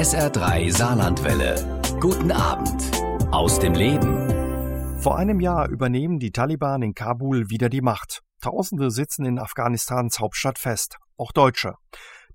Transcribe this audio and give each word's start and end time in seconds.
SR3 0.00 0.74
Saarlandwelle. 0.74 1.82
Guten 2.00 2.32
Abend 2.32 2.90
aus 3.30 3.58
dem 3.58 3.74
Leben. 3.74 4.96
Vor 4.98 5.18
einem 5.18 5.40
Jahr 5.40 5.68
übernehmen 5.68 6.18
die 6.18 6.30
Taliban 6.30 6.80
in 6.80 6.94
Kabul 6.94 7.50
wieder 7.50 7.68
die 7.68 7.82
Macht. 7.82 8.22
Tausende 8.40 8.90
sitzen 8.90 9.26
in 9.26 9.38
Afghanistans 9.38 10.18
Hauptstadt 10.18 10.58
fest, 10.58 10.96
auch 11.18 11.32
Deutsche. 11.32 11.74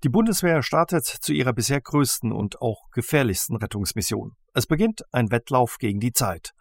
Die 0.04 0.08
Bundeswehr 0.08 0.62
startet 0.62 1.06
zu 1.06 1.32
ihrer 1.32 1.52
bisher 1.52 1.80
größten 1.80 2.30
und 2.30 2.62
auch 2.62 2.88
gefährlichsten 2.92 3.56
Rettungsmission. 3.56 4.36
Es 4.54 4.68
beginnt 4.68 5.02
ein 5.10 5.32
Wettlauf 5.32 5.78
gegen 5.78 5.98
die 5.98 6.12
Zeit. 6.12 6.52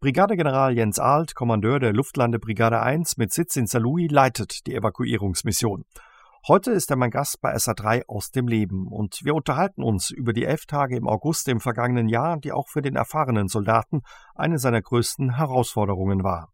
Brigadegeneral 0.00 0.74
Jens 0.74 0.98
Alt, 0.98 1.34
Kommandeur 1.34 1.78
der 1.78 1.92
Luftlandebrigade 1.92 2.80
1 2.80 3.18
mit 3.18 3.34
Sitz 3.34 3.56
in 3.56 3.66
Saarlouis, 3.66 4.10
leitet 4.10 4.66
die 4.66 4.74
Evakuierungsmission. 4.74 5.84
Heute 6.46 6.72
ist 6.72 6.90
er 6.90 6.96
mein 6.96 7.10
Gast 7.10 7.40
bei 7.40 7.54
SA3 7.54 8.02
aus 8.06 8.30
dem 8.30 8.46
Leben 8.46 8.86
und 8.86 9.20
wir 9.24 9.34
unterhalten 9.34 9.82
uns 9.82 10.10
über 10.10 10.34
die 10.34 10.44
elf 10.44 10.66
Tage 10.66 10.94
im 10.94 11.08
August 11.08 11.48
im 11.48 11.58
vergangenen 11.58 12.06
Jahr, 12.06 12.38
die 12.38 12.52
auch 12.52 12.68
für 12.68 12.82
den 12.82 12.96
erfahrenen 12.96 13.48
Soldaten 13.48 14.02
eine 14.34 14.58
seiner 14.58 14.82
größten 14.82 15.36
Herausforderungen 15.36 16.22
war. 16.22 16.52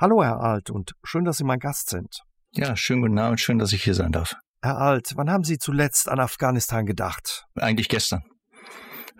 Hallo, 0.00 0.24
Herr 0.24 0.40
Alt, 0.40 0.70
und 0.70 0.94
schön, 1.04 1.24
dass 1.24 1.36
Sie 1.36 1.44
mein 1.44 1.60
Gast 1.60 1.90
sind. 1.90 2.22
Ja, 2.54 2.74
schönen 2.74 3.02
guten 3.02 3.18
Abend, 3.20 3.38
schön, 3.38 3.58
dass 3.58 3.72
ich 3.72 3.84
hier 3.84 3.94
sein 3.94 4.10
darf. 4.10 4.34
Herr 4.62 4.78
Alt, 4.78 5.12
wann 5.14 5.30
haben 5.30 5.44
Sie 5.44 5.58
zuletzt 5.58 6.08
an 6.08 6.18
Afghanistan 6.18 6.84
gedacht? 6.84 7.46
Eigentlich 7.54 7.88
gestern 7.88 8.24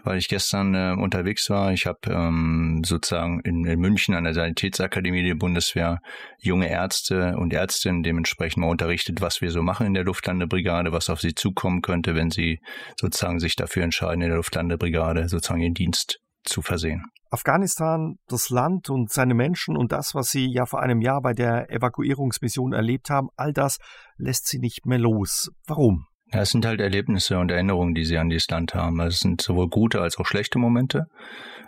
weil 0.04 0.18
ich 0.18 0.28
gestern 0.28 0.74
äh, 0.74 0.95
unterwegs 1.00 1.48
war. 1.50 1.72
Ich 1.72 1.86
habe 1.86 1.98
ähm, 2.06 2.82
sozusagen 2.84 3.40
in, 3.40 3.64
in, 3.64 3.80
München 3.80 4.14
an 4.14 4.24
der 4.24 4.34
Sanitätsakademie 4.34 5.23
der 5.23 5.34
Bundeswehr 5.34 6.00
junge 6.38 6.68
Ärzte 6.68 7.36
und 7.36 7.52
Ärztinnen 7.52 8.02
dementsprechend 8.02 8.59
mal 8.59 8.70
unterrichtet, 8.70 9.20
was 9.20 9.40
wir 9.40 9.50
so 9.50 9.62
machen 9.62 9.86
in 9.86 9.95
der 9.95 10.04
Luftlandebrigade, 10.04 10.92
was 10.92 11.10
auf 11.10 11.20
sie 11.20 11.34
zukommen 11.34 11.82
könnte, 11.82 12.14
wenn 12.14 12.30
sie 12.30 12.60
sozusagen 12.98 13.40
sich 13.40 13.56
dafür 13.56 13.82
entscheiden, 13.82 14.23
in 14.23 14.28
der 14.28 14.36
Luftlandebrigade 14.36 15.28
sozusagen 15.28 15.60
ihren 15.60 15.74
Dienst 15.74 16.18
zu 16.45 16.62
versehen. 16.62 17.04
Afghanistan, 17.32 18.16
das 18.26 18.51
Land 18.51 18.90
und 18.90 19.12
seine 19.12 19.35
Menschen 19.35 19.76
und 19.76 19.92
das, 19.92 20.14
was 20.14 20.30
Sie 20.30 20.51
ja 20.52 20.66
vor 20.66 20.80
einem 20.80 21.01
Jahr 21.01 21.23
bei 21.23 21.32
der 21.32 21.70
Evakuierungsmission 21.70 22.73
erlebt 22.73 23.09
haben, 23.09 23.29
all 23.37 23.52
das 23.52 23.79
lässt 24.16 24.48
Sie 24.48 24.59
nicht 24.59 24.85
mehr 24.85 24.98
los. 24.98 25.51
Warum? 25.66 26.07
Ja, 26.32 26.40
es 26.42 26.50
sind 26.50 26.64
halt 26.64 26.80
Erlebnisse 26.80 27.38
und 27.38 27.50
Erinnerungen, 27.50 27.95
die 27.95 28.04
sie 28.04 28.18
an 28.18 28.28
dieses 28.28 28.48
Land 28.48 28.74
haben. 28.74 29.00
Also 29.00 29.14
es 29.14 29.20
sind 29.20 29.40
sowohl 29.40 29.68
gute 29.68 30.00
als 30.00 30.16
auch 30.16 30.26
schlechte 30.26 30.59
Momente. 30.59 31.06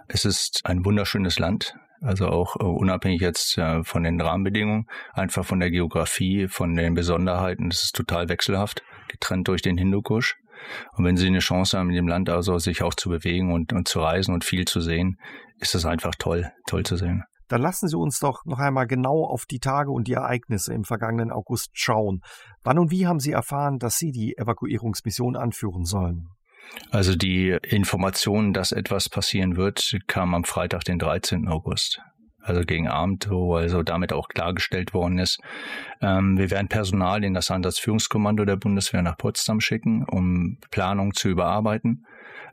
Es 0.06 0.24
ist 0.24 0.60
ein 0.64 0.84
wunderschönes 0.84 1.38
Land, 1.38 1.74
also 2.00 2.28
auch 2.28 2.56
uh, 2.56 2.66
unabhängig 2.66 3.20
jetzt 3.20 3.58
uh, 3.58 3.82
von 3.82 4.04
den 4.04 4.20
Rahmenbedingungen, 4.20 4.86
einfach 5.14 5.44
von 5.44 5.58
der 5.58 5.70
Geografie, 5.70 6.46
von 6.48 6.76
den 6.76 6.94
Besonderheiten. 6.94 7.68
Es 7.68 7.84
ist 7.84 7.96
total 7.96 8.28
wechselhaft, 8.28 8.82
getrennt 9.08 9.48
durch 9.48 9.62
den 9.62 9.78
Hindukusch. 9.78 10.36
Und 10.92 11.04
wenn 11.04 11.16
Sie 11.16 11.26
eine 11.26 11.40
Chance 11.40 11.76
haben, 11.76 11.88
in 11.88 11.96
dem 11.96 12.08
Land 12.08 12.30
also 12.30 12.58
sich 12.58 12.82
auch 12.82 12.94
zu 12.94 13.08
bewegen 13.08 13.52
und, 13.52 13.72
und 13.72 13.88
zu 13.88 14.00
reisen 14.00 14.32
und 14.32 14.44
viel 14.44 14.64
zu 14.64 14.80
sehen, 14.80 15.18
ist 15.58 15.74
es 15.74 15.84
einfach 15.84 16.14
toll, 16.16 16.52
toll 16.66 16.84
zu 16.84 16.96
sehen. 16.96 17.24
Dann 17.52 17.60
lassen 17.60 17.86
Sie 17.86 17.98
uns 17.98 18.18
doch 18.18 18.46
noch 18.46 18.60
einmal 18.60 18.86
genau 18.86 19.26
auf 19.26 19.44
die 19.44 19.58
Tage 19.58 19.90
und 19.90 20.08
die 20.08 20.14
Ereignisse 20.14 20.72
im 20.72 20.84
vergangenen 20.84 21.30
August 21.30 21.68
schauen. 21.74 22.22
Wann 22.62 22.78
und 22.78 22.90
wie 22.90 23.06
haben 23.06 23.20
Sie 23.20 23.32
erfahren, 23.32 23.78
dass 23.78 23.98
Sie 23.98 24.10
die 24.10 24.38
Evakuierungsmission 24.38 25.36
anführen 25.36 25.84
sollen? 25.84 26.28
Also 26.90 27.14
die 27.14 27.50
Information, 27.50 28.54
dass 28.54 28.72
etwas 28.72 29.10
passieren 29.10 29.58
wird, 29.58 29.98
kam 30.06 30.34
am 30.34 30.44
Freitag, 30.44 30.84
den 30.84 30.98
13. 30.98 31.46
August 31.46 32.00
also 32.44 32.62
gegen 32.62 32.88
Abend, 32.88 33.28
wo 33.30 33.54
also 33.54 33.82
damit 33.82 34.12
auch 34.12 34.28
klargestellt 34.28 34.94
worden 34.94 35.18
ist. 35.18 35.38
Ähm, 36.00 36.38
wir 36.38 36.50
werden 36.50 36.68
Personal 36.68 37.22
in 37.22 37.34
das 37.34 37.50
Einsatzführungskommando 37.50 38.44
der 38.46 38.56
Bundeswehr 38.56 39.02
nach 39.02 39.16
Potsdam 39.16 39.60
schicken, 39.60 40.04
um 40.04 40.58
Planung 40.70 41.14
zu 41.14 41.28
überarbeiten 41.28 42.06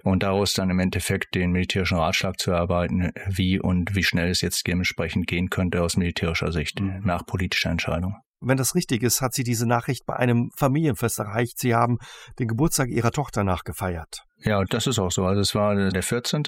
und 0.03 0.23
daraus 0.23 0.53
dann 0.53 0.69
im 0.69 0.79
Endeffekt 0.79 1.35
den 1.35 1.51
militärischen 1.51 1.97
Ratschlag 1.97 2.39
zu 2.39 2.51
erarbeiten, 2.51 3.11
wie 3.27 3.59
und 3.59 3.95
wie 3.95 4.03
schnell 4.03 4.29
es 4.29 4.41
jetzt 4.41 4.65
dementsprechend 4.67 5.27
gehen 5.27 5.49
könnte 5.49 5.81
aus 5.81 5.97
militärischer 5.97 6.51
Sicht 6.51 6.79
mhm. 6.79 7.01
nach 7.03 7.25
politischer 7.25 7.69
Entscheidung. 7.69 8.15
Wenn 8.41 8.57
das 8.57 8.73
richtig 8.73 9.03
ist, 9.03 9.21
hat 9.21 9.33
sie 9.33 9.43
diese 9.43 9.67
Nachricht 9.67 10.05
bei 10.05 10.15
einem 10.15 10.49
Familienfest 10.55 11.19
erreicht. 11.19 11.59
Sie 11.59 11.75
haben 11.75 11.97
den 12.39 12.47
Geburtstag 12.47 12.87
ihrer 12.87 13.11
Tochter 13.11 13.43
nachgefeiert. 13.43 14.23
Ja, 14.41 14.63
das 14.63 14.87
ist 14.87 14.99
auch 14.99 15.11
so. 15.11 15.25
Also 15.25 15.41
es 15.41 15.53
war 15.55 15.75
der 15.75 16.03
14. 16.03 16.43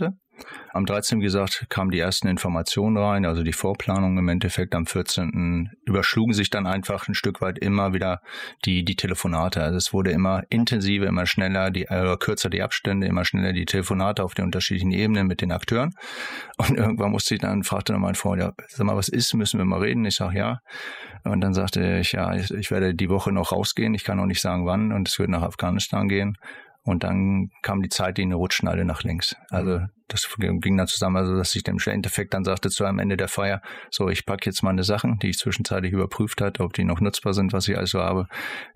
Am 0.73 0.85
13. 0.85 1.19
wie 1.19 1.23
gesagt 1.23 1.65
kamen 1.69 1.91
die 1.91 1.99
ersten 1.99 2.27
Informationen 2.27 2.97
rein, 2.97 3.25
also 3.25 3.43
die 3.43 3.53
Vorplanung 3.53 4.17
im 4.17 4.27
Endeffekt 4.29 4.73
am 4.73 4.85
14. 4.85 5.69
überschlugen 5.85 6.33
sich 6.33 6.49
dann 6.49 6.65
einfach 6.65 7.07
ein 7.07 7.13
Stück 7.13 7.41
weit 7.41 7.59
immer 7.59 7.93
wieder 7.93 8.21
die, 8.65 8.83
die 8.83 8.95
Telefonate. 8.95 9.61
Also 9.61 9.77
es 9.77 9.93
wurde 9.93 10.11
immer 10.11 10.43
intensiver, 10.49 11.05
immer 11.05 11.25
schneller, 11.25 11.69
die, 11.69 11.83
äh, 11.83 12.15
kürzer 12.17 12.49
die 12.49 12.61
Abstände, 12.61 13.07
immer 13.11 13.25
schneller 13.25 13.53
die 13.53 13.65
Telefonate 13.65 14.23
auf 14.23 14.33
den 14.33 14.45
unterschiedlichen 14.45 14.91
Ebenen 14.91 15.27
mit 15.27 15.41
den 15.41 15.51
Akteuren. 15.51 15.93
Und 16.57 16.77
irgendwann 16.77 17.11
musste 17.11 17.35
ich 17.35 17.41
dann, 17.41 17.63
fragte 17.63 17.93
dann 17.93 18.01
mein 18.01 18.15
Freund, 18.15 18.41
ja, 18.41 18.53
sag 18.67 18.85
mal, 18.85 18.97
was 18.97 19.09
ist, 19.09 19.33
müssen 19.33 19.59
wir 19.59 19.65
mal 19.65 19.79
reden? 19.79 20.03
Ich 20.05 20.15
sage 20.15 20.37
ja. 20.37 20.59
Und 21.23 21.41
dann 21.41 21.53
sagte 21.53 21.99
ich, 21.99 22.13
ja, 22.13 22.33
ich, 22.33 22.51
ich 22.51 22.71
werde 22.71 22.95
die 22.95 23.09
Woche 23.09 23.31
noch 23.31 23.51
rausgehen, 23.51 23.93
ich 23.93 24.03
kann 24.03 24.17
noch 24.17 24.25
nicht 24.25 24.41
sagen 24.41 24.65
wann 24.65 24.91
und 24.91 25.07
es 25.07 25.19
wird 25.19 25.29
nach 25.29 25.43
Afghanistan 25.43 26.07
gehen. 26.07 26.37
Und 26.83 27.03
dann 27.03 27.49
kam 27.61 27.83
die 27.83 27.89
Zeitlinie, 27.89 28.35
rutschten 28.35 28.67
alle 28.67 28.85
nach 28.85 29.03
links. 29.03 29.35
Also 29.49 29.79
mhm. 29.79 29.89
das 30.07 30.27
ging 30.37 30.77
dann 30.77 30.87
zusammen, 30.87 31.17
also 31.17 31.35
dass 31.35 31.55
ich 31.55 31.63
dem 31.63 31.77
Endeffekt 31.85 32.33
dann 32.33 32.43
sagte 32.43 32.69
zu 32.69 32.85
am 32.85 32.97
Ende 32.97 33.17
der 33.17 33.27
Feier, 33.27 33.61
so 33.91 34.09
ich 34.09 34.25
packe 34.25 34.45
jetzt 34.45 34.63
meine 34.63 34.83
Sachen, 34.83 35.19
die 35.19 35.29
ich 35.29 35.37
zwischenzeitlich 35.37 35.93
überprüft 35.93 36.41
hatte, 36.41 36.63
ob 36.63 36.73
die 36.73 36.83
noch 36.83 36.99
nutzbar 36.99 37.33
sind, 37.33 37.53
was 37.53 37.67
ich 37.67 37.77
also 37.77 37.99
habe. 37.99 38.27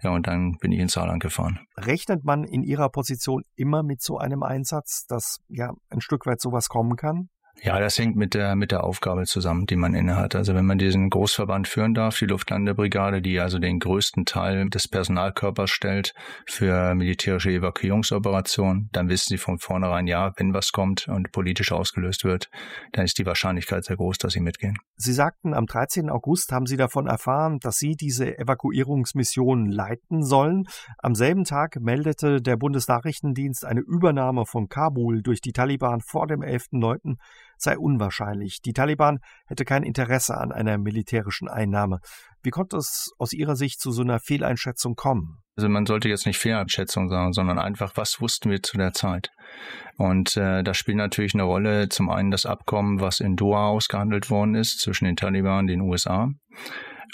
Ja, 0.03 0.11
und 0.11 0.27
dann 0.27 0.57
bin 0.59 0.71
ich 0.71 0.79
ins 0.79 0.93
Saarland 0.93 1.21
gefahren. 1.21 1.59
Rechnet 1.77 2.23
man 2.23 2.43
in 2.43 2.61
Ihrer 2.61 2.89
Position 2.89 3.43
immer 3.55 3.81
mit 3.81 4.01
so 4.03 4.19
einem 4.19 4.43
Einsatz, 4.43 5.07
dass 5.07 5.39
ja 5.47 5.73
ein 5.89 6.01
Stück 6.01 6.27
weit 6.27 6.41
sowas 6.41 6.69
kommen 6.69 6.97
kann? 6.97 7.29
Ja, 7.61 7.79
das 7.79 7.97
hängt 7.97 8.15
mit 8.15 8.33
der, 8.33 8.55
mit 8.55 8.71
der 8.71 8.83
Aufgabe 8.83 9.25
zusammen, 9.25 9.65
die 9.65 9.75
man 9.75 9.95
innehat. 9.95 10.35
Also 10.35 10.53
wenn 10.53 10.65
man 10.65 10.77
diesen 10.77 11.09
Großverband 11.09 11.67
führen 11.67 11.93
darf, 11.93 12.19
die 12.19 12.25
Luftlandebrigade, 12.25 13.21
die 13.21 13.39
also 13.39 13.59
den 13.59 13.79
größten 13.79 14.25
Teil 14.25 14.69
des 14.69 14.87
Personalkörpers 14.87 15.71
stellt 15.71 16.13
für 16.45 16.93
militärische 16.93 17.51
Evakuierungsoperationen, 17.51 18.89
dann 18.91 19.09
wissen 19.09 19.29
Sie 19.29 19.37
von 19.37 19.57
vornherein, 19.57 20.05
ja, 20.05 20.33
wenn 20.37 20.53
was 20.53 20.73
kommt 20.73 21.07
und 21.07 21.31
politisch 21.31 21.71
ausgelöst 21.71 22.23
wird, 22.23 22.49
dann 22.91 23.05
ist 23.05 23.17
die 23.17 23.25
Wahrscheinlichkeit 23.25 23.85
sehr 23.85 23.95
groß, 23.95 24.17
dass 24.17 24.33
Sie 24.33 24.41
mitgehen. 24.41 24.77
Sie 24.97 25.13
sagten, 25.13 25.53
am 25.53 25.65
13. 25.65 26.09
August 26.09 26.51
haben 26.51 26.67
Sie 26.67 26.77
davon 26.77 27.07
erfahren, 27.07 27.59
dass 27.59 27.77
Sie 27.77 27.95
diese 27.95 28.37
Evakuierungsmission 28.37 29.71
leiten 29.71 30.23
sollen. 30.23 30.65
Am 30.99 31.15
selben 31.15 31.45
Tag 31.45 31.77
meldete 31.79 32.41
der 32.41 32.57
Bundesnachrichtendienst 32.57 33.65
eine 33.65 33.81
Übernahme 33.81 34.45
von 34.45 34.67
Kabul 34.67 35.23
durch 35.23 35.41
die 35.41 35.53
Taliban 35.53 36.01
vor 36.01 36.27
dem 36.27 36.41
11.9 36.41 37.15
sei 37.57 37.77
unwahrscheinlich. 37.77 38.61
Die 38.61 38.73
Taliban 38.73 39.19
hätte 39.47 39.65
kein 39.65 39.83
Interesse 39.83 40.37
an 40.37 40.51
einer 40.51 40.77
militärischen 40.77 41.47
Einnahme. 41.47 41.99
Wie 42.43 42.51
konnte 42.51 42.77
es 42.77 43.11
aus 43.17 43.33
Ihrer 43.33 43.55
Sicht 43.55 43.79
zu 43.79 43.91
so 43.91 44.01
einer 44.01 44.19
Fehleinschätzung 44.19 44.95
kommen? 44.95 45.39
Also 45.57 45.69
man 45.69 45.85
sollte 45.85 46.09
jetzt 46.09 46.25
nicht 46.25 46.37
Fehleinschätzung 46.37 47.09
sagen, 47.09 47.31
sondern 47.31 47.57
einfach, 47.57 47.93
was 47.95 48.19
wussten 48.19 48.51
wir 48.51 48.61
zu 48.61 48.77
der 48.77 48.91
Zeit? 48.91 49.31
Und 49.97 50.35
äh, 50.35 50.63
da 50.63 50.73
spielt 50.73 50.97
natürlich 50.97 51.33
eine 51.33 51.43
Rolle 51.43 51.87
zum 51.89 52.09
einen 52.09 52.29
das 52.29 52.45
Abkommen, 52.45 52.99
was 52.99 53.21
in 53.21 53.37
Doha 53.37 53.67
ausgehandelt 53.67 54.29
worden 54.29 54.55
ist 54.55 54.81
zwischen 54.81 55.05
den 55.05 55.15
Taliban 55.15 55.59
und 55.59 55.67
den 55.67 55.81
USA. 55.81 56.29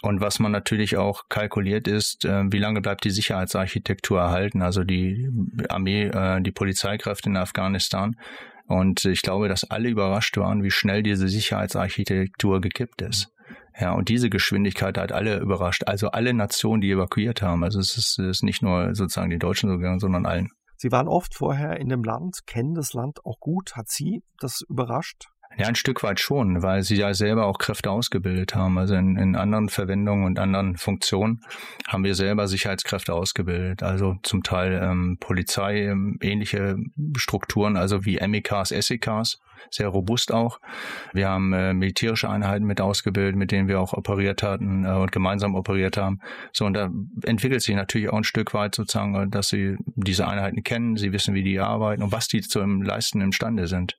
Und 0.01 0.19
was 0.19 0.39
man 0.39 0.51
natürlich 0.51 0.97
auch 0.97 1.29
kalkuliert 1.29 1.87
ist, 1.87 2.25
äh, 2.25 2.43
wie 2.51 2.57
lange 2.57 2.81
bleibt 2.81 3.03
die 3.03 3.11
Sicherheitsarchitektur 3.11 4.19
erhalten, 4.19 4.63
also 4.63 4.83
die 4.83 5.29
Armee, 5.69 6.05
äh, 6.05 6.41
die 6.41 6.51
Polizeikräfte 6.51 7.29
in 7.29 7.37
Afghanistan 7.37 8.15
und 8.71 9.03
ich 9.03 9.21
glaube, 9.21 9.49
dass 9.49 9.69
alle 9.69 9.89
überrascht 9.89 10.37
waren, 10.37 10.63
wie 10.63 10.71
schnell 10.71 11.03
diese 11.03 11.27
Sicherheitsarchitektur 11.27 12.61
gekippt 12.61 13.01
ist. 13.01 13.27
Ja, 13.77 13.91
und 13.91 14.07
diese 14.07 14.29
Geschwindigkeit 14.29 14.97
hat 14.97 15.11
alle 15.11 15.39
überrascht. 15.39 15.83
Also 15.87 16.09
alle 16.11 16.33
Nationen, 16.33 16.79
die 16.79 16.91
evakuiert 16.91 17.41
haben. 17.41 17.65
Also 17.65 17.79
es 17.79 17.97
ist, 17.97 18.17
es 18.17 18.37
ist 18.37 18.43
nicht 18.43 18.61
nur 18.61 18.95
sozusagen 18.95 19.29
die 19.29 19.39
Deutschen 19.39 19.69
so 19.69 19.75
gegangen, 19.75 19.99
sondern 19.99 20.25
allen. 20.25 20.51
Sie 20.77 20.91
waren 20.91 21.09
oft 21.09 21.35
vorher 21.35 21.81
in 21.81 21.89
dem 21.89 22.03
Land, 22.03 22.39
kennen 22.47 22.73
das 22.73 22.93
Land 22.93 23.25
auch 23.25 23.39
gut. 23.39 23.75
Hat 23.75 23.89
Sie 23.89 24.23
das 24.39 24.61
überrascht? 24.67 25.27
Ja, 25.57 25.67
ein 25.67 25.75
Stück 25.75 26.01
weit 26.01 26.19
schon, 26.19 26.63
weil 26.63 26.83
sie 26.83 26.95
ja 26.95 27.13
selber 27.13 27.45
auch 27.45 27.57
Kräfte 27.57 27.91
ausgebildet 27.91 28.55
haben. 28.55 28.77
Also 28.77 28.95
in, 28.95 29.17
in 29.17 29.35
anderen 29.35 29.69
Verwendungen 29.69 30.25
und 30.25 30.39
anderen 30.39 30.77
Funktionen 30.77 31.43
haben 31.87 32.03
wir 32.03 32.15
selber 32.15 32.47
Sicherheitskräfte 32.47 33.13
ausgebildet. 33.13 33.83
Also 33.83 34.15
zum 34.23 34.43
Teil 34.43 34.79
ähm, 34.81 35.17
Polizei, 35.19 35.81
ähm, 35.81 36.17
ähnliche 36.21 36.77
Strukturen, 37.15 37.75
also 37.75 38.05
wie 38.05 38.25
MEKs, 38.25 38.69
SEKs 38.69 39.39
sehr 39.69 39.87
robust 39.87 40.31
auch. 40.31 40.59
Wir 41.13 41.29
haben 41.29 41.53
äh, 41.53 41.73
militärische 41.73 42.29
Einheiten 42.29 42.65
mit 42.65 42.81
ausgebildet, 42.81 43.35
mit 43.35 43.51
denen 43.51 43.67
wir 43.67 43.79
auch 43.79 43.93
operiert 43.93 44.43
hatten 44.43 44.85
äh, 44.85 44.89
und 44.89 45.11
gemeinsam 45.11 45.55
operiert 45.55 45.97
haben. 45.97 46.19
So, 46.51 46.65
und 46.65 46.73
da 46.73 46.89
entwickelt 47.23 47.61
sich 47.61 47.75
natürlich 47.75 48.09
auch 48.09 48.17
ein 48.17 48.23
Stück 48.23 48.53
weit 48.53 48.75
sozusagen, 48.75 49.15
äh, 49.15 49.27
dass 49.27 49.49
sie 49.49 49.77
diese 49.85 50.27
Einheiten 50.27 50.63
kennen, 50.63 50.97
sie 50.97 51.11
wissen, 51.13 51.33
wie 51.33 51.43
die 51.43 51.59
arbeiten 51.59 52.03
und 52.03 52.11
was 52.11 52.27
die 52.27 52.41
zu 52.41 52.61
leisten 52.61 53.21
imstande 53.21 53.67
sind. 53.67 53.97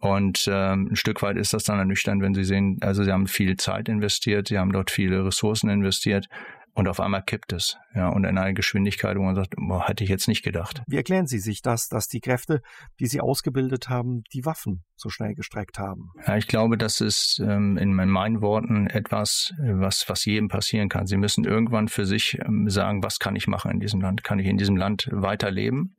Und 0.00 0.48
ähm, 0.50 0.88
ein 0.92 0.96
Stück 0.96 1.22
weit 1.22 1.36
ist 1.36 1.52
das 1.52 1.64
dann 1.64 1.78
ernüchternd, 1.78 2.22
wenn 2.22 2.34
sie 2.34 2.44
sehen, 2.44 2.78
also 2.80 3.04
sie 3.04 3.12
haben 3.12 3.26
viel 3.26 3.56
Zeit 3.56 3.88
investiert, 3.88 4.48
sie 4.48 4.58
haben 4.58 4.72
dort 4.72 4.90
viele 4.90 5.24
Ressourcen 5.24 5.70
investiert 5.70 6.28
Und 6.74 6.88
auf 6.88 7.00
einmal 7.00 7.22
kippt 7.22 7.52
es, 7.52 7.76
ja, 7.94 8.08
und 8.08 8.24
in 8.24 8.38
einer 8.38 8.54
Geschwindigkeit, 8.54 9.18
wo 9.18 9.22
man 9.22 9.34
sagt, 9.34 9.54
boah, 9.56 9.86
hätte 9.86 10.04
ich 10.04 10.10
jetzt 10.10 10.26
nicht 10.26 10.42
gedacht. 10.42 10.82
Wie 10.86 10.96
erklären 10.96 11.26
Sie 11.26 11.38
sich 11.38 11.60
das, 11.60 11.88
dass 11.88 12.08
die 12.08 12.20
Kräfte, 12.20 12.62
die 12.98 13.06
Sie 13.06 13.20
ausgebildet 13.20 13.90
haben, 13.90 14.22
die 14.32 14.46
Waffen 14.46 14.82
so 14.96 15.10
schnell 15.10 15.34
gestreckt 15.34 15.78
haben? 15.78 16.10
Ja, 16.26 16.38
ich 16.38 16.48
glaube, 16.48 16.78
das 16.78 17.02
ist 17.02 17.42
ähm, 17.44 17.76
in 17.76 17.92
meinen 17.92 18.40
Worten 18.40 18.86
etwas, 18.86 19.52
was, 19.58 20.08
was 20.08 20.24
jedem 20.24 20.48
passieren 20.48 20.88
kann. 20.88 21.06
Sie 21.06 21.18
müssen 21.18 21.44
irgendwann 21.44 21.88
für 21.88 22.06
sich 22.06 22.38
ähm, 22.42 22.70
sagen, 22.70 23.02
was 23.02 23.18
kann 23.18 23.36
ich 23.36 23.46
machen 23.46 23.70
in 23.70 23.80
diesem 23.80 24.00
Land? 24.00 24.24
Kann 24.24 24.38
ich 24.38 24.46
in 24.46 24.56
diesem 24.56 24.76
Land 24.76 25.08
weiterleben? 25.12 25.96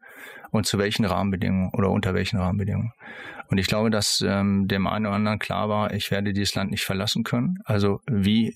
Und 0.51 0.65
zu 0.65 0.77
welchen 0.77 1.05
Rahmenbedingungen 1.05 1.71
oder 1.73 1.89
unter 1.89 2.13
welchen 2.13 2.37
Rahmenbedingungen? 2.37 2.93
Und 3.49 3.57
ich 3.57 3.67
glaube, 3.67 3.89
dass 3.89 4.23
ähm, 4.25 4.67
dem 4.67 4.87
einen 4.87 5.05
oder 5.05 5.15
anderen 5.15 5.39
klar 5.39 5.69
war, 5.69 5.93
ich 5.93 6.09
werde 6.09 6.33
dieses 6.33 6.55
Land 6.55 6.71
nicht 6.71 6.85
verlassen 6.85 7.23
können. 7.23 7.57
Also 7.65 7.99
wie 8.07 8.55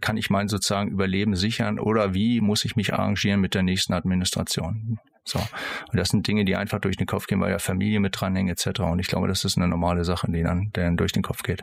kann 0.00 0.16
ich 0.16 0.30
mein 0.30 0.48
sozusagen 0.48 0.90
Überleben 0.90 1.34
sichern 1.34 1.78
oder 1.78 2.14
wie 2.14 2.40
muss 2.40 2.64
ich 2.64 2.76
mich 2.76 2.92
arrangieren 2.92 3.40
mit 3.40 3.54
der 3.54 3.62
nächsten 3.62 3.92
Administration? 3.94 4.98
So. 5.24 5.38
Und 5.38 5.96
das 5.96 6.08
sind 6.08 6.26
Dinge, 6.26 6.44
die 6.44 6.56
einfach 6.56 6.80
durch 6.80 6.96
den 6.96 7.06
Kopf 7.06 7.26
gehen, 7.26 7.40
weil 7.40 7.50
ja 7.50 7.58
Familie 7.58 8.00
mit 8.00 8.20
dranhängen 8.20 8.52
etc. 8.52 8.80
Und 8.80 8.98
ich 8.98 9.06
glaube, 9.06 9.28
das 9.28 9.44
ist 9.44 9.56
eine 9.56 9.68
normale 9.68 10.04
Sache, 10.04 10.30
die 10.30 10.42
dann, 10.42 10.70
die 10.74 10.80
dann 10.80 10.96
durch 10.96 11.12
den 11.12 11.22
Kopf 11.22 11.42
geht. 11.42 11.62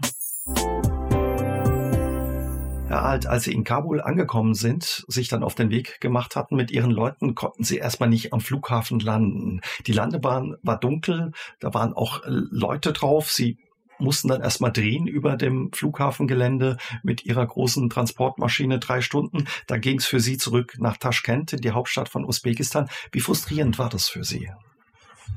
Herr 2.88 3.04
Alt, 3.04 3.28
als 3.28 3.44
Sie 3.44 3.52
in 3.52 3.66
Kabul 3.66 4.00
angekommen 4.00 4.54
sind, 4.54 5.04
sich 5.10 5.28
dann 5.28 5.44
auf 5.44 5.56
den 5.56 5.70
Weg 5.70 6.00
gemacht 6.00 6.38
hatten 6.38 6.56
mit 6.56 6.72
Ihren 6.72 6.92
Leuten, 6.92 7.36
konnten 7.36 7.66
Sie 7.66 7.78
erstmal 7.78 8.08
nicht 8.08 8.32
am 8.32 8.40
Flughafen 8.40 9.02
landen. 9.02 9.60
Die 9.88 9.92
Landebahn 9.92 10.56
war 10.64 10.80
dunkel, 10.80 11.34
da 11.60 11.74
waren 11.74 11.92
auch 11.92 12.22
Leute 12.26 12.94
drauf. 12.94 13.30
Sie 13.30 13.58
mussten 14.00 14.28
dann 14.28 14.42
erstmal 14.42 14.72
drehen 14.72 15.08
über 15.08 15.38
dem 15.38 15.72
Flughafengelände 15.74 16.78
mit 17.04 17.26
ihrer 17.26 17.46
großen 17.46 17.90
Transportmaschine 17.90 18.80
drei 18.80 19.02
Stunden. 19.02 19.46
Da 19.68 19.78
ging 19.78 20.00
es 20.00 20.06
für 20.06 20.20
sie 20.20 20.38
zurück 20.38 20.76
nach 20.80 20.98
Taschkent, 20.98 21.64
die 21.64 21.72
Hauptstadt 21.72 22.10
von 22.10 22.26
Usbekistan. 22.26 22.90
Wie 23.12 23.20
frustrierend 23.20 23.80
war 23.80 23.90
das 23.90 24.10
für 24.10 24.24
Sie? 24.24 24.50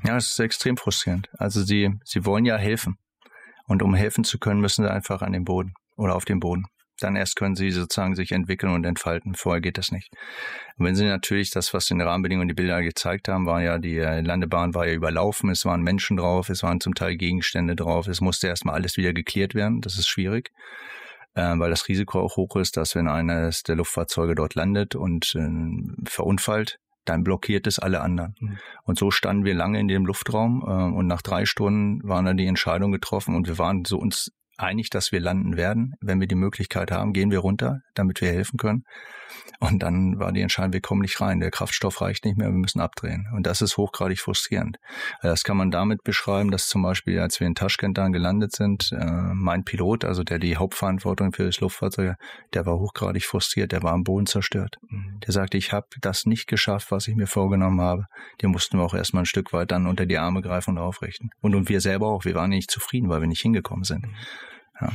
Ja, 0.04 0.16
es 0.16 0.30
ist 0.30 0.38
extrem 0.38 0.76
frustrierend. 0.76 1.28
Also 1.38 1.62
Sie, 1.62 1.90
Sie 2.04 2.24
wollen 2.24 2.44
ja 2.44 2.56
helfen. 2.56 2.98
Und 3.66 3.82
um 3.82 3.94
helfen 3.94 4.24
zu 4.24 4.38
können, 4.38 4.60
müssen 4.60 4.84
Sie 4.84 4.90
einfach 4.90 5.22
an 5.22 5.32
den 5.32 5.44
Boden 5.44 5.74
oder 5.96 6.16
auf 6.16 6.24
den 6.24 6.40
Boden 6.40 6.66
dann 7.02 7.16
erst 7.16 7.36
können 7.36 7.56
sie 7.56 7.70
sozusagen 7.70 8.14
sich 8.14 8.32
entwickeln 8.32 8.72
und 8.72 8.84
entfalten. 8.84 9.34
Vorher 9.34 9.60
geht 9.60 9.78
das 9.78 9.92
nicht. 9.92 10.12
Und 10.76 10.86
wenn 10.86 10.94
sie 10.94 11.06
natürlich 11.06 11.50
das, 11.50 11.74
was 11.74 11.90
in 11.90 11.98
den 11.98 12.06
Rahmenbedingungen 12.06 12.48
die 12.48 12.54
Bilder 12.54 12.82
gezeigt 12.82 13.28
haben, 13.28 13.46
war 13.46 13.62
ja, 13.62 13.78
die 13.78 13.98
äh, 13.98 14.20
Landebahn 14.20 14.74
war 14.74 14.86
ja 14.86 14.94
überlaufen, 14.94 15.50
es 15.50 15.64
waren 15.64 15.82
Menschen 15.82 16.16
drauf, 16.16 16.48
es 16.48 16.62
waren 16.62 16.80
zum 16.80 16.94
Teil 16.94 17.16
Gegenstände 17.16 17.76
drauf, 17.76 18.06
es 18.06 18.20
musste 18.20 18.46
erstmal 18.46 18.74
alles 18.74 18.96
wieder 18.96 19.12
geklärt 19.12 19.54
werden. 19.54 19.80
Das 19.80 19.98
ist 19.98 20.08
schwierig. 20.08 20.50
Äh, 21.34 21.58
weil 21.58 21.70
das 21.70 21.88
Risiko 21.88 22.20
auch 22.20 22.36
hoch 22.36 22.56
ist, 22.56 22.76
dass 22.76 22.94
wenn 22.94 23.08
eines 23.08 23.62
der 23.62 23.76
Luftfahrzeuge 23.76 24.34
dort 24.34 24.54
landet 24.54 24.96
und 24.96 25.34
äh, 25.36 26.08
verunfallt, 26.08 26.78
dann 27.04 27.24
blockiert 27.24 27.66
es 27.66 27.78
alle 27.78 28.00
anderen. 28.00 28.34
Mhm. 28.40 28.58
Und 28.84 28.98
so 28.98 29.10
standen 29.10 29.44
wir 29.44 29.54
lange 29.54 29.80
in 29.80 29.88
dem 29.88 30.06
Luftraum 30.06 30.62
äh, 30.66 30.96
und 30.96 31.06
nach 31.06 31.22
drei 31.22 31.46
Stunden 31.46 32.06
waren 32.08 32.24
dann 32.24 32.36
die 32.36 32.46
Entscheidung 32.46 32.92
getroffen 32.92 33.34
und 33.34 33.46
wir 33.46 33.58
waren 33.58 33.84
so 33.84 33.98
uns 33.98 34.32
einig, 34.62 34.90
dass 34.90 35.12
wir 35.12 35.20
landen 35.20 35.56
werden. 35.56 35.94
Wenn 36.00 36.20
wir 36.20 36.26
die 36.26 36.34
Möglichkeit 36.34 36.90
haben, 36.90 37.12
gehen 37.12 37.30
wir 37.30 37.40
runter, 37.40 37.80
damit 37.94 38.20
wir 38.20 38.28
helfen 38.28 38.58
können. 38.58 38.84
Und 39.60 39.82
dann 39.82 40.18
war 40.18 40.32
die 40.32 40.40
Entscheidung, 40.40 40.72
wir 40.72 40.80
kommen 40.80 41.02
nicht 41.02 41.20
rein. 41.20 41.40
Der 41.40 41.50
Kraftstoff 41.50 42.00
reicht 42.00 42.24
nicht 42.24 42.38
mehr, 42.38 42.48
wir 42.48 42.58
müssen 42.58 42.80
abdrehen. 42.80 43.28
Und 43.34 43.46
das 43.46 43.60
ist 43.60 43.76
hochgradig 43.76 44.18
frustrierend. 44.18 44.78
Das 45.22 45.44
kann 45.44 45.56
man 45.56 45.70
damit 45.70 46.02
beschreiben, 46.02 46.50
dass 46.50 46.66
zum 46.66 46.82
Beispiel, 46.82 47.20
als 47.20 47.40
wir 47.40 47.46
in 47.46 47.54
Taschkent 47.54 47.98
dann 47.98 48.12
gelandet 48.12 48.52
sind, 48.52 48.90
äh, 48.92 49.04
mein 49.34 49.64
Pilot, 49.64 50.04
also 50.04 50.24
der 50.24 50.38
die 50.38 50.56
Hauptverantwortung 50.56 51.32
für 51.32 51.44
das 51.44 51.60
Luftfahrzeug, 51.60 52.16
der 52.54 52.66
war 52.66 52.78
hochgradig 52.78 53.24
frustriert, 53.24 53.72
der 53.72 53.82
war 53.82 53.92
am 53.92 54.04
Boden 54.04 54.26
zerstört. 54.26 54.78
Mhm. 54.88 55.20
Der 55.26 55.32
sagte, 55.32 55.58
ich 55.58 55.72
habe 55.72 55.88
das 56.00 56.24
nicht 56.24 56.46
geschafft, 56.46 56.90
was 56.90 57.06
ich 57.06 57.16
mir 57.16 57.26
vorgenommen 57.26 57.80
habe. 57.80 58.06
Den 58.40 58.50
mussten 58.50 58.78
wir 58.78 58.84
auch 58.84 58.94
erstmal 58.94 59.24
ein 59.24 59.26
Stück 59.26 59.52
weit 59.52 59.70
dann 59.70 59.86
unter 59.86 60.06
die 60.06 60.18
Arme 60.18 60.40
greifen 60.40 60.70
und 60.70 60.78
aufrichten. 60.78 61.30
Und, 61.40 61.54
und 61.54 61.68
wir 61.68 61.80
selber 61.80 62.08
auch, 62.08 62.24
wir 62.24 62.34
waren 62.34 62.50
nicht 62.50 62.70
zufrieden, 62.70 63.08
weil 63.08 63.20
wir 63.20 63.28
nicht 63.28 63.42
hingekommen 63.42 63.84
sind. 63.84 64.06
Ja. 64.80 64.92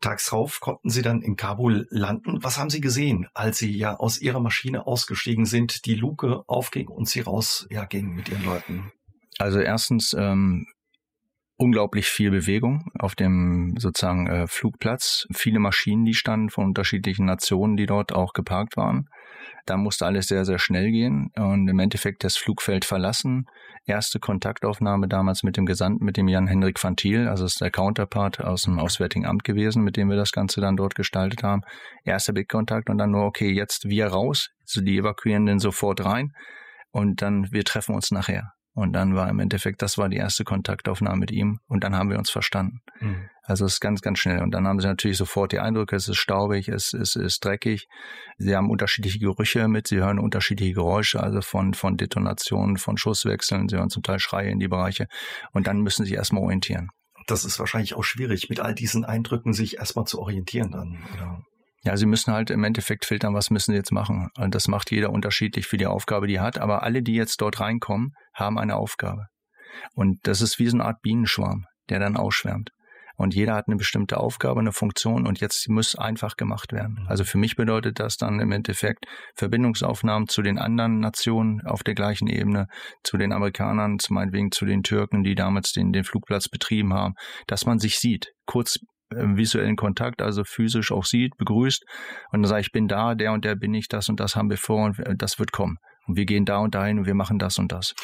Tags 0.00 0.26
drauf 0.26 0.60
konnten 0.60 0.90
Sie 0.90 1.02
dann 1.02 1.22
in 1.22 1.36
Kabul 1.36 1.86
landen. 1.90 2.42
Was 2.42 2.58
haben 2.58 2.70
Sie 2.70 2.80
gesehen, 2.80 3.28
als 3.34 3.58
Sie 3.58 3.76
ja 3.76 3.96
aus 3.96 4.20
Ihrer 4.20 4.40
Maschine 4.40 4.86
ausgestiegen 4.86 5.46
sind, 5.46 5.86
die 5.86 5.94
Luke 5.94 6.44
aufging 6.46 6.88
und 6.88 7.08
Sie 7.08 7.20
raus 7.20 7.66
ja, 7.70 7.84
gingen 7.84 8.14
mit 8.14 8.28
Ihren 8.28 8.44
Leuten? 8.44 8.92
Also 9.38 9.58
erstens 9.58 10.14
ähm, 10.16 10.66
unglaublich 11.64 12.06
viel 12.06 12.30
Bewegung 12.30 12.90
auf 12.98 13.14
dem 13.14 13.74
sozusagen 13.78 14.26
äh, 14.26 14.46
Flugplatz, 14.46 15.26
viele 15.32 15.58
Maschinen, 15.58 16.04
die 16.04 16.14
standen 16.14 16.50
von 16.50 16.66
unterschiedlichen 16.66 17.24
Nationen, 17.24 17.76
die 17.76 17.86
dort 17.86 18.12
auch 18.12 18.34
geparkt 18.34 18.76
waren. 18.76 19.08
Da 19.66 19.78
musste 19.78 20.04
alles 20.04 20.28
sehr, 20.28 20.44
sehr 20.44 20.58
schnell 20.58 20.90
gehen 20.90 21.30
und 21.36 21.66
im 21.68 21.78
Endeffekt 21.78 22.22
das 22.22 22.36
Flugfeld 22.36 22.84
verlassen. 22.84 23.46
Erste 23.86 24.18
Kontaktaufnahme 24.18 25.08
damals 25.08 25.42
mit 25.42 25.56
dem 25.56 25.64
Gesandten, 25.64 26.04
mit 26.04 26.18
dem 26.18 26.28
Jan-Henrik 26.28 26.82
van 26.82 26.96
Thiel, 26.96 27.28
also 27.28 27.46
ist 27.46 27.60
der 27.60 27.70
Counterpart 27.70 28.42
aus 28.42 28.62
dem 28.62 28.78
Auswärtigen 28.78 29.26
Amt 29.26 29.44
gewesen, 29.44 29.82
mit 29.82 29.96
dem 29.96 30.10
wir 30.10 30.16
das 30.16 30.32
Ganze 30.32 30.60
dann 30.60 30.76
dort 30.76 30.94
gestaltet 30.94 31.42
haben. 31.42 31.62
Erster 32.04 32.34
Blickkontakt 32.34 32.90
und 32.90 32.98
dann 32.98 33.10
nur, 33.10 33.24
okay, 33.24 33.50
jetzt 33.50 33.88
wir 33.88 34.08
raus, 34.08 34.50
also 34.62 34.82
die 34.82 34.98
Evakuierenden 34.98 35.58
sofort 35.58 36.04
rein 36.04 36.32
und 36.90 37.22
dann 37.22 37.50
wir 37.50 37.64
treffen 37.64 37.94
uns 37.94 38.10
nachher. 38.10 38.52
Und 38.74 38.92
dann 38.92 39.14
war 39.14 39.28
im 39.28 39.38
Endeffekt, 39.38 39.82
das 39.82 39.98
war 39.98 40.08
die 40.08 40.16
erste 40.16 40.42
Kontaktaufnahme 40.42 41.18
mit 41.18 41.30
ihm 41.30 41.60
und 41.68 41.84
dann 41.84 41.94
haben 41.94 42.10
wir 42.10 42.18
uns 42.18 42.30
verstanden. 42.30 42.80
Mhm. 43.00 43.28
Also 43.42 43.66
es 43.66 43.74
ist 43.74 43.80
ganz, 43.80 44.00
ganz 44.00 44.18
schnell. 44.18 44.42
Und 44.42 44.50
dann 44.50 44.66
haben 44.66 44.80
sie 44.80 44.88
natürlich 44.88 45.16
sofort 45.16 45.52
die 45.52 45.60
Eindrücke, 45.60 45.94
es 45.94 46.08
ist 46.08 46.16
staubig, 46.16 46.68
es 46.68 46.92
ist, 46.92 47.14
ist 47.14 47.44
dreckig. 47.44 47.86
Sie 48.36 48.56
haben 48.56 48.70
unterschiedliche 48.70 49.20
Gerüche 49.20 49.68
mit, 49.68 49.86
sie 49.86 49.98
hören 49.98 50.18
unterschiedliche 50.18 50.72
Geräusche, 50.72 51.22
also 51.22 51.40
von, 51.40 51.74
von 51.74 51.96
Detonationen, 51.96 52.76
von 52.76 52.96
Schusswechseln, 52.96 53.68
sie 53.68 53.76
hören 53.76 53.90
zum 53.90 54.02
Teil 54.02 54.18
Schreie 54.18 54.50
in 54.50 54.58
die 54.58 54.68
Bereiche. 54.68 55.06
Und 55.52 55.68
dann 55.68 55.80
müssen 55.80 56.04
sie 56.04 56.14
erstmal 56.14 56.42
orientieren. 56.42 56.88
Das 57.26 57.44
ist 57.44 57.58
wahrscheinlich 57.58 57.94
auch 57.94 58.04
schwierig, 58.04 58.48
mit 58.48 58.60
all 58.60 58.74
diesen 58.74 59.04
Eindrücken 59.04 59.52
sich 59.52 59.78
erstmal 59.78 60.06
zu 60.06 60.20
orientieren 60.20 60.72
dann, 60.72 60.98
oder? 61.14 61.42
Ja, 61.84 61.96
sie 61.96 62.06
müssen 62.06 62.32
halt 62.32 62.50
im 62.50 62.64
Endeffekt 62.64 63.04
filtern, 63.04 63.34
was 63.34 63.50
müssen 63.50 63.72
sie 63.72 63.76
jetzt 63.76 63.92
machen. 63.92 64.30
Und 64.38 64.54
das 64.54 64.68
macht 64.68 64.90
jeder 64.90 65.10
unterschiedlich 65.10 65.66
für 65.66 65.76
die 65.76 65.86
Aufgabe, 65.86 66.26
die 66.26 66.36
er 66.36 66.42
hat. 66.42 66.58
Aber 66.58 66.82
alle, 66.82 67.02
die 67.02 67.14
jetzt 67.14 67.40
dort 67.40 67.60
reinkommen, 67.60 68.12
haben 68.32 68.58
eine 68.58 68.76
Aufgabe. 68.76 69.26
Und 69.94 70.18
das 70.22 70.40
ist 70.40 70.58
wie 70.58 70.66
so 70.66 70.76
eine 70.76 70.84
Art 70.84 71.02
Bienenschwarm, 71.02 71.66
der 71.90 71.98
dann 71.98 72.16
ausschwärmt. 72.16 72.70
Und 73.16 73.34
jeder 73.34 73.54
hat 73.54 73.68
eine 73.68 73.76
bestimmte 73.76 74.18
Aufgabe, 74.18 74.60
eine 74.60 74.72
Funktion 74.72 75.26
und 75.26 75.40
jetzt 75.40 75.68
muss 75.68 75.94
einfach 75.94 76.36
gemacht 76.36 76.72
werden. 76.72 76.98
Mhm. 77.02 77.08
Also 77.08 77.24
für 77.24 77.38
mich 77.38 77.54
bedeutet 77.54 78.00
das 78.00 78.16
dann 78.16 78.40
im 78.40 78.50
Endeffekt 78.50 79.06
Verbindungsaufnahmen 79.36 80.28
zu 80.28 80.42
den 80.42 80.58
anderen 80.58 80.98
Nationen 80.98 81.60
auf 81.64 81.84
der 81.84 81.94
gleichen 81.94 82.26
Ebene, 82.26 82.66
zu 83.04 83.16
den 83.16 83.32
Amerikanern, 83.32 83.98
zu 83.98 84.12
meinetwegen 84.12 84.50
zu 84.50 84.64
den 84.64 84.82
Türken, 84.82 85.22
die 85.22 85.36
damals 85.36 85.72
den, 85.72 85.92
den 85.92 86.04
Flugplatz 86.04 86.48
betrieben 86.48 86.92
haben, 86.92 87.14
dass 87.46 87.66
man 87.66 87.78
sich 87.78 87.98
sieht, 87.98 88.32
kurz 88.46 88.80
visuellen 89.36 89.76
Kontakt, 89.76 90.22
also 90.22 90.44
physisch 90.44 90.92
auch 90.92 91.04
sieht, 91.04 91.36
begrüßt 91.36 91.84
und 92.32 92.42
dann 92.42 92.48
sage 92.48 92.62
ich, 92.62 92.72
bin 92.72 92.88
da, 92.88 93.14
der 93.14 93.32
und 93.32 93.44
der 93.44 93.54
bin 93.54 93.74
ich, 93.74 93.88
das 93.88 94.08
und 94.08 94.20
das 94.20 94.36
haben 94.36 94.50
wir 94.50 94.58
vor 94.58 94.84
und 94.84 95.22
das 95.22 95.38
wird 95.38 95.52
kommen. 95.52 95.78
Und 96.06 96.16
wir 96.16 96.26
gehen 96.26 96.44
da 96.44 96.58
und 96.58 96.74
dahin 96.74 96.98
und 96.98 97.06
wir 97.06 97.14
machen 97.14 97.38
das 97.38 97.58
und 97.58 97.72
das. 97.72 97.94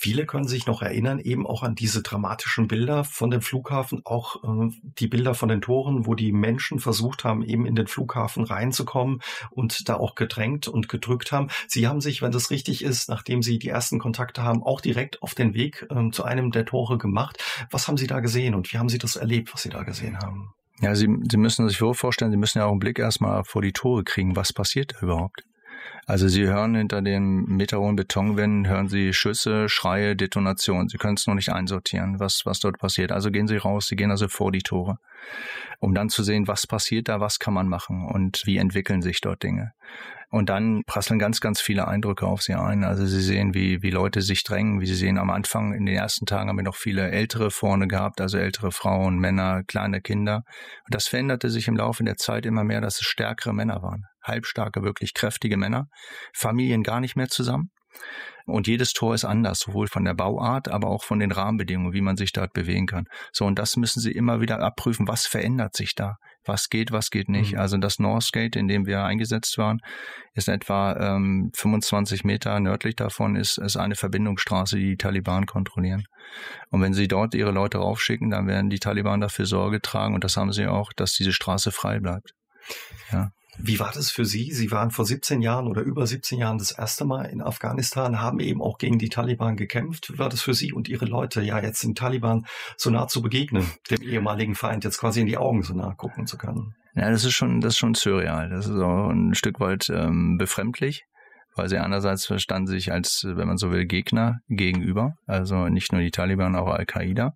Viele 0.00 0.26
können 0.26 0.46
sich 0.46 0.66
noch 0.66 0.82
erinnern, 0.82 1.18
eben 1.18 1.46
auch 1.46 1.62
an 1.62 1.74
diese 1.74 2.02
dramatischen 2.02 2.68
Bilder 2.68 3.04
von 3.04 3.30
dem 3.30 3.40
Flughafen, 3.40 4.02
auch 4.04 4.44
äh, 4.44 4.70
die 4.82 5.08
Bilder 5.08 5.34
von 5.34 5.48
den 5.48 5.60
Toren, 5.60 6.06
wo 6.06 6.14
die 6.14 6.32
Menschen 6.32 6.78
versucht 6.78 7.24
haben, 7.24 7.42
eben 7.42 7.66
in 7.66 7.74
den 7.74 7.86
Flughafen 7.86 8.44
reinzukommen 8.44 9.20
und 9.50 9.88
da 9.88 9.94
auch 9.94 10.14
gedrängt 10.14 10.68
und 10.68 10.88
gedrückt 10.88 11.32
haben. 11.32 11.48
Sie 11.66 11.88
haben 11.88 12.00
sich, 12.00 12.22
wenn 12.22 12.32
das 12.32 12.50
richtig 12.50 12.84
ist, 12.84 13.08
nachdem 13.08 13.42
Sie 13.42 13.58
die 13.58 13.68
ersten 13.68 13.98
Kontakte 13.98 14.42
haben, 14.42 14.62
auch 14.62 14.80
direkt 14.80 15.22
auf 15.22 15.34
den 15.34 15.54
Weg 15.54 15.86
äh, 15.90 16.10
zu 16.10 16.24
einem 16.24 16.52
der 16.52 16.64
Tore 16.64 16.98
gemacht. 16.98 17.42
Was 17.70 17.88
haben 17.88 17.96
Sie 17.96 18.06
da 18.06 18.20
gesehen 18.20 18.54
und 18.54 18.72
wie 18.72 18.78
haben 18.78 18.88
Sie 18.88 18.98
das 18.98 19.16
erlebt, 19.16 19.52
was 19.52 19.62
Sie 19.62 19.70
da 19.70 19.82
gesehen 19.82 20.18
haben? 20.18 20.52
Ja, 20.80 20.94
Sie, 20.94 21.08
Sie 21.30 21.36
müssen 21.36 21.68
sich 21.68 21.78
vorstellen, 21.78 22.30
Sie 22.30 22.38
müssen 22.38 22.58
ja 22.58 22.66
auch 22.66 22.70
einen 22.70 22.80
Blick 22.80 22.98
erstmal 22.98 23.44
vor 23.44 23.60
die 23.60 23.72
Tore 23.72 24.02
kriegen. 24.02 24.36
Was 24.36 24.52
passiert 24.52 24.94
da 24.94 25.00
überhaupt? 25.00 25.44
Also 26.06 26.28
Sie 26.28 26.46
hören 26.46 26.74
hinter 26.74 27.02
den 27.02 27.44
meterhohen 27.44 27.94
Betonwänden, 27.96 28.66
hören 28.66 28.88
Sie 28.88 29.12
Schüsse, 29.12 29.68
Schreie, 29.68 30.16
Detonationen. 30.16 30.88
Sie 30.88 30.98
können 30.98 31.14
es 31.14 31.26
noch 31.26 31.34
nicht 31.34 31.52
einsortieren, 31.52 32.18
was, 32.18 32.42
was 32.44 32.58
dort 32.58 32.78
passiert. 32.78 33.12
Also 33.12 33.30
gehen 33.30 33.46
Sie 33.46 33.56
raus, 33.56 33.86
Sie 33.86 33.96
gehen 33.96 34.10
also 34.10 34.26
vor 34.28 34.50
die 34.50 34.62
Tore, 34.62 34.98
um 35.78 35.94
dann 35.94 36.08
zu 36.08 36.22
sehen, 36.22 36.48
was 36.48 36.66
passiert 36.66 37.08
da, 37.08 37.20
was 37.20 37.38
kann 37.38 37.54
man 37.54 37.68
machen 37.68 38.06
und 38.06 38.42
wie 38.44 38.56
entwickeln 38.56 39.02
sich 39.02 39.20
dort 39.20 39.42
Dinge. 39.42 39.72
Und 40.30 40.48
dann 40.48 40.82
prasseln 40.86 41.18
ganz, 41.18 41.40
ganz 41.40 41.60
viele 41.60 41.88
Eindrücke 41.88 42.24
auf 42.24 42.42
sie 42.42 42.54
ein. 42.54 42.84
Also 42.84 43.04
sie 43.04 43.20
sehen, 43.20 43.52
wie, 43.52 43.82
wie 43.82 43.90
Leute 43.90 44.22
sich 44.22 44.44
drängen, 44.44 44.80
wie 44.80 44.86
sie 44.86 44.94
sehen, 44.94 45.18
am 45.18 45.28
Anfang, 45.28 45.74
in 45.74 45.86
den 45.86 45.96
ersten 45.96 46.24
Tagen 46.24 46.48
haben 46.48 46.56
wir 46.56 46.62
noch 46.62 46.76
viele 46.76 47.10
Ältere 47.10 47.50
vorne 47.50 47.88
gehabt, 47.88 48.20
also 48.20 48.38
ältere 48.38 48.70
Frauen, 48.70 49.18
Männer, 49.18 49.64
kleine 49.64 50.00
Kinder. 50.00 50.44
Und 50.86 50.94
das 50.94 51.08
veränderte 51.08 51.50
sich 51.50 51.66
im 51.66 51.76
Laufe 51.76 52.04
der 52.04 52.16
Zeit 52.16 52.46
immer 52.46 52.62
mehr, 52.62 52.80
dass 52.80 53.00
es 53.00 53.06
stärkere 53.06 53.52
Männer 53.52 53.82
waren. 53.82 54.06
Halbstarke, 54.22 54.82
wirklich 54.82 55.14
kräftige 55.14 55.56
Männer. 55.56 55.88
Familien 56.32 56.82
gar 56.82 57.00
nicht 57.00 57.16
mehr 57.16 57.28
zusammen. 57.28 57.70
Und 58.46 58.66
jedes 58.66 58.92
Tor 58.92 59.14
ist 59.14 59.24
anders, 59.24 59.60
sowohl 59.60 59.86
von 59.86 60.04
der 60.04 60.14
Bauart, 60.14 60.68
aber 60.68 60.88
auch 60.88 61.04
von 61.04 61.18
den 61.18 61.32
Rahmenbedingungen, 61.32 61.92
wie 61.92 62.00
man 62.00 62.16
sich 62.16 62.32
dort 62.32 62.52
bewegen 62.52 62.86
kann. 62.86 63.04
So, 63.32 63.44
und 63.44 63.58
das 63.58 63.76
müssen 63.76 64.00
Sie 64.00 64.12
immer 64.12 64.40
wieder 64.40 64.60
abprüfen. 64.60 65.06
Was 65.06 65.26
verändert 65.26 65.76
sich 65.76 65.94
da? 65.94 66.16
Was 66.44 66.68
geht, 66.68 66.90
was 66.90 67.10
geht 67.10 67.28
nicht? 67.28 67.52
Mhm. 67.52 67.58
Also 67.58 67.76
das 67.76 67.98
Northgate, 67.98 68.58
in 68.58 68.66
dem 68.66 68.86
wir 68.86 69.04
eingesetzt 69.04 69.58
waren, 69.58 69.80
ist 70.34 70.48
etwa 70.48 71.16
ähm, 71.16 71.50
25 71.54 72.24
Meter 72.24 72.58
nördlich 72.60 72.96
davon, 72.96 73.36
ist, 73.36 73.58
ist 73.58 73.76
eine 73.76 73.94
Verbindungsstraße, 73.94 74.76
die 74.76 74.90
die 74.90 74.96
Taliban 74.96 75.46
kontrollieren. 75.46 76.04
Und 76.70 76.80
wenn 76.80 76.94
Sie 76.94 77.08
dort 77.08 77.34
Ihre 77.34 77.52
Leute 77.52 77.78
raufschicken, 77.78 78.30
dann 78.30 78.46
werden 78.46 78.70
die 78.70 78.78
Taliban 78.78 79.20
dafür 79.20 79.46
Sorge 79.46 79.80
tragen, 79.80 80.14
und 80.14 80.24
das 80.24 80.36
haben 80.36 80.52
sie 80.52 80.66
auch, 80.66 80.92
dass 80.92 81.12
diese 81.12 81.32
Straße 81.32 81.72
frei 81.72 82.00
bleibt. 82.00 82.32
Ja. 83.12 83.30
Wie 83.58 83.78
war 83.78 83.90
das 83.92 84.10
für 84.10 84.24
Sie? 84.24 84.52
Sie 84.52 84.70
waren 84.70 84.90
vor 84.90 85.04
17 85.04 85.42
Jahren 85.42 85.66
oder 85.66 85.82
über 85.82 86.06
17 86.06 86.38
Jahren 86.38 86.58
das 86.58 86.70
erste 86.70 87.04
Mal 87.04 87.26
in 87.26 87.42
Afghanistan, 87.42 88.20
haben 88.20 88.40
eben 88.40 88.62
auch 88.62 88.78
gegen 88.78 88.98
die 88.98 89.08
Taliban 89.08 89.56
gekämpft. 89.56 90.12
Wie 90.12 90.18
war 90.18 90.28
das 90.28 90.40
für 90.40 90.54
Sie 90.54 90.72
und 90.72 90.88
Ihre 90.88 91.04
Leute, 91.04 91.42
ja, 91.42 91.60
jetzt 91.60 91.82
den 91.82 91.94
Taliban 91.94 92.46
so 92.76 92.90
nah 92.90 93.06
zu 93.06 93.22
begegnen, 93.22 93.66
dem 93.90 94.02
ehemaligen 94.02 94.54
Feind 94.54 94.84
jetzt 94.84 94.98
quasi 94.98 95.20
in 95.20 95.26
die 95.26 95.36
Augen 95.36 95.62
so 95.62 95.74
nah 95.74 95.94
gucken 95.94 96.26
zu 96.26 96.38
können? 96.38 96.74
Ja, 96.94 97.10
das 97.10 97.24
ist 97.24 97.34
schon, 97.34 97.60
das 97.60 97.74
ist 97.74 97.78
schon 97.78 97.94
surreal. 97.94 98.48
Das 98.48 98.66
ist 98.66 98.80
auch 98.80 99.10
ein 99.10 99.34
Stück 99.34 99.60
weit 99.60 99.88
ähm, 99.90 100.38
befremdlich 100.38 101.04
weil 101.56 101.68
sie 101.68 101.78
einerseits 101.78 102.26
verstanden 102.26 102.68
sich 102.68 102.92
als, 102.92 103.24
wenn 103.26 103.48
man 103.48 103.58
so 103.58 103.70
will, 103.70 103.84
Gegner 103.84 104.40
gegenüber, 104.48 105.16
also 105.26 105.68
nicht 105.68 105.92
nur 105.92 106.00
die 106.00 106.10
Taliban, 106.10 106.56
auch 106.56 106.68
Al-Qaida. 106.68 107.34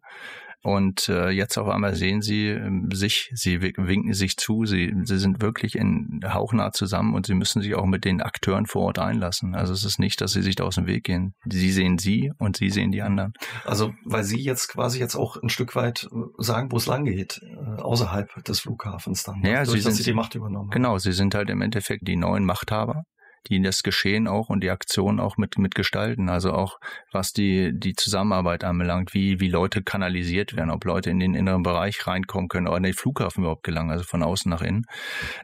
Und 0.64 1.10
äh, 1.10 1.28
jetzt 1.28 1.58
auf 1.58 1.68
einmal 1.68 1.94
sehen 1.94 2.22
sie 2.22 2.48
ähm, 2.48 2.88
sich, 2.90 3.30
sie 3.34 3.60
winken 3.60 4.14
sich 4.14 4.38
zu, 4.38 4.64
sie, 4.64 4.94
sie 5.02 5.18
sind 5.18 5.42
wirklich 5.42 5.76
in 5.76 6.22
hauchnah 6.26 6.72
zusammen 6.72 7.14
und 7.14 7.26
sie 7.26 7.34
müssen 7.34 7.60
sich 7.60 7.74
auch 7.74 7.84
mit 7.84 8.06
den 8.06 8.22
Akteuren 8.22 8.64
vor 8.64 8.84
Ort 8.84 8.98
einlassen. 8.98 9.54
Also 9.54 9.74
es 9.74 9.84
ist 9.84 9.98
nicht, 9.98 10.22
dass 10.22 10.32
sie 10.32 10.40
sich 10.40 10.56
da 10.56 10.64
aus 10.64 10.76
dem 10.76 10.86
Weg 10.86 11.04
gehen. 11.04 11.34
Sie 11.44 11.70
sehen 11.70 11.98
sie 11.98 12.32
und 12.38 12.56
sie 12.56 12.70
sehen 12.70 12.92
die 12.92 13.02
anderen. 13.02 13.34
Also 13.66 13.92
weil 14.06 14.24
sie 14.24 14.40
jetzt 14.40 14.68
quasi 14.68 14.98
jetzt 14.98 15.16
auch 15.16 15.36
ein 15.36 15.50
Stück 15.50 15.76
weit 15.76 16.08
äh, 16.10 16.16
sagen, 16.38 16.72
wo 16.72 16.78
es 16.78 16.86
lang 16.86 17.04
geht, 17.04 17.42
äh, 17.42 17.82
außerhalb 17.82 18.42
des 18.44 18.60
Flughafens 18.60 19.22
dann. 19.22 19.42
Ja, 19.44 19.64
durch, 19.64 19.76
sie 19.76 19.80
sind, 19.80 19.92
sie 19.92 20.02
die 20.02 20.14
Macht 20.14 20.34
übernommen. 20.34 20.70
Genau, 20.70 20.96
sie 20.96 21.12
sind 21.12 21.34
halt 21.34 21.50
im 21.50 21.60
Endeffekt 21.60 22.08
die 22.08 22.16
neuen 22.16 22.46
Machthaber 22.46 23.04
die 23.48 23.60
das 23.60 23.82
Geschehen 23.82 24.26
auch 24.26 24.48
und 24.48 24.62
die 24.62 24.70
Aktion 24.70 25.20
auch 25.20 25.36
mit, 25.36 25.58
mit 25.58 25.74
gestalten. 25.74 26.28
Also 26.28 26.52
auch 26.52 26.78
was 27.12 27.32
die, 27.32 27.72
die 27.74 27.94
Zusammenarbeit 27.94 28.64
anbelangt, 28.64 29.14
wie, 29.14 29.40
wie 29.40 29.48
Leute 29.48 29.82
kanalisiert 29.82 30.56
werden, 30.56 30.70
ob 30.70 30.84
Leute 30.84 31.10
in 31.10 31.20
den 31.20 31.34
inneren 31.34 31.62
Bereich 31.62 32.06
reinkommen 32.06 32.48
können 32.48 32.68
oder 32.68 32.78
in 32.78 32.82
den 32.84 32.94
Flughafen 32.94 33.42
überhaupt 33.42 33.64
gelangen, 33.64 33.90
also 33.90 34.04
von 34.04 34.22
außen 34.22 34.50
nach 34.50 34.62
innen. 34.62 34.84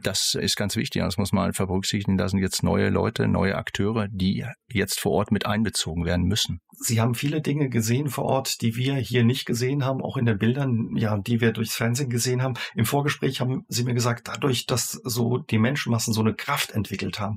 Das 0.03 0.35
ist 0.35 0.55
ganz 0.55 0.75
wichtig. 0.75 1.01
Das 1.01 1.17
muss 1.17 1.31
man 1.31 1.47
einfach 1.47 1.67
berücksichtigen. 1.67 2.17
Da 2.17 2.27
sind 2.27 2.39
jetzt 2.39 2.63
neue 2.63 2.89
Leute, 2.89 3.27
neue 3.27 3.55
Akteure, 3.55 4.07
die 4.09 4.45
jetzt 4.71 4.99
vor 4.99 5.11
Ort 5.11 5.31
mit 5.31 5.45
einbezogen 5.45 6.05
werden 6.05 6.25
müssen. 6.25 6.61
Sie 6.71 6.99
haben 6.99 7.13
viele 7.13 7.41
Dinge 7.41 7.69
gesehen 7.69 8.09
vor 8.09 8.25
Ort, 8.25 8.61
die 8.61 8.75
wir 8.75 8.95
hier 8.95 9.23
nicht 9.23 9.45
gesehen 9.45 9.85
haben, 9.85 10.01
auch 10.01 10.17
in 10.17 10.25
den 10.25 10.37
Bildern, 10.37 10.95
ja, 10.95 11.17
die 11.17 11.41
wir 11.41 11.51
durchs 11.51 11.75
Fernsehen 11.75 12.09
gesehen 12.09 12.41
haben. 12.41 12.55
Im 12.75 12.85
Vorgespräch 12.85 13.39
haben 13.39 13.65
Sie 13.67 13.83
mir 13.83 13.93
gesagt, 13.93 14.27
dadurch, 14.27 14.65
dass 14.65 14.91
so 14.91 15.37
die 15.37 15.59
Menschenmassen 15.59 16.13
so 16.13 16.21
eine 16.21 16.33
Kraft 16.33 16.71
entwickelt 16.71 17.19
haben, 17.19 17.35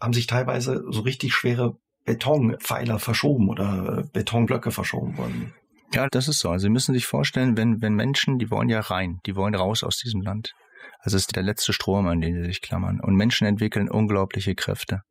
haben 0.00 0.12
sich 0.12 0.26
teilweise 0.26 0.84
so 0.90 1.02
richtig 1.02 1.34
schwere 1.34 1.76
Betonpfeiler 2.04 2.98
verschoben 2.98 3.48
oder 3.48 3.98
äh, 3.98 4.08
Betonblöcke 4.12 4.70
verschoben 4.70 5.16
worden. 5.16 5.54
Ja, 5.92 6.08
das 6.08 6.28
ist 6.28 6.40
so. 6.40 6.50
Also 6.50 6.64
Sie 6.64 6.70
müssen 6.70 6.94
sich 6.94 7.06
vorstellen, 7.06 7.56
wenn, 7.56 7.80
wenn 7.80 7.94
Menschen, 7.94 8.38
die 8.38 8.50
wollen 8.50 8.68
ja 8.68 8.80
rein, 8.80 9.20
die 9.26 9.36
wollen 9.36 9.54
raus 9.54 9.84
aus 9.84 9.96
diesem 9.98 10.20
Land. 10.20 10.52
Also 10.98 11.16
es 11.16 11.24
ist 11.24 11.36
der 11.36 11.42
letzte 11.42 11.72
Strom, 11.72 12.06
an 12.06 12.20
den 12.20 12.34
sie 12.34 12.44
sich 12.44 12.62
klammern. 12.62 13.00
Und 13.00 13.14
Menschen 13.14 13.46
entwickeln 13.46 13.90
unglaubliche 13.90 14.54
Kräfte 14.54 15.02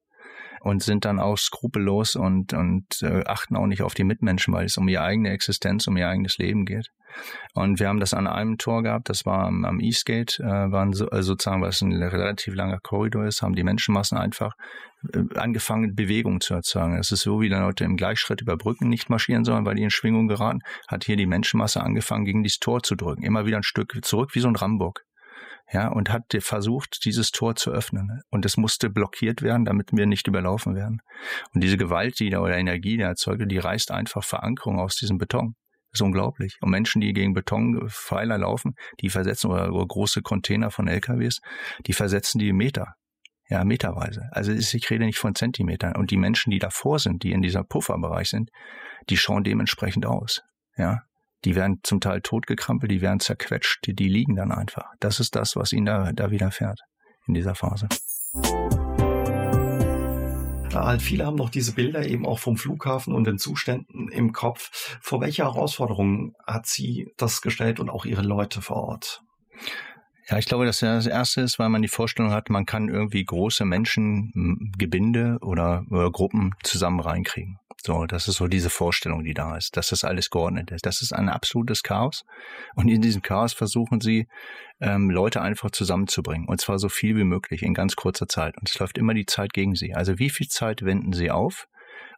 und 0.64 0.82
sind 0.82 1.04
dann 1.04 1.20
auch 1.20 1.38
skrupellos 1.38 2.16
und, 2.16 2.54
und 2.54 2.86
äh, 3.02 3.24
achten 3.26 3.58
auch 3.58 3.68
nicht 3.68 3.82
auf 3.82 3.94
die 3.94 4.06
Mitmenschen, 4.06 4.54
weil 4.54 4.66
es 4.66 4.78
um 4.78 4.88
ihre 4.88 5.04
eigene 5.04 5.32
Existenz, 5.32 5.88
um 5.88 5.98
ihr 5.98 6.08
eigenes 6.08 6.38
Leben 6.38 6.66
geht. 6.66 6.88
Und 7.54 7.80
wir 7.80 7.90
haben 7.90 8.00
das 8.00 8.14
an 8.14 8.28
einem 8.28 8.58
Tor 8.58 8.82
gehabt, 8.82 9.10
das 9.10 9.26
war 9.26 9.46
am, 9.46 9.66
am 9.66 9.82
Eastgate, 9.82 10.40
äh, 10.40 10.72
waren 10.72 10.94
so, 10.94 11.10
also 11.10 11.34
sozusagen, 11.34 11.64
es 11.66 11.82
ein 11.82 11.92
relativ 11.92 12.56
langer 12.56 12.80
Korridor 12.82 13.26
ist, 13.26 13.42
haben 13.42 13.56
die 13.56 13.64
Menschenmassen 13.64 14.18
einfach 14.18 14.54
äh, 15.14 15.38
angefangen, 15.38 15.96
Bewegung 15.96 16.40
zu 16.40 16.54
erzeugen. 16.54 16.98
Es 16.98 17.12
ist 17.12 17.22
so, 17.22 17.42
wie 17.42 17.50
dann 17.50 17.64
Leute 17.64 17.84
im 17.84 17.98
Gleichschritt 17.98 18.42
über 18.42 18.56
Brücken 18.56 18.88
nicht 18.88 19.10
marschieren 19.10 19.44
sollen, 19.44 19.66
weil 19.66 19.76
die 19.76 19.84
in 19.84 19.92
Schwingung 19.92 20.30
geraten, 20.30 20.60
hat 20.88 21.04
hier 21.04 21.18
die 21.18 21.28
Menschenmasse 21.28 21.84
angefangen, 21.84 22.24
gegen 22.24 22.42
dieses 22.42 22.60
Tor 22.60 22.82
zu 22.82 22.96
drücken. 22.96 23.24
Immer 23.24 23.46
wieder 23.46 23.58
ein 23.58 23.64
Stück 23.64 23.94
zurück, 24.04 24.34
wie 24.34 24.40
so 24.40 24.48
ein 24.48 24.56
Rambock 24.56 25.02
ja, 25.74 25.88
und 25.88 26.12
hat 26.12 26.38
versucht, 26.40 27.04
dieses 27.04 27.32
Tor 27.32 27.56
zu 27.56 27.72
öffnen. 27.72 28.22
Und 28.30 28.46
es 28.46 28.58
musste 28.58 28.92
blockiert 28.92 29.42
werden, 29.42 29.66
damit 29.66 29.90
wir 29.92 30.06
nicht 30.06 30.28
überlaufen 30.28 30.76
werden. 30.76 31.02
Und 31.54 31.64
diese 31.64 31.78
Gewalt, 31.78 32.20
die 32.20 32.30
da 32.30 32.40
oder 32.40 32.58
Energie, 32.58 32.96
die 32.96 33.04
erzeugt, 33.04 33.52
die 33.52 33.58
reißt 33.58 33.90
einfach 33.90 34.24
Verankerung 34.24 34.80
aus 34.80 34.96
diesem 34.96 35.18
Beton. 35.18 35.56
Das 35.92 36.00
ist 36.00 36.06
unglaublich. 36.06 36.58
Und 36.62 36.70
Menschen, 36.70 37.02
die 37.02 37.12
gegen 37.14 37.34
Betonpfeiler 37.34 38.38
laufen, 38.38 38.76
die 39.02 39.10
versetzen, 39.10 39.50
oder, 39.50 39.74
oder 39.74 39.86
große 39.88 40.22
Container 40.22 40.70
von 40.70 40.88
LKWs, 40.88 41.40
die 41.88 41.94
versetzen 41.94 42.38
die 42.38 42.54
Meter. 42.54 42.94
Ja, 43.50 43.64
meterweise. 43.64 44.30
Also 44.32 44.52
ich 44.52 44.90
rede 44.90 45.06
nicht 45.06 45.18
von 45.18 45.34
Zentimetern. 45.34 45.96
Und 45.96 46.12
die 46.12 46.18
Menschen, 46.18 46.52
die 46.52 46.60
davor 46.60 47.00
sind, 47.00 47.24
die 47.24 47.32
in 47.32 47.42
dieser 47.42 47.64
Pufferbereich 47.64 48.30
sind, 48.30 48.52
die 49.10 49.18
schauen 49.18 49.44
dementsprechend 49.44 50.06
aus. 50.06 50.42
Ja, 50.78 51.02
die 51.46 51.56
werden 51.56 51.80
zum 51.84 52.00
Teil 52.00 52.22
totgekrampelt, 52.22 52.92
die 52.92 53.02
werden 53.02 53.20
zerquetscht, 53.20 53.86
die, 53.86 53.94
die 53.94 54.08
liegen 54.08 54.36
dann 54.36 54.52
einfach. 54.52 54.86
Das 55.00 55.20
ist 55.20 55.36
das, 55.36 55.56
was 55.56 55.74
ihnen 55.74 55.86
da, 55.86 56.12
da 56.14 56.32
widerfährt 56.32 56.80
in 57.28 57.34
dieser 57.34 57.56
Phase. 57.56 57.88
halt 60.74 61.02
viele 61.02 61.26
haben 61.26 61.36
noch 61.36 61.50
diese 61.50 61.74
Bilder 61.74 62.06
eben 62.06 62.26
auch 62.26 62.40
vom 62.40 62.58
Flughafen 62.58 63.14
und 63.14 63.26
den 63.26 63.38
Zuständen 63.38 64.10
im 64.10 64.34
Kopf. 64.34 64.98
Vor 65.02 65.22
welche 65.22 65.44
Herausforderungen 65.44 66.34
hat 66.46 66.66
sie 66.66 67.08
das 67.18 67.42
gestellt 67.42 67.80
und 67.80 67.90
auch 67.90 68.06
ihre 68.06 68.24
Leute 68.24 68.62
vor 68.62 68.78
Ort? 68.78 69.22
Ja, 70.30 70.38
ich 70.38 70.46
glaube, 70.46 70.66
dass 70.66 70.80
das 70.80 71.06
erste 71.06 71.42
ist, 71.42 71.60
weil 71.60 71.70
man 71.70 71.82
die 71.82 71.90
Vorstellung 71.90 72.32
hat, 72.32 72.50
man 72.50 72.66
kann 72.66 72.88
irgendwie 72.88 73.26
große 73.26 73.66
Menschengebinde 73.66 75.38
oder, 75.42 75.84
oder 75.90 76.10
Gruppen 76.12 76.52
zusammen 76.64 77.02
reinkriegen. 77.02 77.58
So, 77.86 78.06
das 78.06 78.30
ist 78.30 78.38
so 78.38 78.48
diese 78.48 78.70
Vorstellung, 78.70 79.26
die 79.26 79.34
da 79.34 79.58
ist, 79.58 79.76
dass 79.76 79.90
das 79.90 80.06
alles 80.06 80.30
geordnet 80.30 80.72
ist. 80.72 80.86
Das 80.86 81.02
ist 81.02 81.12
ein 81.12 81.28
absolutes 81.28 81.84
Chaos. 81.84 82.24
Und 82.76 82.88
in 82.88 83.02
diesem 83.02 83.22
Chaos 83.22 83.52
versuchen 83.52 84.00
sie, 84.00 84.28
ähm, 84.80 85.10
Leute 85.10 85.42
einfach 85.42 85.70
zusammenzubringen. 85.70 86.48
Und 86.48 86.62
zwar 86.62 86.80
so 86.80 86.88
viel 86.88 87.18
wie 87.18 87.26
möglich 87.26 87.62
in 87.62 87.74
ganz 87.74 87.98
kurzer 87.98 88.30
Zeit. 88.30 88.58
Und 88.58 88.70
es 88.70 88.80
läuft 88.80 88.98
immer 88.98 89.14
die 89.14 89.26
Zeit 89.26 89.52
gegen 89.52 89.76
sie. 89.76 89.94
Also 89.94 90.18
wie 90.18 90.30
viel 90.30 90.48
Zeit 90.48 90.86
wenden 90.86 91.12
sie 91.12 91.30
auf, 91.30 91.68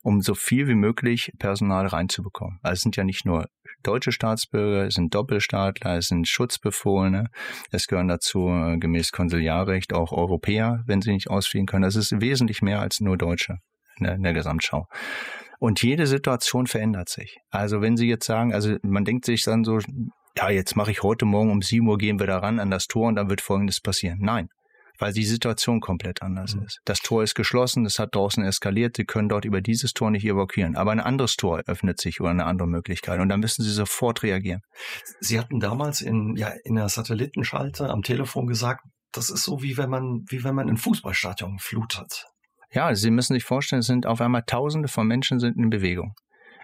um 0.03 0.21
so 0.21 0.35
viel 0.35 0.67
wie 0.67 0.75
möglich 0.75 1.31
Personal 1.39 1.87
reinzubekommen? 1.87 2.59
Also 2.61 2.73
es 2.73 2.81
sind 2.81 2.95
ja 2.95 3.03
nicht 3.03 3.25
nur 3.25 3.47
deutsche 3.81 4.11
Staatsbürger, 4.11 4.85
es 4.85 4.93
sind 4.93 5.15
Doppelstaatler, 5.15 5.97
es 5.97 6.09
sind 6.09 6.27
Schutzbefohlene. 6.27 7.31
Es 7.71 7.87
gehören 7.87 8.07
dazu 8.07 8.49
äh, 8.49 8.77
gemäß 8.77 9.11
Konsiliarrecht 9.11 9.93
auch 9.93 10.11
Europäer, 10.11 10.83
wenn 10.85 11.01
sie 11.01 11.11
nicht 11.11 11.31
ausfliegen 11.31 11.65
können. 11.65 11.83
Das 11.83 11.95
ist 11.95 12.21
wesentlich 12.21 12.61
mehr 12.61 12.81
als 12.81 12.99
nur 12.99 13.17
Deutsche 13.17 13.57
in 13.97 14.05
der, 14.05 14.15
in 14.15 14.23
der 14.23 14.33
Gesamtschau. 14.33 14.87
Und 15.59 15.81
jede 15.83 16.07
Situation 16.07 16.67
verändert 16.67 17.09
sich. 17.09 17.37
Also 17.49 17.81
wenn 17.81 17.97
Sie 17.97 18.07
jetzt 18.07 18.25
sagen, 18.25 18.53
also 18.53 18.75
man 18.81 19.05
denkt 19.05 19.25
sich 19.25 19.43
dann 19.43 19.63
so, 19.63 19.79
ja, 20.37 20.49
jetzt 20.49 20.75
mache 20.75 20.91
ich 20.91 21.03
heute 21.03 21.25
Morgen 21.25 21.51
um 21.51 21.61
7 21.61 21.87
Uhr 21.87 21.97
gehen 21.97 22.19
wir 22.19 22.27
da 22.27 22.39
ran 22.39 22.59
an 22.59 22.71
das 22.71 22.87
Tor 22.87 23.07
und 23.07 23.15
dann 23.15 23.29
wird 23.29 23.41
Folgendes 23.41 23.79
passieren. 23.79 24.19
Nein, 24.21 24.49
weil 24.99 25.13
die 25.13 25.25
Situation 25.25 25.79
komplett 25.79 26.21
anders 26.21 26.55
mhm. 26.55 26.63
ist. 26.63 26.79
Das 26.85 26.99
Tor 26.99 27.23
ist 27.23 27.35
geschlossen, 27.35 27.85
es 27.85 27.99
hat 27.99 28.15
draußen 28.15 28.43
eskaliert, 28.43 28.97
Sie 28.97 29.05
können 29.05 29.29
dort 29.29 29.45
über 29.45 29.61
dieses 29.61 29.93
Tor 29.93 30.11
nicht 30.11 30.25
evakuieren. 30.25 30.75
Aber 30.75 30.91
ein 30.91 30.99
anderes 30.99 31.35
Tor 31.35 31.61
öffnet 31.67 31.99
sich 31.99 32.21
oder 32.21 32.31
eine 32.31 32.45
andere 32.45 32.67
Möglichkeit 32.67 33.19
und 33.19 33.29
dann 33.29 33.39
müssen 33.39 33.63
Sie 33.63 33.71
sofort 33.71 34.23
reagieren. 34.23 34.61
Sie 35.19 35.39
hatten 35.39 35.59
damals 35.59 36.01
in, 36.01 36.35
ja, 36.35 36.51
in 36.63 36.75
der 36.75 36.89
Satellitenschalte 36.89 37.89
am 37.89 38.01
Telefon 38.01 38.47
gesagt, 38.47 38.81
das 39.11 39.29
ist 39.29 39.43
so 39.43 39.61
wie 39.61 39.77
wenn 39.77 39.89
man, 39.89 40.25
wie 40.27 40.43
wenn 40.43 40.55
man 40.55 40.69
ein 40.69 40.77
Fußballstadion 40.77 41.59
flutet. 41.59 42.25
Ja, 42.75 42.93
Sie 42.93 43.09
müssen 43.09 43.33
sich 43.33 43.45
vorstellen, 43.45 43.79
es 43.79 43.85
sind 43.85 44.05
auf 44.05 44.19
einmal 44.19 44.43
Tausende 44.45 44.89
von 44.89 45.07
Menschen 45.07 45.39
sind 45.39 45.55
in 45.57 45.69
Bewegung. 45.69 46.13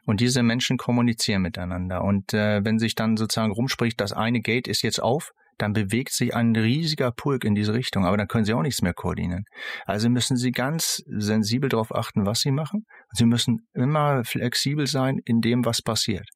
Und 0.06 0.20
diese 0.20 0.44
Menschen 0.44 0.78
kommunizieren 0.78 1.42
miteinander. 1.42 2.04
Und 2.04 2.34
äh, 2.34 2.66
wenn 2.66 2.80
sich 2.80 2.96
dann 2.96 3.16
sozusagen 3.16 3.54
rumspricht, 3.54 4.02
das 4.02 4.12
eine 4.12 4.42
Gate 4.42 4.68
ist 4.68 4.82
jetzt 4.82 5.02
auf, 5.02 5.32
dann 5.58 5.72
bewegt 5.72 6.12
sich 6.12 6.36
ein 6.36 6.54
riesiger 6.54 7.12
Pulk 7.12 7.46
in 7.46 7.56
diese 7.56 7.74
Richtung, 7.74 8.06
aber 8.06 8.18
dann 8.18 8.28
können 8.28 8.44
sie 8.44 8.54
auch 8.54 8.62
nichts 8.62 8.82
mehr 8.82 8.94
koordinieren. 8.94 9.46
Also 9.86 10.10
müssen 10.10 10.36
sie 10.36 10.52
ganz 10.52 11.02
sensibel 11.08 11.70
darauf 11.70 11.96
achten, 11.96 12.26
was 12.26 12.42
sie 12.42 12.52
machen. 12.52 12.86
Sie 13.14 13.26
müssen 13.26 13.68
immer 13.74 14.26
flexibel 14.26 14.88
sein 14.88 15.20
in 15.24 15.40
dem, 15.40 15.64
was 15.64 15.82
passiert. 15.82 16.28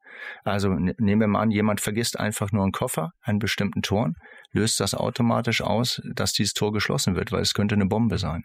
Also 0.46 0.70
nehmen 0.70 1.22
wir 1.22 1.28
mal 1.28 1.42
an, 1.42 1.52
jemand 1.52 1.82
vergisst 1.82 2.18
einfach 2.18 2.52
nur 2.54 2.64
einen 2.64 2.72
Koffer, 2.72 3.12
einen 3.24 3.40
bestimmten 3.40 3.82
Turn, 3.82 4.14
löst 4.52 4.80
das 4.80 4.96
automatisch 4.96 5.62
aus, 5.62 6.02
dass 6.14 6.32
dieses 6.32 6.54
Tor 6.54 6.72
geschlossen 6.72 7.16
wird, 7.16 7.34
weil 7.34 7.42
es 7.42 7.54
könnte 7.54 7.76
eine 7.76 7.88
Bombe 7.88 8.20
sein. 8.20 8.44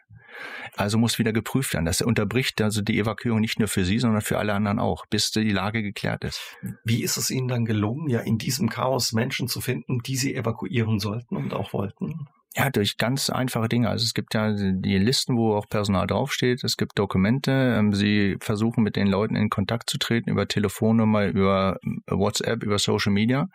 Also 0.76 0.98
muss 0.98 1.18
wieder 1.18 1.32
geprüft 1.32 1.74
werden. 1.74 1.84
Das 1.84 2.00
unterbricht 2.00 2.60
also 2.60 2.82
die 2.82 2.98
Evakuierung 2.98 3.40
nicht 3.40 3.58
nur 3.58 3.68
für 3.68 3.84
Sie, 3.84 3.98
sondern 3.98 4.22
für 4.22 4.38
alle 4.38 4.54
anderen 4.54 4.78
auch, 4.78 5.06
bis 5.06 5.30
die 5.30 5.50
Lage 5.50 5.82
geklärt 5.82 6.24
ist. 6.24 6.40
Wie 6.84 7.02
ist 7.02 7.16
es 7.16 7.30
Ihnen 7.30 7.48
dann 7.48 7.64
gelungen, 7.64 8.08
ja 8.08 8.20
in 8.20 8.38
diesem 8.38 8.68
Chaos 8.68 9.12
Menschen 9.12 9.48
zu 9.48 9.60
finden, 9.60 10.00
die 10.00 10.16
Sie 10.16 10.34
evakuieren 10.34 10.98
sollten 10.98 11.36
und 11.36 11.52
auch 11.52 11.72
wollten? 11.72 12.28
Ja, 12.56 12.68
durch 12.68 12.96
ganz 12.96 13.30
einfache 13.30 13.68
Dinge. 13.68 13.88
Also 13.88 14.04
es 14.04 14.12
gibt 14.12 14.34
ja 14.34 14.52
die 14.52 14.98
Listen, 14.98 15.36
wo 15.36 15.54
auch 15.54 15.68
Personal 15.68 16.08
draufsteht. 16.08 16.64
Es 16.64 16.76
gibt 16.76 16.98
Dokumente. 16.98 17.52
Ähm, 17.52 17.94
sie 17.94 18.38
versuchen 18.40 18.82
mit 18.82 18.96
den 18.96 19.06
Leuten 19.06 19.36
in 19.36 19.50
Kontakt 19.50 19.88
zu 19.88 19.98
treten 19.98 20.30
über 20.30 20.48
Telefonnummer, 20.48 21.26
über 21.26 21.78
WhatsApp, 22.08 22.64
über 22.64 22.80
Social 22.80 23.12
Media 23.12 23.48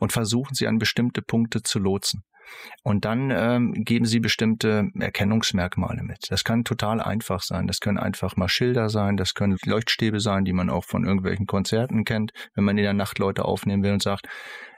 und 0.00 0.12
versuchen 0.12 0.54
sie 0.54 0.66
an 0.66 0.78
bestimmte 0.78 1.22
Punkte 1.22 1.62
zu 1.62 1.78
lotsen. 1.78 2.24
Und 2.82 3.04
dann 3.04 3.30
ähm, 3.30 3.72
geben 3.72 4.04
sie 4.04 4.20
bestimmte 4.20 4.90
Erkennungsmerkmale 4.98 6.02
mit. 6.02 6.26
Das 6.28 6.44
kann 6.44 6.64
total 6.64 7.00
einfach 7.00 7.40
sein. 7.40 7.66
Das 7.66 7.80
können 7.80 7.98
einfach 7.98 8.36
mal 8.36 8.48
Schilder 8.48 8.90
sein, 8.90 9.16
das 9.16 9.34
können 9.34 9.56
Leuchtstäbe 9.64 10.20
sein, 10.20 10.44
die 10.44 10.52
man 10.52 10.68
auch 10.68 10.84
von 10.84 11.04
irgendwelchen 11.04 11.46
Konzerten 11.46 12.04
kennt, 12.04 12.32
wenn 12.54 12.64
man 12.64 12.76
in 12.76 12.84
der 12.84 12.92
Nacht 12.92 13.18
Leute 13.18 13.44
aufnehmen 13.44 13.82
will 13.82 13.92
und 13.92 14.02
sagt, 14.02 14.28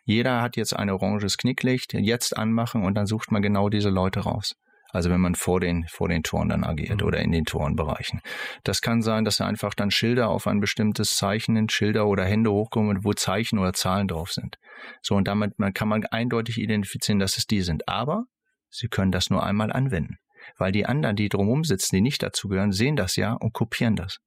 jeder 0.05 0.43
hat 0.43 0.57
jetzt 0.57 0.75
ein 0.75 0.91
oranges 0.91 1.39
Knicklicht, 1.39 1.95
jetzt 1.95 2.37
anmachen 2.37 2.85
und 2.85 2.95
dann 2.95 3.07
sucht 3.07 3.33
man 3.33 3.43
genau 3.43 3.69
diese 3.69 3.91
Leute 3.91 4.21
raus. 4.21 4.55
Also 4.95 5.11
wenn 5.11 5.21
man 5.21 5.35
vor 5.35 5.59
den, 5.59 5.87
vor 5.89 6.09
den 6.09 6.23
Toren 6.23 6.49
dann 6.49 6.63
agiert 6.63 7.01
mhm. 7.01 7.07
oder 7.07 7.19
in 7.19 7.33
den 7.33 7.45
Torenbereichen. 7.45 8.21
Das 8.63 8.81
kann 8.81 9.03
sein, 9.03 9.25
dass 9.25 9.41
einfach 9.41 9.75
dann 9.75 9.91
Schilder 9.91 10.29
auf 10.29 10.47
ein 10.47 10.61
bestimmtes 10.61 11.17
Zeichen, 11.17 11.69
Schilder 11.69 12.07
oder 12.07 12.25
Hände 12.25 12.53
hochkommen, 12.53 13.03
wo 13.03 13.13
Zeichen 13.13 13.59
oder 13.59 13.73
Zahlen 13.73 14.07
drauf 14.07 14.31
sind. 14.31 14.57
So, 15.03 15.17
und 15.17 15.27
damit 15.27 15.59
man, 15.59 15.75
kann 15.75 15.89
man 15.89 16.05
eindeutig 16.05 16.59
identifizieren, 16.59 17.19
dass 17.19 17.39
es 17.39 17.47
die 17.47 17.63
sind. 17.63 17.89
Aber 17.89 18.27
sie 18.71 18.87
können 18.87 19.11
das 19.11 19.31
nur 19.31 19.43
einmal 19.43 19.73
anwenden. 19.73 20.19
Weil 20.59 20.71
die 20.71 20.87
anderen, 20.87 21.17
die 21.17 21.29
drumherum 21.29 21.65
sitzen, 21.65 21.97
die 21.97 22.03
nicht 22.03 22.23
dazugehören, 22.23 22.71
sehen 22.71 22.95
das 22.95 23.17
ja 23.17 23.33
und 23.33 23.53
kopieren 23.53 23.97
das. 23.97 24.21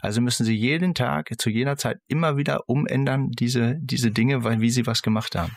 Also 0.00 0.20
müssen 0.20 0.44
sie 0.44 0.56
jeden 0.56 0.94
Tag, 0.94 1.30
zu 1.38 1.50
jeder 1.50 1.76
Zeit 1.76 1.98
immer 2.08 2.36
wieder 2.36 2.68
umändern, 2.68 3.30
diese, 3.30 3.76
diese 3.80 4.10
Dinge, 4.10 4.44
weil 4.44 4.60
wie 4.60 4.70
sie 4.70 4.86
was 4.86 5.02
gemacht 5.02 5.36
haben. 5.36 5.52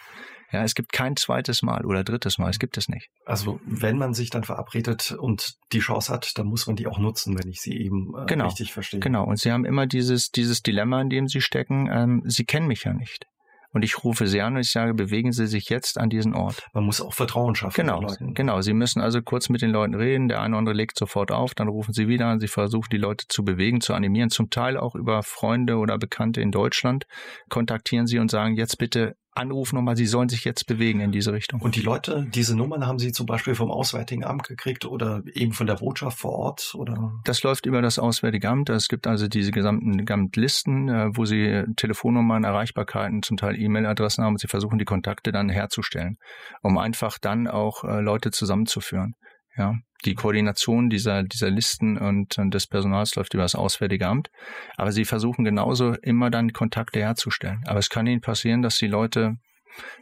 Ja, 0.52 0.64
es 0.64 0.76
gibt 0.76 0.94
kein 0.94 1.16
zweites 1.16 1.64
Mal 1.64 1.84
oder 1.84 2.04
drittes 2.04 2.38
Mal, 2.38 2.52
es 2.52 2.60
gibt 2.60 2.78
es 2.78 2.88
nicht. 2.88 3.10
Also 3.26 3.60
wenn 3.66 3.98
man 3.98 4.14
sich 4.14 4.30
dann 4.30 4.44
verabredet 4.44 5.12
und 5.18 5.56
die 5.72 5.80
Chance 5.80 6.14
hat, 6.14 6.38
dann 6.38 6.46
muss 6.46 6.68
man 6.68 6.76
die 6.76 6.86
auch 6.86 7.00
nutzen, 7.00 7.36
wenn 7.40 7.50
ich 7.50 7.60
sie 7.60 7.76
eben 7.76 8.14
äh, 8.16 8.26
genau, 8.28 8.46
richtig 8.46 8.72
verstehe. 8.72 9.00
Genau, 9.00 9.26
und 9.26 9.40
sie 9.40 9.52
haben 9.52 9.66
immer 9.66 9.88
dieses, 9.88 10.30
dieses 10.30 10.62
Dilemma, 10.62 11.02
in 11.02 11.10
dem 11.10 11.28
sie 11.28 11.42
stecken, 11.42 11.90
ähm, 11.92 12.22
sie 12.26 12.46
kennen 12.46 12.68
mich 12.68 12.84
ja 12.84 12.94
nicht. 12.94 13.26
Und 13.74 13.84
ich 13.84 14.04
rufe 14.04 14.28
sie 14.28 14.42
an 14.42 14.56
und 14.56 14.62
ich 14.62 14.72
sage, 14.72 14.94
bewegen 14.94 15.32
Sie 15.32 15.48
sich 15.48 15.70
jetzt 15.70 16.00
an 16.00 16.10
diesen 16.10 16.34
Ort. 16.34 16.68
Man 16.74 16.86
muss 16.86 17.02
auch 17.02 17.14
Vertrauen 17.14 17.56
schaffen. 17.56 17.76
Genau, 17.76 18.06
genau. 18.20 18.62
Sie 18.62 18.74
müssen 18.74 19.02
also 19.02 19.22
kurz 19.22 19.50
mit 19.50 19.62
den 19.62 19.72
Leuten 19.72 19.96
reden. 19.96 20.28
Der 20.28 20.42
eine 20.42 20.54
oder 20.54 20.60
andere 20.60 20.76
legt 20.76 20.98
sofort 20.98 21.32
auf, 21.32 21.56
dann 21.56 21.68
rufen 21.68 21.92
Sie 21.92 22.08
wieder 22.08 22.28
an. 22.28 22.40
Sie 22.40 22.48
versuchen, 22.48 22.90
die 22.92 22.98
Leute 22.98 23.26
zu 23.28 23.44
bewegen, 23.44 23.82
zu 23.82 23.94
animieren. 23.94 24.30
Zum 24.30 24.52
Teil 24.52 24.78
auch 24.78 24.96
über 24.96 25.24
Freunde 25.24 25.78
oder 25.78 25.98
Bekannte 25.98 26.40
in 26.40 26.52
Deutschland 26.52 27.06
kontaktieren 27.50 28.06
Sie 28.06 28.20
und 28.20 28.30
sagen, 28.30 28.56
jetzt 28.56 28.78
bitte 28.78 29.16
anrufen 29.36 29.76
nochmal, 29.76 29.96
sie 29.96 30.06
sollen 30.06 30.30
sich 30.30 30.44
jetzt 30.44 30.68
bewegen 30.68 31.00
in 31.00 31.12
diese 31.12 31.34
Richtung. 31.34 31.62
Und 31.62 31.76
die 31.76 31.82
Leute, 31.82 32.28
diese 32.34 32.56
Nummern 32.56 32.86
haben 32.86 33.00
sie 33.00 33.12
zum 33.12 33.26
Beispiel 33.26 33.56
vom 33.56 33.72
Auswärtigen 33.72 34.24
Amt 34.24 34.48
gekriegt 34.48 34.86
oder 34.86 35.22
eben 35.34 35.54
von 35.54 35.68
der 35.68 35.76
Botschaft 35.76 36.20
vor 36.20 36.34
Ort? 36.34 36.74
Oder? 36.76 37.14
Das 37.26 37.44
läuft 37.44 37.66
über 37.66 37.82
das 37.82 38.00
Auswärtige 38.00 38.50
Amt. 38.50 38.70
Es 38.70 38.88
gibt 38.88 39.08
also 39.08 39.28
diese 39.28 39.52
gesamten, 39.52 40.06
gesamten 40.06 40.40
Listen, 40.40 40.90
äh, 40.90 41.10
wo 41.14 41.26
sie 41.26 41.64
Telefonnummern, 41.76 42.44
Erreichbarkeiten, 42.44 43.24
zum 43.24 43.38
Teil 43.38 43.60
E-Mail-Adressen 43.60 44.24
haben 44.24 44.34
und 44.34 44.40
sie 44.40 44.48
versuchen, 44.48 44.78
die 44.78 44.86
Kontakte 44.86 45.32
dann 45.32 45.50
herzustellen, 45.50 46.18
um 46.62 46.78
einfach 46.78 47.18
dann 47.18 47.48
auch 47.48 47.84
äh, 47.84 48.02
Leute 48.02 48.32
zusammenzuführen. 48.32 49.16
Ja, 49.56 49.76
die 50.06 50.16
Koordination 50.16 50.90
dieser, 50.90 51.24
dieser 51.24 51.50
Listen 51.50 51.98
und, 51.98 52.38
und 52.38 52.54
des 52.54 52.68
Personals 52.68 53.16
läuft 53.16 53.34
über 53.34 53.44
das 53.44 53.56
Auswärtige 53.56 54.08
Amt. 54.08 54.30
Aber 54.78 54.92
sie 54.92 55.06
versuchen 55.06 55.46
genauso 55.46 55.94
immer 55.96 56.30
dann 56.30 56.54
Kontakte 56.54 57.00
herzustellen. 57.00 57.64
Aber 57.66 57.80
es 57.80 57.90
kann 57.90 58.08
ihnen 58.08 58.22
passieren, 58.22 58.62
dass 58.62 58.78
die 58.78 58.88
Leute 58.88 59.38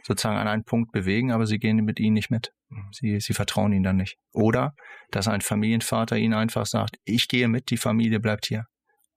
sozusagen 0.02 0.36
an 0.36 0.48
einen 0.48 0.64
Punkt 0.64 0.92
bewegen, 0.92 1.32
aber 1.32 1.46
sie 1.46 1.58
gehen 1.58 1.76
mit 1.84 1.98
ihnen 1.98 2.14
nicht 2.14 2.30
mit. 2.30 2.52
Sie, 2.90 3.20
sie 3.20 3.34
vertrauen 3.34 3.72
ihnen 3.72 3.84
dann 3.84 3.96
nicht. 3.96 4.18
Oder 4.32 4.74
dass 5.10 5.28
ein 5.28 5.40
Familienvater 5.40 6.16
ihnen 6.16 6.34
einfach 6.34 6.66
sagt, 6.66 6.96
ich 7.04 7.28
gehe 7.28 7.48
mit, 7.48 7.70
die 7.70 7.76
Familie 7.76 8.20
bleibt 8.20 8.46
hier. 8.46 8.66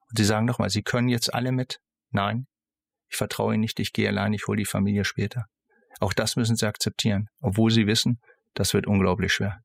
Und 0.09 0.17
sie 0.17 0.25
sagen 0.25 0.45
nochmal, 0.45 0.69
sie 0.69 0.83
können 0.83 1.09
jetzt 1.09 1.33
alle 1.33 1.51
mit. 1.51 1.79
Nein, 2.11 2.47
ich 3.09 3.17
vertraue 3.17 3.53
ihnen 3.53 3.61
nicht, 3.61 3.79
ich 3.79 3.93
gehe 3.93 4.09
allein, 4.09 4.33
ich 4.33 4.47
hole 4.47 4.57
die 4.57 4.65
Familie 4.65 5.05
später. 5.05 5.45
Auch 5.99 6.13
das 6.13 6.35
müssen 6.35 6.55
sie 6.55 6.67
akzeptieren, 6.67 7.27
obwohl 7.39 7.71
sie 7.71 7.87
wissen, 7.87 8.19
das 8.53 8.73
wird 8.73 8.87
unglaublich 8.87 9.33
schwer. 9.33 9.61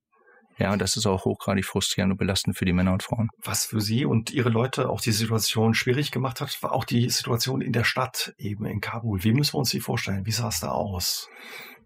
Ja, 0.60 0.74
und 0.74 0.82
das 0.82 0.98
ist 0.98 1.06
auch 1.06 1.24
hochgradig 1.24 1.64
frustrierend 1.64 2.12
und 2.12 2.18
belastend 2.18 2.54
für 2.56 2.66
die 2.66 2.74
Männer 2.74 2.92
und 2.92 3.02
Frauen. 3.02 3.30
Was 3.42 3.64
für 3.64 3.80
Sie 3.80 4.04
und 4.04 4.30
Ihre 4.30 4.50
Leute 4.50 4.90
auch 4.90 5.00
die 5.00 5.10
Situation 5.10 5.72
schwierig 5.72 6.10
gemacht 6.10 6.42
hat, 6.42 6.62
war 6.62 6.72
auch 6.72 6.84
die 6.84 7.08
Situation 7.08 7.62
in 7.62 7.72
der 7.72 7.84
Stadt 7.84 8.34
eben 8.36 8.66
in 8.66 8.82
Kabul. 8.82 9.24
Wie 9.24 9.32
müssen 9.32 9.54
wir 9.54 9.60
uns 9.60 9.70
die 9.70 9.80
vorstellen? 9.80 10.26
Wie 10.26 10.32
sah 10.32 10.48
es 10.48 10.60
da 10.60 10.72
aus? 10.72 11.30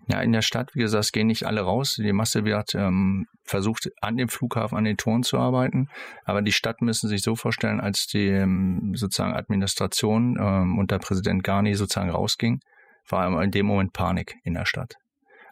Ja, 0.09 0.21
in 0.21 0.33
der 0.33 0.43
Stadt, 0.43 0.75
wie 0.75 0.81
gesagt, 0.81 1.13
gehen 1.13 1.29
nicht 1.29 1.47
alle 1.47 1.61
raus. 1.61 1.95
Die 2.03 2.13
Masse 2.13 2.45
wird 2.45 2.75
ähm, 2.75 3.27
versucht, 3.45 3.91
an 4.01 4.17
dem 4.17 4.29
Flughafen, 4.29 4.77
an 4.77 4.85
den 4.85 4.97
Toren 4.97 5.23
zu 5.23 5.39
arbeiten. 5.39 5.89
Aber 6.25 6.43
die 6.43 6.53
Stadt 6.53 6.83
müssen 6.83 7.09
sich 7.09 7.23
so 7.23 7.37
vorstellen, 7.37 7.81
als 7.81 8.09
die 8.09 8.27
ähm, 8.27 8.95
sozusagen 8.97 9.35
Administration 9.35 10.37
ähm, 10.39 10.79
unter 10.79 10.99
Präsident 10.99 11.45
Ghani 11.45 11.75
sozusagen 11.75 12.11
rausging, 12.11 12.61
war 13.09 13.41
in 13.41 13.53
dem 13.53 13.67
Moment 13.67 13.93
Panik 13.93 14.35
in 14.43 14.55
der 14.55 14.67
Stadt. 14.67 14.97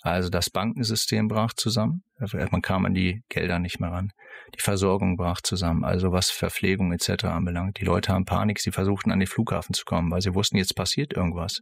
Also 0.02 0.30
das 0.30 0.50
Bankensystem 0.50 1.28
brach 1.28 1.52
zusammen. 1.54 2.02
Man 2.50 2.60
kam 2.60 2.84
an 2.84 2.94
die 2.94 3.22
Gelder 3.28 3.60
nicht 3.60 3.78
mehr 3.78 3.90
ran. 3.90 4.10
Die 4.56 4.60
Versorgung 4.60 5.16
brach 5.16 5.40
zusammen. 5.40 5.84
Also 5.84 6.10
was 6.10 6.30
Verpflegung 6.30 6.92
etc. 6.92 7.24
anbelangt. 7.24 7.78
Die 7.80 7.84
Leute 7.84 8.12
haben 8.12 8.24
Panik. 8.24 8.58
Sie 8.58 8.72
versuchten 8.72 9.12
an 9.12 9.20
den 9.20 9.28
Flughafen 9.28 9.74
zu 9.74 9.84
kommen, 9.84 10.10
weil 10.10 10.20
sie 10.20 10.34
wussten, 10.34 10.56
jetzt 10.56 10.74
passiert 10.74 11.12
irgendwas. 11.12 11.60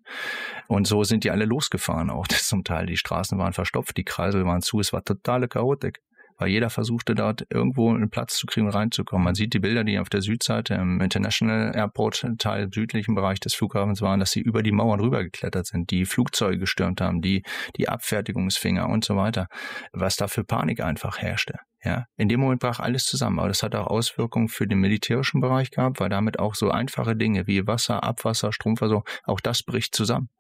Und 0.69 0.87
so 0.87 1.05
sind 1.05 1.25
die 1.25 1.31
alle 1.31 1.45
losgefahren 1.45 2.09
auch. 2.09 2.27
Das 2.27 2.45
zum 2.49 2.65
Teil. 2.65 2.87
Die 2.87 2.97
Straßen 2.97 3.39
waren 3.39 3.53
verstopft, 3.53 3.97
die 3.97 4.05
Kreisel 4.05 4.45
waren 4.47 4.63
zu. 4.63 4.81
Es 4.81 4.93
war 4.93 5.05
totale 5.05 5.47
Chaotik 5.47 6.01
weil 6.41 6.49
jeder 6.49 6.71
versuchte 6.71 7.15
dort 7.15 7.47
irgendwo 7.51 7.91
einen 7.95 8.09
Platz 8.09 8.37
zu 8.37 8.47
kriegen 8.47 8.69
reinzukommen. 8.69 9.25
Man 9.25 9.35
sieht 9.35 9.53
die 9.53 9.59
Bilder, 9.59 9.85
die 9.85 9.99
auf 9.99 10.09
der 10.09 10.23
Südseite 10.23 10.75
im 10.75 11.01
International 11.01 11.73
Airport 11.77 12.25
Teil 12.39 12.71
südlichen 12.73 13.15
Bereich 13.15 13.41
des 13.41 13.55
Flughafens 13.55 14.01
waren, 14.01 14.21
dass 14.21 14.31
sie 14.31 14.41
über 14.41 14.63
die 14.63 14.73
Mauern 14.73 15.01
rübergeklettert 15.01 15.67
sind, 15.67 15.91
die 15.91 16.07
Flugzeuge 16.07 16.59
gestürmt 16.59 17.03
haben, 17.03 17.21
die 17.21 17.43
die 17.77 17.89
Abfertigungsfinger 17.89 18.89
und 18.89 19.05
so 19.05 19.17
weiter, 19.17 19.49
was 19.93 20.17
da 20.17 20.29
für 20.29 20.43
Panik 20.43 20.81
einfach 20.81 21.19
herrschte. 21.19 21.59
Ja, 21.85 22.07
in 22.17 22.29
dem 22.29 22.41
Moment 22.41 22.61
brach 22.61 22.81
alles 22.81 23.05
zusammen, 23.05 23.39
aber 23.39 23.49
das 23.49 23.63
hat 23.63 23.75
auch 23.75 23.87
Auswirkungen 23.87 24.49
für 24.49 24.67
den 24.67 24.81
militärischen 24.81 25.41
Bereich 25.41 25.71
gehabt, 25.71 26.01
weil 26.01 26.09
damit 26.09 26.39
auch 26.39 26.55
so 26.55 26.71
einfache 26.71 27.17
Dinge 27.17 27.47
wie 27.47 27.67
Wasser, 27.67 28.03
Abwasser, 28.03 28.53
Stromversorgung, 28.53 29.05
auch 29.25 29.41
das 29.41 29.63
bricht 29.63 29.95
zusammen. 29.95 30.31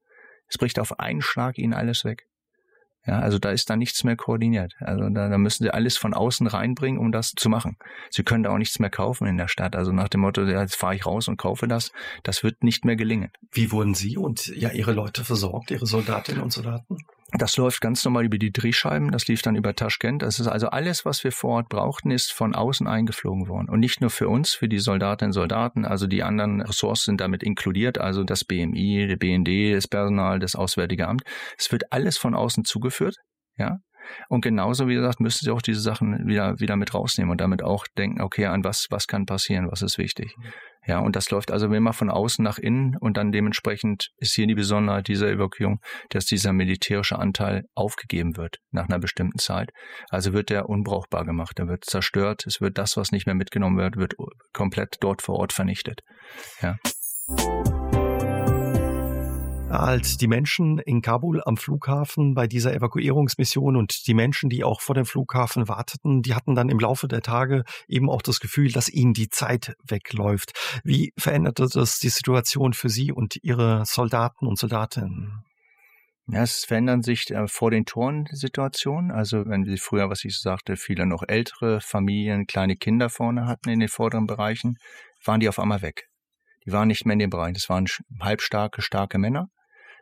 Es 0.49 0.59
bricht 0.59 0.79
auf 0.79 0.99
einen 0.99 1.23
Schlag 1.23 1.59
ihnen 1.59 1.75
alles 1.75 2.05
weg. 2.05 2.27
Ja, 3.07 3.21
also 3.21 3.39
da 3.39 3.51
ist 3.51 3.71
da 3.71 3.77
nichts 3.77 4.05
mehr 4.05 4.17
koordiniert. 4.17 4.75
Also 4.79 5.09
da, 5.09 5.29
da 5.29 5.39
müssen 5.39 5.65
sie 5.65 5.71
alles 5.71 5.97
von 5.97 6.13
außen 6.13 6.47
reinbringen, 6.47 7.01
um 7.01 7.13
das 7.13 7.33
zu 7.33 7.49
machen. 7.49 7.77
Sie 8.11 8.23
können 8.23 8.43
da 8.43 8.51
auch 8.51 8.59
nichts 8.59 8.79
mehr 8.79 8.91
kaufen 8.91 9.27
in 9.27 9.39
der 9.39 9.49
Stadt. 9.49 9.75
Also 9.75 9.91
nach 9.93 10.09
dem 10.09 10.21
Motto, 10.21 10.43
ja, 10.43 10.61
jetzt 10.61 10.77
fahre 10.77 10.95
ich 10.95 11.07
raus 11.07 11.27
und 11.29 11.39
kaufe 11.39 11.67
das, 11.67 11.93
das 12.25 12.43
wird 12.43 12.63
nicht 12.63 12.85
mehr 12.85 12.97
gelingen. 12.97 13.31
Wie 13.53 13.73
wurden 13.73 13.95
Sie 13.95 14.19
und 14.19 14.47
ja 14.49 14.71
Ihre 14.71 14.93
Leute 14.93 15.25
versorgt, 15.25 15.71
Ihre 15.71 15.87
Soldatinnen 15.87 16.43
und 16.43 16.53
Soldaten? 16.53 16.99
Das 17.39 17.57
läuft 17.57 17.81
ganz 17.81 18.05
normal 18.05 18.25
über 18.25 18.39
die 18.39 18.53
Drehscheiben, 18.53 19.13
das 19.13 19.29
lief 19.29 19.43
dann 19.43 19.55
über 19.55 19.75
Taschkent. 19.75 20.23
Das 20.23 20.41
ist 20.41 20.49
also 20.49 20.69
alles, 20.69 21.05
was 21.05 21.23
wir 21.23 21.31
vor 21.31 21.57
Ort 21.57 21.69
brauchten, 21.69 22.11
ist 22.11 22.33
von 22.33 22.55
außen 22.55 22.89
eingeflogen 22.89 23.49
worden. 23.49 23.69
Und 23.69 23.81
nicht 23.81 24.01
nur 24.01 24.11
für 24.11 24.29
uns, 24.29 24.55
für 24.55 24.69
die 24.69 24.79
Soldatinnen 24.79 25.31
und 25.31 25.35
Soldaten, 25.35 25.85
also 25.85 26.07
die 26.07 26.23
anderen 26.23 26.61
Ressorts 26.61 27.05
sind 27.05 27.21
damit 27.21 27.43
inkludiert, 27.43 27.99
also 27.99 28.25
das 28.25 28.45
BMI, 28.45 29.07
der 29.07 29.17
BND, 29.17 29.75
das 29.75 29.87
Personal, 29.87 30.41
das 30.41 30.57
Auswärtige 30.57 31.07
Amt. 31.07 31.23
Es 31.57 31.71
wird 31.71 31.93
alles 31.93 32.19
von 32.19 32.35
außen 32.35 32.65
zugeführt, 32.65 33.17
ja. 33.57 33.79
Und 34.29 34.43
genauso, 34.43 34.89
wie 34.89 34.95
gesagt, 34.95 35.21
müssen 35.21 35.45
sie 35.45 35.51
auch 35.51 35.63
diese 35.63 35.81
Sachen 35.81 36.27
wieder, 36.27 36.59
wieder 36.61 36.77
mit 36.77 36.95
rausnehmen 36.95 37.31
und 37.31 37.41
damit 37.41 37.63
auch 37.63 37.87
denken, 37.99 38.21
okay, 38.21 38.47
an 38.47 38.65
was, 38.65 38.87
was 38.91 39.07
kann 39.07 39.27
passieren, 39.27 39.71
was 39.71 39.83
ist 39.83 39.99
wichtig. 39.99 40.35
Ja, 40.87 40.99
und 41.01 41.15
das 41.15 41.31
läuft 41.31 41.51
also 41.51 41.67
immer 41.67 41.93
von 41.93 42.11
außen 42.11 42.43
nach 42.43 42.59
innen 42.59 42.97
und 42.99 43.17
dann 43.17 43.33
dementsprechend 43.33 44.09
ist 44.17 44.35
hier 44.35 44.47
die 44.47 44.55
Besonderheit 44.55 45.09
dieser 45.09 45.29
Evakuierung, 45.29 45.81
dass 46.09 46.25
dieser 46.25 46.53
militärische 46.53 47.19
Anteil 47.19 47.65
aufgegeben 47.75 48.37
wird 48.37 48.57
nach 48.71 48.89
einer 48.89 48.99
bestimmten 48.99 49.39
Zeit. 49.39 49.71
Also 50.09 50.33
wird 50.33 50.49
der 50.49 50.69
unbrauchbar 50.69 51.25
gemacht, 51.25 51.59
er 51.59 51.69
wird 51.69 51.85
zerstört, 51.85 52.47
es 52.47 52.61
wird 52.61 52.79
das, 52.79 52.97
was 52.97 53.13
nicht 53.13 53.27
mehr 53.27 53.35
mitgenommen 53.35 53.77
wird, 53.77 53.97
wird 53.97 54.15
komplett 54.55 54.97
dort 55.01 55.21
vor 55.23 55.37
Ort 55.37 55.53
vernichtet. 55.53 56.01
Ja 56.63 56.77
als 59.71 60.17
die 60.17 60.27
Menschen 60.27 60.79
in 60.79 61.01
Kabul 61.01 61.43
am 61.45 61.57
Flughafen 61.57 62.35
bei 62.35 62.49
dieser 62.49 62.75
Evakuierungsmission 62.75 63.77
und 63.77 64.07
die 64.09 64.15
Menschen, 64.15 64.51
die 64.51 64.65
auch 64.65 64.81
vor 64.81 64.97
dem 64.97 65.05
Flughafen 65.05 65.69
warteten, 65.69 66.23
die 66.23 66.35
hatten 66.35 66.57
dann 66.57 66.69
im 66.69 66.81
Laufe 66.81 67.07
der 67.07 67.23
Tage 67.23 67.63
eben 67.87 68.11
auch 68.11 68.23
das 68.23 68.41
Gefühl, 68.41 68.73
dass 68.73 68.89
ihnen 68.89 69.13
die 69.13 69.29
Zeit 69.29 69.77
wegläuft. 69.87 70.81
Wie 70.83 71.13
veränderte 71.17 71.69
das 71.73 72.01
die 72.01 72.09
Situation 72.09 72.73
für 72.73 72.89
Sie 72.89 73.13
und 73.13 73.37
Ihre 73.43 73.85
Soldaten 73.87 74.49
und 74.49 74.59
Soldatinnen? 74.59 75.45
Ja, 76.27 76.43
es 76.43 76.65
verändern 76.65 77.03
sich 77.03 77.31
äh, 77.31 77.47
vor 77.47 77.71
den 77.71 77.87
Toren 77.87 78.27
Situationen. 78.33 79.13
Also 79.13 79.47
wenn 79.47 79.65
Sie 79.65 79.79
früher, 79.79 80.11
was 80.11 80.25
ich 80.25 80.39
sagte, 80.41 80.77
viele 80.77 81.07
noch 81.07 81.23
ältere 81.27 81.81
Familien, 81.81 82.47
kleine 82.47 82.77
Kinder 82.77 83.09
vorne 83.09 83.47
hatten 83.47 83.69
in 83.69 83.81
den 83.81 83.89
vorderen 83.89 84.27
Bereichen, 84.27 84.79
waren 85.25 85.41
die 85.41 85.49
auf 85.49 85.59
einmal 85.59 85.83
weg. 85.83 86.09
Die 86.67 86.73
waren 86.73 86.89
nicht 86.89 87.07
mehr 87.07 87.15
in 87.15 87.21
dem 87.21 87.31
Bereich. 87.31 87.55
Das 87.55 87.69
waren 87.69 87.87
halbstarke, 88.21 88.83
starke 88.83 89.19
Männer 89.19 89.49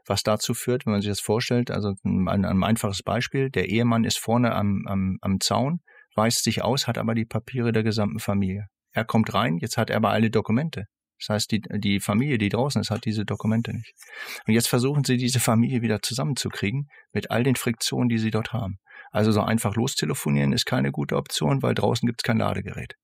was 0.09 0.23
dazu 0.23 0.55
führt, 0.55 0.87
wenn 0.87 0.93
man 0.93 1.03
sich 1.03 1.11
das 1.11 1.21
vorstellt, 1.21 1.71
also 1.71 1.95
ein, 2.05 2.29
ein 2.29 2.65
einfaches 2.65 3.03
Beispiel, 3.03 3.51
der 3.51 3.69
Ehemann 3.69 4.05
ist 4.05 4.19
vorne 4.19 4.55
am, 4.55 4.85
am, 4.87 5.19
am 5.21 5.41
Zaun, 5.41 5.81
weist 6.15 6.45
sich 6.45 6.63
aus, 6.63 6.87
hat 6.87 6.99
aber 6.99 7.15
die 7.15 7.25
Papiere 7.25 7.73
der 7.73 7.83
gesamten 7.83 8.19
Familie. 8.19 8.67
Er 8.93 9.05
kommt 9.05 9.33
rein, 9.35 9.59
jetzt 9.59 9.77
hat 9.77 9.91
er 9.91 9.97
aber 9.97 10.11
alle 10.11 10.31
Dokumente. 10.31 10.87
Das 11.21 11.35
heißt, 11.35 11.51
die, 11.51 11.61
die 11.61 12.01
Familie, 12.01 12.39
die 12.39 12.49
draußen 12.49 12.81
ist, 12.81 12.91
hat 12.91 13.05
diese 13.05 13.25
Dokumente 13.25 13.73
nicht. 13.73 13.93
Und 14.47 14.55
jetzt 14.55 14.69
versuchen 14.69 15.05
sie, 15.05 15.17
diese 15.17 15.41
Familie 15.41 15.83
wieder 15.83 16.01
zusammenzukriegen 16.01 16.89
mit 17.13 17.31
all 17.31 17.43
den 17.43 17.57
Friktionen, 17.57 18.09
die 18.09 18.19
sie 18.19 18.31
dort 18.31 18.53
haben. 18.53 18.79
Also 19.11 19.33
so 19.33 19.43
einfach 19.43 19.75
lostelefonieren 19.75 20.53
ist 20.53 20.65
keine 20.65 20.93
gute 20.93 21.17
Option, 21.17 21.63
weil 21.63 21.75
draußen 21.75 22.07
gibt 22.07 22.21
es 22.21 22.25
kein 22.25 22.39
Ladegerät. 22.39 22.95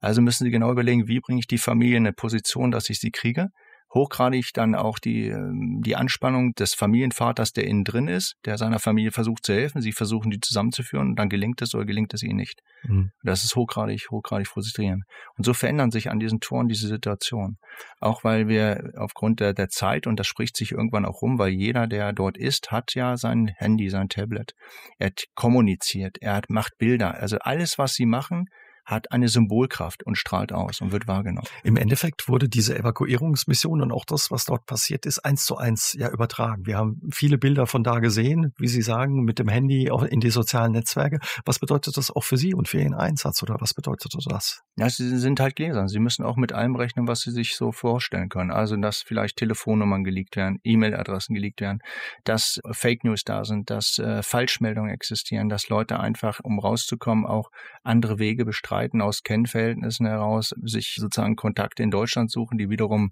Also 0.00 0.22
müssen 0.22 0.44
Sie 0.44 0.50
genau 0.50 0.70
überlegen, 0.70 1.08
wie 1.08 1.20
bringe 1.20 1.40
ich 1.40 1.46
die 1.46 1.58
Familie 1.58 1.96
in 1.96 2.06
eine 2.06 2.12
Position, 2.12 2.70
dass 2.70 2.88
ich 2.88 3.00
sie 3.00 3.10
kriege 3.10 3.48
hochgradig 3.92 4.52
dann 4.52 4.74
auch 4.74 4.98
die, 4.98 5.28
ähm, 5.28 5.80
die 5.84 5.96
Anspannung 5.96 6.54
des 6.54 6.74
Familienvaters, 6.74 7.52
der 7.52 7.66
innen 7.66 7.84
drin 7.84 8.08
ist, 8.08 8.36
der 8.44 8.58
seiner 8.58 8.78
Familie 8.78 9.12
versucht 9.12 9.44
zu 9.44 9.54
helfen. 9.54 9.80
Sie 9.80 9.92
versuchen, 9.92 10.30
die 10.30 10.40
zusammenzuführen 10.40 11.08
und 11.08 11.16
dann 11.16 11.28
gelingt 11.28 11.62
es 11.62 11.74
oder 11.74 11.84
gelingt 11.84 12.12
es 12.14 12.22
ihnen 12.22 12.36
nicht. 12.36 12.60
Mhm. 12.82 13.10
Das 13.22 13.44
ist 13.44 13.56
hochgradig, 13.56 14.10
hochgradig 14.10 14.46
frustrierend. 14.48 15.04
Und 15.36 15.44
so 15.44 15.54
verändern 15.54 15.90
sich 15.90 16.10
an 16.10 16.18
diesen 16.18 16.40
Toren 16.40 16.68
diese 16.68 16.88
Situationen. 16.88 17.58
Auch 18.00 18.24
weil 18.24 18.48
wir 18.48 18.92
aufgrund 18.96 19.40
der, 19.40 19.54
der 19.54 19.68
Zeit, 19.68 20.06
und 20.06 20.18
das 20.20 20.26
spricht 20.26 20.56
sich 20.56 20.72
irgendwann 20.72 21.06
auch 21.06 21.22
rum, 21.22 21.38
weil 21.38 21.50
jeder, 21.50 21.86
der 21.86 22.12
dort 22.12 22.36
ist, 22.36 22.70
hat 22.70 22.94
ja 22.94 23.16
sein 23.16 23.52
Handy, 23.56 23.88
sein 23.88 24.08
Tablet. 24.08 24.54
Er 24.98 25.12
kommuniziert, 25.34 26.18
er 26.20 26.42
macht 26.48 26.76
Bilder. 26.78 27.14
Also 27.14 27.38
alles, 27.38 27.78
was 27.78 27.94
sie 27.94 28.06
machen, 28.06 28.48
hat 28.88 29.12
eine 29.12 29.28
Symbolkraft 29.28 30.02
und 30.04 30.16
strahlt 30.16 30.50
aus 30.52 30.80
und 30.80 30.92
wird 30.92 31.06
wahrgenommen. 31.06 31.46
Im 31.62 31.76
Endeffekt 31.76 32.26
wurde 32.26 32.48
diese 32.48 32.76
Evakuierungsmission 32.76 33.82
und 33.82 33.92
auch 33.92 34.06
das, 34.06 34.30
was 34.30 34.46
dort 34.46 34.64
passiert 34.64 35.04
ist, 35.04 35.18
eins 35.18 35.44
zu 35.44 35.58
eins 35.58 35.92
ja 35.92 36.08
übertragen. 36.08 36.64
Wir 36.64 36.78
haben 36.78 37.02
viele 37.12 37.36
Bilder 37.36 37.66
von 37.66 37.84
da 37.84 37.98
gesehen, 37.98 38.54
wie 38.56 38.66
Sie 38.66 38.80
sagen, 38.80 39.24
mit 39.24 39.38
dem 39.38 39.48
Handy 39.48 39.90
auch 39.90 40.02
in 40.02 40.20
die 40.20 40.30
sozialen 40.30 40.72
Netzwerke. 40.72 41.18
Was 41.44 41.58
bedeutet 41.58 41.98
das 41.98 42.10
auch 42.10 42.24
für 42.24 42.38
Sie 42.38 42.54
und 42.54 42.66
für 42.66 42.78
Ihren 42.80 42.94
Einsatz 42.94 43.42
oder 43.42 43.56
was 43.60 43.74
bedeutet 43.74 44.14
das? 44.26 44.62
Ja, 44.76 44.88
Sie 44.88 45.18
sind 45.18 45.38
halt 45.38 45.54
Gläser. 45.54 45.86
Sie 45.88 45.98
müssen 45.98 46.24
auch 46.24 46.36
mit 46.36 46.54
allem 46.54 46.74
rechnen, 46.74 47.06
was 47.06 47.20
Sie 47.20 47.30
sich 47.30 47.56
so 47.56 47.72
vorstellen 47.72 48.30
können. 48.30 48.50
Also, 48.50 48.74
dass 48.76 49.02
vielleicht 49.02 49.36
Telefonnummern 49.36 50.02
geleakt 50.02 50.36
werden, 50.36 50.60
E-Mail-Adressen 50.64 51.34
geleakt 51.34 51.60
werden, 51.60 51.80
dass 52.24 52.58
Fake 52.70 53.04
News 53.04 53.24
da 53.24 53.44
sind, 53.44 53.68
dass 53.68 53.98
äh, 53.98 54.22
Falschmeldungen 54.22 54.90
existieren, 54.90 55.50
dass 55.50 55.68
Leute 55.68 56.00
einfach, 56.00 56.40
um 56.42 56.58
rauszukommen, 56.58 57.26
auch 57.26 57.50
andere 57.82 58.18
Wege 58.18 58.46
bestreiten 58.46 58.77
Streiten 58.78 59.02
aus 59.02 59.24
Kennverhältnissen 59.24 60.06
heraus 60.06 60.54
sich 60.62 60.94
sozusagen 60.98 61.34
Kontakte 61.34 61.82
in 61.82 61.90
Deutschland 61.90 62.30
suchen, 62.30 62.58
die 62.58 62.70
wiederum 62.70 63.10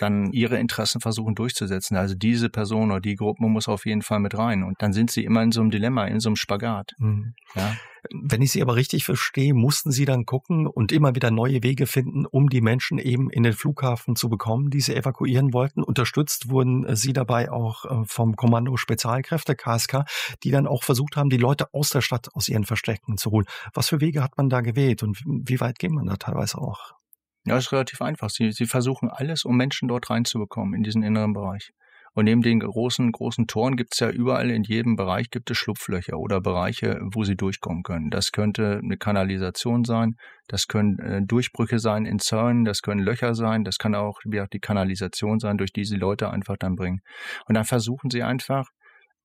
dann 0.00 0.32
ihre 0.32 0.58
Interessen 0.58 1.00
versuchen 1.00 1.34
durchzusetzen. 1.34 1.96
Also 1.96 2.14
diese 2.14 2.48
Person 2.48 2.90
oder 2.90 3.00
die 3.00 3.16
Gruppe 3.16 3.46
muss 3.46 3.68
auf 3.68 3.86
jeden 3.86 4.02
Fall 4.02 4.20
mit 4.20 4.36
rein. 4.36 4.62
Und 4.62 4.80
dann 4.82 4.92
sind 4.92 5.10
sie 5.10 5.24
immer 5.24 5.42
in 5.42 5.52
so 5.52 5.60
einem 5.60 5.70
Dilemma, 5.70 6.06
in 6.06 6.20
so 6.20 6.28
einem 6.28 6.36
Spagat. 6.36 6.92
Mhm. 6.98 7.34
Ja. 7.54 7.76
Wenn 8.10 8.40
ich 8.40 8.52
Sie 8.52 8.62
aber 8.62 8.76
richtig 8.76 9.04
verstehe, 9.04 9.52
mussten 9.52 9.90
Sie 9.90 10.04
dann 10.04 10.24
gucken 10.24 10.66
und 10.66 10.90
immer 10.90 11.14
wieder 11.14 11.30
neue 11.30 11.62
Wege 11.62 11.86
finden, 11.86 12.24
um 12.24 12.48
die 12.48 12.62
Menschen 12.62 12.98
eben 12.98 13.30
in 13.30 13.42
den 13.42 13.52
Flughafen 13.52 14.16
zu 14.16 14.28
bekommen, 14.28 14.70
die 14.70 14.80
Sie 14.80 14.96
evakuieren 14.96 15.52
wollten. 15.52 15.82
Unterstützt 15.82 16.48
wurden 16.48 16.84
äh, 16.86 16.96
Sie 16.96 17.12
dabei 17.12 17.50
auch 17.50 17.84
äh, 17.84 18.04
vom 18.06 18.36
Kommando 18.36 18.76
Spezialkräfte, 18.76 19.54
KSK, 19.54 20.04
die 20.42 20.50
dann 20.50 20.66
auch 20.66 20.82
versucht 20.82 21.16
haben, 21.16 21.30
die 21.30 21.36
Leute 21.36 21.74
aus 21.74 21.90
der 21.90 22.00
Stadt, 22.00 22.28
aus 22.34 22.48
ihren 22.48 22.64
Verstecken 22.64 23.18
zu 23.18 23.30
holen. 23.30 23.46
Was 23.74 23.88
für 23.88 24.00
Wege 24.00 24.22
hat 24.22 24.38
man 24.38 24.48
da 24.48 24.62
gewählt 24.62 25.02
und 25.02 25.22
wie 25.26 25.60
weit 25.60 25.78
geht 25.78 25.90
man 25.90 26.06
da 26.06 26.16
teilweise 26.16 26.58
auch? 26.58 26.99
Ja, 27.46 27.56
ist 27.56 27.72
relativ 27.72 28.02
einfach. 28.02 28.28
Sie, 28.30 28.52
sie 28.52 28.66
versuchen 28.66 29.08
alles, 29.08 29.44
um 29.44 29.56
Menschen 29.56 29.88
dort 29.88 30.10
reinzubekommen, 30.10 30.74
in 30.74 30.82
diesen 30.82 31.02
inneren 31.02 31.32
Bereich. 31.32 31.70
Und 32.12 32.24
neben 32.24 32.42
den 32.42 32.60
großen, 32.60 33.12
großen 33.12 33.46
Toren 33.46 33.76
gibt 33.76 33.94
es 33.94 34.00
ja 34.00 34.10
überall 34.10 34.50
in 34.50 34.64
jedem 34.64 34.96
Bereich 34.96 35.30
gibt 35.30 35.50
es 35.50 35.58
Schlupflöcher 35.58 36.18
oder 36.18 36.40
Bereiche, 36.40 36.98
wo 37.14 37.22
sie 37.22 37.36
durchkommen 37.36 37.84
können. 37.84 38.10
Das 38.10 38.32
könnte 38.32 38.80
eine 38.82 38.96
Kanalisation 38.96 39.84
sein, 39.84 40.16
das 40.48 40.66
können 40.66 40.98
äh, 40.98 41.22
Durchbrüche 41.24 41.78
sein 41.78 42.06
in 42.06 42.18
Zäunen, 42.18 42.64
das 42.64 42.82
können 42.82 43.00
Löcher 43.00 43.34
sein, 43.34 43.62
das 43.62 43.78
kann 43.78 43.94
auch 43.94 44.18
wie 44.24 44.40
auch 44.40 44.48
die 44.48 44.58
Kanalisation 44.58 45.38
sein, 45.38 45.56
durch 45.56 45.72
die 45.72 45.84
sie 45.84 45.96
Leute 45.96 46.30
einfach 46.30 46.56
dann 46.58 46.74
bringen. 46.74 47.00
Und 47.46 47.54
dann 47.54 47.64
versuchen 47.64 48.10
sie 48.10 48.24
einfach, 48.24 48.66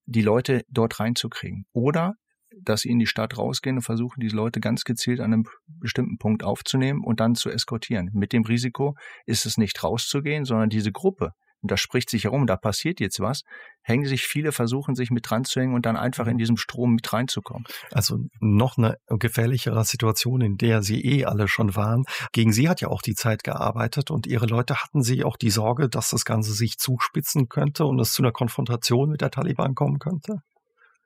die 0.05 0.21
Leute 0.21 0.61
dort 0.69 0.99
reinzukriegen. 0.99 1.65
Oder 1.73 2.13
dass 2.61 2.81
sie 2.81 2.89
in 2.89 2.99
die 2.99 3.07
Stadt 3.07 3.37
rausgehen 3.37 3.77
und 3.77 3.83
versuchen, 3.83 4.19
diese 4.19 4.35
Leute 4.35 4.59
ganz 4.59 4.83
gezielt 4.83 5.19
an 5.19 5.33
einem 5.33 5.43
bestimmten 5.67 6.17
Punkt 6.17 6.43
aufzunehmen 6.43 7.03
und 7.03 7.19
dann 7.19 7.35
zu 7.35 7.49
eskortieren. 7.49 8.09
Mit 8.13 8.33
dem 8.33 8.43
Risiko 8.43 8.95
ist 9.25 9.45
es 9.45 9.57
nicht 9.57 9.83
rauszugehen, 9.83 10.45
sondern 10.45 10.69
diese 10.69 10.91
Gruppe, 10.91 11.31
und 11.65 11.71
da 11.71 11.77
spricht 11.77 12.11
sich 12.11 12.25
herum, 12.25 12.45
da 12.45 12.57
passiert 12.57 12.99
jetzt 12.99 13.19
was, 13.19 13.41
hängen 13.81 14.05
sich 14.05 14.21
viele, 14.21 14.51
versuchen 14.51 14.93
sich 14.93 15.09
mit 15.09 15.27
dran 15.27 15.45
zu 15.45 15.59
hängen 15.59 15.73
und 15.73 15.87
dann 15.87 15.97
einfach 15.97 16.27
in 16.27 16.37
diesem 16.37 16.57
Strom 16.57 16.93
mit 16.93 17.11
reinzukommen. 17.11 17.65
Also 17.91 18.19
noch 18.39 18.77
eine 18.77 18.97
gefährlichere 19.07 19.83
Situation, 19.83 20.41
in 20.41 20.57
der 20.57 20.83
Sie 20.83 21.03
eh 21.03 21.25
alle 21.25 21.47
schon 21.47 21.75
waren. 21.75 22.03
Gegen 22.33 22.53
Sie 22.53 22.69
hat 22.69 22.81
ja 22.81 22.89
auch 22.89 23.01
die 23.01 23.15
Zeit 23.15 23.43
gearbeitet 23.43 24.11
und 24.11 24.27
Ihre 24.27 24.45
Leute 24.45 24.75
hatten 24.75 25.01
Sie 25.01 25.23
auch 25.23 25.37
die 25.37 25.49
Sorge, 25.49 25.89
dass 25.89 26.11
das 26.11 26.23
Ganze 26.23 26.53
sich 26.53 26.77
zuspitzen 26.77 27.49
könnte 27.49 27.85
und 27.85 27.99
es 27.99 28.11
zu 28.11 28.21
einer 28.21 28.31
Konfrontation 28.31 29.09
mit 29.09 29.21
der 29.21 29.31
Taliban 29.31 29.73
kommen 29.73 29.97
könnte? 29.97 30.41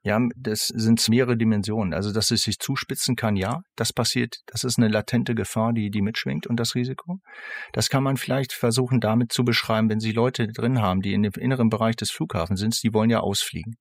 Ja, 0.01 0.17
das 0.37 0.67
sind 0.67 1.07
mehrere 1.09 1.35
Dimensionen. 1.35 1.93
Also, 1.93 2.13
dass 2.13 2.31
es 2.31 2.43
sich 2.43 2.57
zuspitzen 2.59 3.17
kann, 3.17 3.35
ja, 3.35 3.61
das 3.75 3.91
passiert, 3.91 4.37
das 4.45 4.63
ist 4.63 4.77
eine 4.77 4.87
latente 4.87 5.35
Gefahr, 5.35 5.73
die, 5.73 5.91
die 5.91 6.01
mitschwingt 6.01 6.47
und 6.47 6.57
das 6.57 6.73
Risiko. 6.73 7.19
Das 7.73 7.89
kann 7.89 8.03
man 8.03 8.15
vielleicht 8.15 8.53
versuchen, 8.53 9.01
damit 9.01 9.33
zu 9.33 9.43
beschreiben, 9.43 9.89
wenn 9.89 9.99
Sie 9.99 10.13
Leute 10.13 10.47
drin 10.47 10.81
haben, 10.81 11.01
die 11.01 11.13
in 11.13 11.23
dem 11.23 11.33
inneren 11.33 11.69
Bereich 11.69 11.97
des 11.97 12.11
Flughafens 12.11 12.61
sind, 12.61 12.81
die 12.81 12.93
wollen 12.93 13.09
ja 13.09 13.19
ausfliegen. 13.19 13.75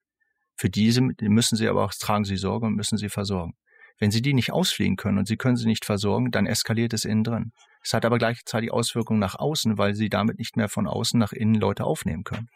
Für 0.57 0.69
diese 0.69 1.03
müssen 1.21 1.57
Sie 1.57 1.69
aber 1.69 1.85
auch, 1.85 1.95
tragen 1.95 2.25
Sie 2.25 2.37
Sorge 2.37 2.67
und 2.67 2.75
müssen 2.75 2.99
Sie 2.99 3.09
versorgen. 3.09 3.53
Wenn 4.01 4.11
Sie 4.11 4.23
die 4.23 4.35
nicht 4.35 4.53
ausfliegen 4.53 4.97
können 4.97 5.19
und 5.19 5.29
Sie 5.29 5.37
können 5.37 5.57
sie 5.57 5.67
nicht 5.67 5.85
versorgen, 5.85 6.31
dann 6.33 6.47
eskaliert 6.47 6.95
es 6.95 7.05
innen 7.05 7.25
drin. 7.25 7.53
Es 7.89 7.95
hat 7.95 8.05
aber 8.05 8.19
gleichzeitig 8.19 8.71
Auswirkungen 8.71 9.19
nach 9.19 9.35
außen, 9.35 9.79
weil 9.79 9.95
Sie 9.95 10.11
damit 10.11 10.39
nicht 10.39 10.59
mehr 10.59 10.69
von 10.69 10.87
außen 10.87 11.19
nach 11.19 11.33
innen 11.33 11.55
Leute 11.55 11.85
aufnehmen 11.85 12.23
können. 12.23 12.51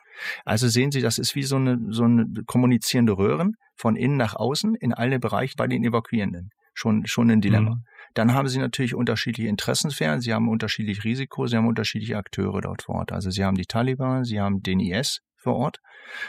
Also 0.44 0.68
sehen 0.68 0.92
Sie, 0.92 1.00
das 1.00 1.16
ist 1.16 1.34
wie 1.34 1.42
so 1.42 1.56
eine, 1.56 1.78
so 1.88 2.04
eine 2.04 2.26
kommunizierende 2.44 3.16
Röhren 3.16 3.54
von 3.74 3.96
innen 3.96 4.18
nach 4.18 4.34
außen 4.34 4.74
in 4.74 4.92
alle 4.92 5.18
Bereiche 5.18 5.54
bei 5.56 5.66
den 5.66 5.84
Evakuierenden. 5.84 6.50
Schon, 6.74 7.06
schon 7.06 7.30
ein 7.30 7.40
Dilemma. 7.40 7.76
Mhm. 7.76 7.84
Dann 8.12 8.34
haben 8.34 8.46
Sie 8.46 8.58
natürlich 8.58 8.94
unterschiedliche 8.94 9.48
Interessensphären, 9.48 10.20
Sie 10.20 10.34
haben 10.34 10.50
unterschiedliche 10.50 11.02
Risiko, 11.02 11.46
Sie 11.46 11.56
haben 11.56 11.66
unterschiedliche 11.66 12.18
Akteure 12.18 12.60
dort 12.60 12.82
vor 12.82 12.96
Ort. 12.96 13.12
Also 13.12 13.30
Sie 13.30 13.42
haben 13.42 13.56
die 13.56 13.64
Taliban, 13.64 14.24
Sie 14.24 14.38
haben 14.38 14.60
den 14.60 14.80
IS 14.80 15.20
vor 15.38 15.56
Ort. 15.56 15.78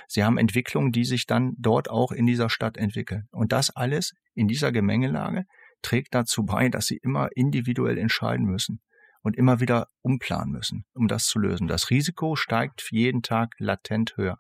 Sie 0.08 0.24
haben 0.24 0.38
Entwicklungen, 0.38 0.94
die 0.94 1.04
sich 1.04 1.26
dann 1.26 1.56
dort 1.58 1.90
auch 1.90 2.14
in 2.14 2.26
dieser 2.26 2.50
Stadt 2.50 2.78
entwickeln. 2.78 3.28
Und 3.32 3.52
das 3.52 3.70
alles 3.70 4.14
in 4.34 4.48
dieser 4.48 4.72
Gemengelage 4.72 5.44
trägt 5.82 6.16
dazu 6.16 6.46
bei, 6.46 6.70
dass 6.70 6.86
Sie 6.86 7.00
immer 7.04 7.28
individuell 7.36 7.98
entscheiden 7.98 8.46
müssen 8.46 8.80
und 9.24 9.38
immer 9.38 9.60
wieder 9.60 9.88
umplanen 10.02 10.52
müssen, 10.52 10.86
um 10.94 11.08
das 11.08 11.26
zu 11.26 11.40
lösen. 11.40 11.68
Das 11.68 11.90
Risiko 11.90 12.36
steigt 12.36 12.90
jeden 12.92 13.24
Tag 13.24 13.56
latent 13.58 14.16
höher, 14.18 14.38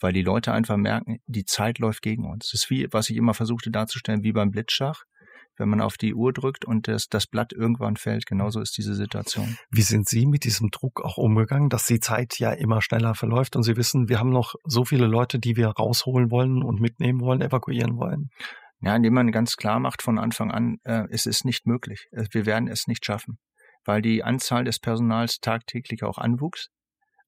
weil 0.00 0.12
die 0.12 0.22
Leute 0.22 0.52
einfach 0.52 0.76
merken, 0.76 1.20
die 1.26 1.44
Zeit 1.44 1.78
läuft 1.78 2.02
gegen 2.02 2.26
uns. 2.26 2.50
Das 2.50 2.62
ist 2.62 2.70
wie, 2.70 2.88
was 2.92 3.08
ich 3.08 3.16
immer 3.16 3.34
versuchte 3.34 3.70
darzustellen, 3.70 4.22
wie 4.22 4.32
beim 4.32 4.50
Blitzschach. 4.50 5.04
Wenn 5.56 5.70
man 5.70 5.80
auf 5.80 5.96
die 5.96 6.14
Uhr 6.14 6.32
drückt 6.32 6.64
und 6.64 6.86
das, 6.86 7.08
das 7.08 7.26
Blatt 7.26 7.52
irgendwann 7.52 7.96
fällt, 7.96 8.26
genauso 8.26 8.60
ist 8.60 8.78
diese 8.78 8.94
Situation. 8.94 9.58
Wie 9.70 9.82
sind 9.82 10.08
Sie 10.08 10.24
mit 10.24 10.44
diesem 10.44 10.70
Druck 10.70 11.04
auch 11.04 11.16
umgegangen, 11.16 11.68
dass 11.68 11.84
die 11.84 11.98
Zeit 11.98 12.38
ja 12.38 12.52
immer 12.52 12.80
schneller 12.80 13.16
verläuft 13.16 13.56
und 13.56 13.64
Sie 13.64 13.76
wissen, 13.76 14.08
wir 14.08 14.20
haben 14.20 14.30
noch 14.30 14.54
so 14.62 14.84
viele 14.84 15.08
Leute, 15.08 15.40
die 15.40 15.56
wir 15.56 15.66
rausholen 15.66 16.30
wollen 16.30 16.62
und 16.62 16.80
mitnehmen 16.80 17.20
wollen, 17.20 17.40
evakuieren 17.40 17.96
wollen? 17.96 18.30
Ja, 18.80 18.94
indem 18.94 19.14
man 19.14 19.32
ganz 19.32 19.56
klar 19.56 19.80
macht 19.80 20.02
von 20.02 20.20
Anfang 20.20 20.52
an, 20.52 20.78
äh, 20.84 21.08
es 21.10 21.26
ist 21.26 21.44
nicht 21.44 21.66
möglich. 21.66 22.06
Wir 22.30 22.46
werden 22.46 22.68
es 22.68 22.86
nicht 22.86 23.04
schaffen 23.04 23.40
weil 23.88 24.02
die 24.02 24.22
Anzahl 24.22 24.64
des 24.64 24.78
Personals 24.78 25.40
tagtäglich 25.40 26.02
auch 26.02 26.18
anwuchs 26.18 26.68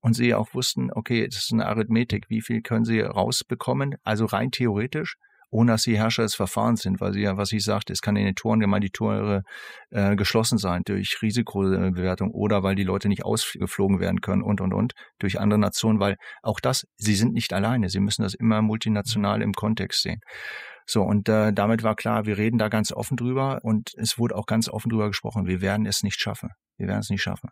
und 0.00 0.12
sie 0.12 0.34
auch 0.34 0.52
wussten, 0.52 0.90
okay, 0.92 1.26
das 1.26 1.44
ist 1.44 1.52
eine 1.54 1.66
Arithmetik, 1.66 2.26
wie 2.28 2.42
viel 2.42 2.60
können 2.60 2.84
sie 2.84 3.00
rausbekommen, 3.00 3.96
also 4.04 4.26
rein 4.26 4.50
theoretisch, 4.50 5.16
ohne 5.50 5.72
dass 5.72 5.84
sie 5.84 5.96
Herrscher 5.96 6.22
des 6.22 6.34
Verfahrens 6.34 6.82
sind, 6.82 7.00
weil 7.00 7.14
sie 7.14 7.22
ja, 7.22 7.38
was 7.38 7.50
ich 7.52 7.64
sagte, 7.64 7.94
es 7.94 8.02
kann 8.02 8.14
in 8.16 8.26
den 8.26 8.34
Toren 8.34 8.60
immer 8.60 8.78
die 8.78 8.90
Tore 8.90 9.42
äh, 9.88 10.16
geschlossen 10.16 10.58
sein 10.58 10.82
durch 10.84 11.16
Risikobewertung 11.22 12.30
oder 12.30 12.62
weil 12.62 12.74
die 12.74 12.84
Leute 12.84 13.08
nicht 13.08 13.24
ausgeflogen 13.24 13.98
werden 13.98 14.20
können 14.20 14.42
und 14.42 14.60
und 14.60 14.74
und 14.74 14.92
durch 15.18 15.40
andere 15.40 15.58
Nationen, 15.58 15.98
weil 15.98 16.16
auch 16.42 16.60
das, 16.60 16.86
sie 16.98 17.14
sind 17.14 17.32
nicht 17.32 17.54
alleine, 17.54 17.88
sie 17.88 18.00
müssen 18.00 18.22
das 18.22 18.34
immer 18.34 18.60
multinational 18.60 19.40
im 19.40 19.54
Kontext 19.54 20.02
sehen. 20.02 20.20
So, 20.86 21.02
und 21.02 21.28
äh, 21.28 21.52
damit 21.52 21.82
war 21.82 21.94
klar, 21.94 22.26
wir 22.26 22.38
reden 22.38 22.58
da 22.58 22.68
ganz 22.68 22.92
offen 22.92 23.16
drüber 23.16 23.60
und 23.62 23.92
es 23.96 24.18
wurde 24.18 24.36
auch 24.36 24.46
ganz 24.46 24.68
offen 24.68 24.90
drüber 24.90 25.08
gesprochen, 25.08 25.46
wir 25.46 25.60
werden 25.60 25.86
es 25.86 26.02
nicht 26.02 26.20
schaffen. 26.20 26.50
Wir 26.76 26.88
werden 26.88 27.00
es 27.00 27.10
nicht 27.10 27.22
schaffen. 27.22 27.50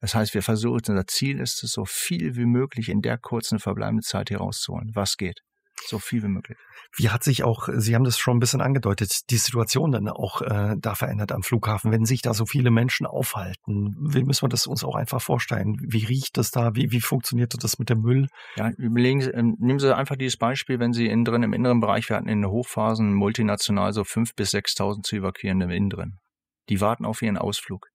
Das 0.00 0.14
heißt, 0.14 0.34
wir 0.34 0.42
versuchen, 0.42 0.74
unser 0.74 1.06
Ziel 1.06 1.40
ist 1.40 1.62
es, 1.62 1.70
so 1.70 1.84
viel 1.84 2.36
wie 2.36 2.44
möglich 2.44 2.88
in 2.88 3.00
der 3.00 3.16
kurzen 3.16 3.58
verbleibenden 3.58 4.02
Zeit 4.02 4.28
hier 4.28 4.38
rauszuholen, 4.38 4.90
was 4.94 5.16
geht. 5.16 5.40
So 5.86 5.98
viel 5.98 6.22
wie 6.22 6.28
möglich. 6.28 6.58
Wie 6.96 7.10
hat 7.10 7.22
sich 7.22 7.44
auch, 7.44 7.68
Sie 7.76 7.94
haben 7.94 8.04
das 8.04 8.18
schon 8.18 8.36
ein 8.36 8.40
bisschen 8.40 8.60
angedeutet, 8.60 9.30
die 9.30 9.36
Situation 9.36 9.92
dann 9.92 10.08
auch 10.08 10.42
äh, 10.42 10.76
da 10.78 10.94
verändert 10.94 11.32
am 11.32 11.42
Flughafen, 11.42 11.92
wenn 11.92 12.04
sich 12.04 12.22
da 12.22 12.34
so 12.34 12.46
viele 12.46 12.70
Menschen 12.70 13.06
aufhalten? 13.06 13.94
Wie 14.00 14.24
müssen 14.24 14.42
wir 14.42 14.48
das 14.48 14.66
uns 14.66 14.84
auch 14.84 14.94
einfach 14.94 15.20
vorstellen? 15.20 15.76
Wie 15.80 16.04
riecht 16.04 16.36
das 16.36 16.50
da? 16.50 16.74
Wie, 16.74 16.90
wie 16.92 17.00
funktioniert 17.00 17.54
das 17.62 17.78
mit 17.78 17.90
dem 17.90 18.00
Müll? 18.00 18.28
Ja, 18.56 18.70
überlegen 18.70 19.20
Sie, 19.20 19.30
ähm, 19.30 19.56
nehmen 19.58 19.78
Sie 19.78 19.94
einfach 19.94 20.16
dieses 20.16 20.36
Beispiel, 20.36 20.78
wenn 20.78 20.92
Sie 20.92 21.06
innen 21.06 21.24
drin 21.24 21.42
im 21.42 21.52
inneren 21.52 21.80
Bereich, 21.80 22.08
wir 22.08 22.16
hatten 22.16 22.28
in 22.28 22.42
den 22.42 22.50
Hochphasen 22.50 23.12
multinational 23.14 23.92
so 23.92 24.02
5.000 24.02 24.36
bis 24.36 24.54
6.000 24.54 25.02
zu 25.02 25.16
evakuieren 25.16 25.60
im 25.60 25.70
Innen 25.70 25.90
drin. 25.90 26.18
Die 26.68 26.80
warten 26.80 27.04
auf 27.04 27.22
ihren 27.22 27.38
Ausflug. 27.38 27.88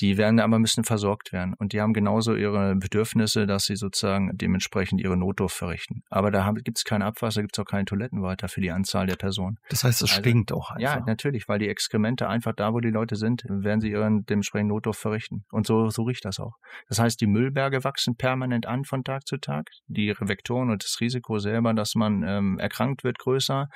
Die 0.00 0.16
werden 0.16 0.40
aber 0.40 0.58
müssen 0.58 0.84
versorgt 0.84 1.32
werden 1.32 1.54
und 1.58 1.72
die 1.72 1.80
haben 1.80 1.92
genauso 1.92 2.34
ihre 2.34 2.74
Bedürfnisse, 2.74 3.46
dass 3.46 3.64
sie 3.64 3.76
sozusagen 3.76 4.30
dementsprechend 4.36 5.00
ihre 5.00 5.16
Notdurft 5.16 5.56
verrichten. 5.56 6.02
Aber 6.08 6.30
da 6.30 6.50
gibt 6.52 6.78
es 6.78 6.84
kein 6.84 7.02
Abwasser, 7.02 7.42
gibt 7.42 7.56
es 7.56 7.62
auch 7.62 7.68
keine 7.68 7.84
Toiletten 7.84 8.22
weiter 8.22 8.48
für 8.48 8.62
die 8.62 8.70
Anzahl 8.70 9.06
der 9.06 9.16
Personen. 9.16 9.58
Das 9.68 9.84
heißt, 9.84 10.02
es 10.02 10.10
also, 10.10 10.20
stinkt 10.22 10.52
auch 10.52 10.70
einfach. 10.70 10.80
Ja, 10.80 11.00
natürlich, 11.06 11.48
weil 11.48 11.58
die 11.58 11.68
Exkremente 11.68 12.28
einfach 12.28 12.54
da, 12.54 12.72
wo 12.72 12.80
die 12.80 12.90
Leute 12.90 13.16
sind, 13.16 13.44
werden 13.48 13.80
sie 13.80 13.90
ihren 13.90 14.24
dementsprechend 14.24 14.68
Notdurft 14.68 15.00
verrichten. 15.00 15.44
Und 15.50 15.66
so, 15.66 15.90
so 15.90 16.04
riecht 16.04 16.24
das 16.24 16.40
auch. 16.40 16.54
Das 16.88 16.98
heißt, 16.98 17.20
die 17.20 17.26
Müllberge 17.26 17.84
wachsen 17.84 18.16
permanent 18.16 18.66
an 18.66 18.84
von 18.84 19.04
Tag 19.04 19.26
zu 19.26 19.36
Tag. 19.36 19.68
Die 19.86 20.14
Vektoren 20.18 20.70
und 20.70 20.82
das 20.82 21.00
Risiko 21.00 21.38
selber, 21.38 21.74
dass 21.74 21.94
man 21.94 22.22
ähm, 22.22 22.58
erkrankt 22.58 23.04
wird, 23.04 23.18
größer. 23.18 23.68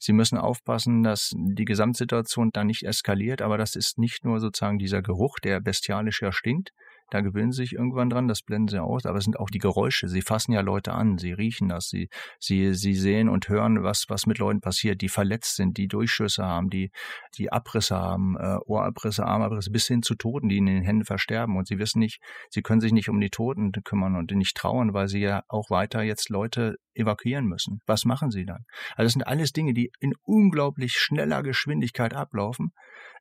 Sie 0.00 0.12
müssen 0.12 0.38
aufpassen, 0.38 1.04
dass 1.04 1.32
die 1.36 1.64
Gesamtsituation 1.64 2.50
da 2.52 2.64
nicht 2.64 2.82
eskaliert, 2.82 3.42
aber 3.42 3.58
das 3.58 3.76
ist 3.76 3.98
nicht 3.98 4.24
nur 4.24 4.40
sozusagen 4.40 4.78
dieser 4.78 5.02
Geruch, 5.02 5.38
der 5.38 5.60
bestialisch 5.68 6.22
ja 6.22 6.32
stinkt. 6.32 6.72
Da 7.10 7.22
gewöhnen 7.22 7.52
sie 7.52 7.62
sich 7.62 7.72
irgendwann 7.72 8.10
dran, 8.10 8.28
das 8.28 8.42
blenden 8.42 8.68
sie 8.68 8.82
aus, 8.82 9.06
aber 9.06 9.16
es 9.16 9.24
sind 9.24 9.38
auch 9.38 9.48
die 9.48 9.58
Geräusche. 9.58 10.08
Sie 10.08 10.20
fassen 10.20 10.52
ja 10.52 10.60
Leute 10.60 10.92
an, 10.92 11.16
sie 11.16 11.32
riechen 11.32 11.68
das, 11.68 11.88
sie, 11.88 12.10
sie, 12.38 12.74
sie 12.74 12.92
sehen 12.92 13.30
und 13.30 13.48
hören, 13.48 13.82
was, 13.82 14.04
was 14.08 14.26
mit 14.26 14.36
Leuten 14.36 14.60
passiert, 14.60 15.00
die 15.00 15.08
verletzt 15.08 15.56
sind, 15.56 15.78
die 15.78 15.88
Durchschüsse 15.88 16.44
haben, 16.44 16.68
die, 16.68 16.90
die 17.38 17.50
Abrisse 17.50 17.96
haben, 17.96 18.36
äh, 18.38 18.58
Ohrabrisse, 18.66 19.24
Armabrisse, 19.24 19.70
bis 19.70 19.86
hin 19.86 20.02
zu 20.02 20.16
Toten, 20.16 20.50
die 20.50 20.58
in 20.58 20.66
den 20.66 20.82
Händen 20.82 21.06
versterben. 21.06 21.56
Und 21.56 21.66
sie 21.66 21.78
wissen 21.78 22.00
nicht, 22.00 22.20
sie 22.50 22.60
können 22.60 22.82
sich 22.82 22.92
nicht 22.92 23.08
um 23.08 23.20
die 23.20 23.30
Toten 23.30 23.72
kümmern 23.84 24.14
und 24.14 24.30
nicht 24.32 24.56
trauen, 24.56 24.92
weil 24.92 25.08
sie 25.08 25.20
ja 25.20 25.44
auch 25.48 25.70
weiter 25.70 26.02
jetzt 26.02 26.28
Leute 26.28 26.76
evakuieren 26.92 27.46
müssen. 27.46 27.80
Was 27.86 28.04
machen 28.04 28.30
sie 28.30 28.44
dann? 28.44 28.64
Also 28.96 29.06
das 29.06 29.12
sind 29.14 29.26
alles 29.26 29.52
Dinge, 29.52 29.72
die 29.72 29.90
in 29.98 30.12
unglaublich 30.24 30.92
schneller 30.98 31.42
Geschwindigkeit 31.42 32.12
ablaufen 32.12 32.72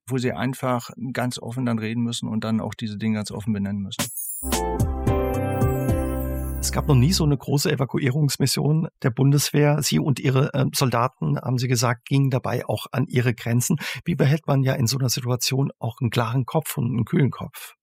wo 0.07 0.17
sie 0.17 0.31
einfach 0.31 0.89
ganz 1.13 1.39
offen 1.39 1.65
dann 1.65 1.79
reden 1.79 2.03
müssen 2.03 2.27
und 2.27 2.43
dann 2.43 2.61
auch 2.61 2.73
diese 2.73 2.97
Dinge 2.97 3.17
ganz 3.17 3.31
offen 3.31 3.53
benennen 3.53 3.81
müssen. 3.81 4.03
Es 6.59 6.71
gab 6.71 6.87
noch 6.87 6.95
nie 6.95 7.13
so 7.13 7.23
eine 7.23 7.37
große 7.37 7.71
Evakuierungsmission 7.71 8.89
der 9.03 9.11
Bundeswehr. 9.11 9.81
Sie 9.81 9.99
und 9.99 10.19
Ihre 10.19 10.53
äh, 10.53 10.65
Soldaten, 10.73 11.37
haben 11.39 11.57
Sie 11.57 11.67
gesagt, 11.67 12.05
gingen 12.05 12.29
dabei 12.29 12.65
auch 12.65 12.87
an 12.91 13.05
ihre 13.07 13.33
Grenzen. 13.33 13.77
Wie 14.03 14.15
behält 14.15 14.47
man 14.47 14.63
ja 14.63 14.73
in 14.73 14.87
so 14.87 14.97
einer 14.97 15.09
Situation 15.09 15.71
auch 15.79 16.01
einen 16.01 16.09
klaren 16.09 16.45
Kopf 16.45 16.77
und 16.77 16.87
einen 16.87 17.05
kühlen 17.05 17.31
Kopf? 17.31 17.75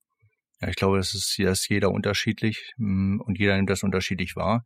Ja, 0.60 0.68
ich 0.68 0.76
glaube, 0.76 0.98
das 0.98 1.14
ist, 1.14 1.32
hier 1.34 1.50
ist 1.50 1.68
jeder 1.68 1.90
unterschiedlich 1.92 2.72
hm, 2.76 3.22
und 3.24 3.38
jeder 3.38 3.56
nimmt 3.56 3.70
das 3.70 3.82
unterschiedlich 3.84 4.36
wahr 4.36 4.64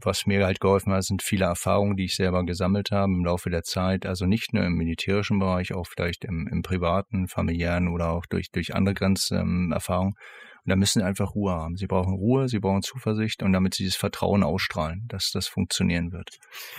was 0.00 0.26
mir 0.26 0.44
halt 0.44 0.60
geholfen 0.60 0.92
hat, 0.92 1.04
sind 1.04 1.22
viele 1.22 1.44
Erfahrungen, 1.44 1.96
die 1.96 2.04
ich 2.04 2.16
selber 2.16 2.44
gesammelt 2.44 2.90
habe 2.90 3.12
im 3.12 3.24
Laufe 3.24 3.50
der 3.50 3.62
Zeit. 3.62 4.06
Also 4.06 4.26
nicht 4.26 4.52
nur 4.52 4.64
im 4.64 4.74
militärischen 4.74 5.38
Bereich, 5.38 5.74
auch 5.74 5.86
vielleicht 5.86 6.24
im, 6.24 6.48
im 6.50 6.62
privaten, 6.62 7.28
familiären 7.28 7.88
oder 7.88 8.10
auch 8.10 8.26
durch, 8.26 8.50
durch 8.50 8.74
andere 8.74 8.94
Grenzerfahrungen. 8.94 10.14
Und 10.66 10.70
da 10.70 10.76
müssen 10.76 10.98
sie 10.98 11.06
einfach 11.06 11.36
Ruhe 11.36 11.52
haben. 11.52 11.76
Sie 11.76 11.86
brauchen 11.86 12.14
Ruhe, 12.14 12.48
sie 12.48 12.58
brauchen 12.58 12.82
Zuversicht 12.82 13.44
und 13.44 13.52
damit 13.52 13.74
sie 13.74 13.84
dieses 13.84 13.96
Vertrauen 13.96 14.42
ausstrahlen, 14.42 15.04
dass 15.06 15.30
das 15.30 15.46
funktionieren 15.46 16.10
wird. 16.10 16.30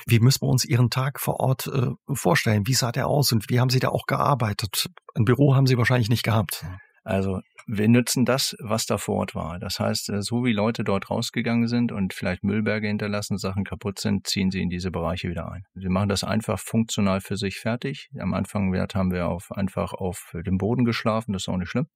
Wie 0.05 0.19
müssen 0.19 0.41
wir 0.41 0.49
uns 0.49 0.65
Ihren 0.65 0.89
Tag 0.89 1.21
vor 1.21 1.39
Ort 1.39 1.67
äh, 1.67 1.91
vorstellen? 2.13 2.67
Wie 2.67 2.73
sah 2.73 2.91
der 2.91 3.07
aus 3.07 3.31
und 3.31 3.49
wie 3.49 3.61
haben 3.61 3.69
Sie 3.69 3.79
da 3.79 3.87
auch 3.87 4.05
gearbeitet? 4.05 4.89
Ein 5.15 5.23
Büro 5.23 5.55
haben 5.55 5.67
Sie 5.67 5.77
wahrscheinlich 5.77 6.09
nicht 6.09 6.23
gehabt. 6.23 6.65
Also 7.05 7.39
wir 7.69 7.89
nutzen 7.89 8.23
das, 8.23 8.55
was 8.59 8.85
da 8.85 8.97
vor 8.97 9.17
Ort 9.17 9.35
war. 9.35 9.59
Das 9.59 9.79
heißt, 9.79 10.09
äh, 10.09 10.21
so 10.21 10.45
wie 10.45 10.53
Leute 10.53 10.85
dort 10.85 11.09
rausgegangen 11.09 11.67
sind 11.67 11.91
und 11.91 12.13
vielleicht 12.13 12.43
Müllberge 12.43 12.87
hinterlassen, 12.87 13.37
Sachen 13.37 13.65
kaputt 13.65 13.99
sind, 13.99 14.25
ziehen 14.25 14.51
sie 14.51 14.61
in 14.61 14.69
diese 14.69 14.89
Bereiche 14.89 15.29
wieder 15.29 15.51
ein. 15.51 15.65
Sie 15.75 15.89
machen 15.89 16.07
das 16.07 16.23
einfach 16.23 16.59
funktional 16.59 17.19
für 17.19 17.35
sich 17.35 17.59
fertig. 17.59 18.09
Am 18.17 18.33
Anfang 18.33 18.73
haben 18.73 19.11
wir 19.11 19.27
auf, 19.27 19.51
einfach 19.51 19.93
auf 19.93 20.33
dem 20.33 20.57
Boden 20.57 20.85
geschlafen, 20.85 21.33
das 21.33 21.43
ist 21.43 21.49
auch 21.49 21.57
nicht 21.57 21.69
schlimm. 21.69 21.87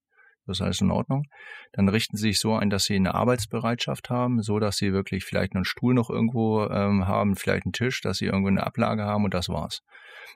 Das 0.46 0.58
ist 0.58 0.62
alles 0.62 0.82
in 0.82 0.92
Ordnung. 0.92 1.28
Dann 1.72 1.88
richten 1.88 2.18
sie 2.18 2.30
sich 2.30 2.40
so 2.40 2.56
ein, 2.56 2.70
dass 2.70 2.84
sie 2.84 2.96
eine 2.96 3.14
Arbeitsbereitschaft 3.14 4.10
haben, 4.10 4.42
so 4.42 4.60
dass 4.60 4.76
sie 4.76 4.92
wirklich 4.92 5.24
vielleicht 5.24 5.56
einen 5.56 5.66
Stuhl 5.66 5.94
noch 5.94 6.10
irgendwo 6.10 6.66
ähm, 6.66 7.08
haben, 7.08 7.36
vielleicht 7.36 7.66
einen 7.66 7.74
Tisch, 7.74 8.02
dass 8.02 8.18
sie 8.18 8.26
irgendwo 8.26 8.50
eine 8.50 8.66
Ablage 8.66 9.04
haben 9.04 9.24
und 9.24 9.34
das 9.34 9.50
war's. 9.50 9.84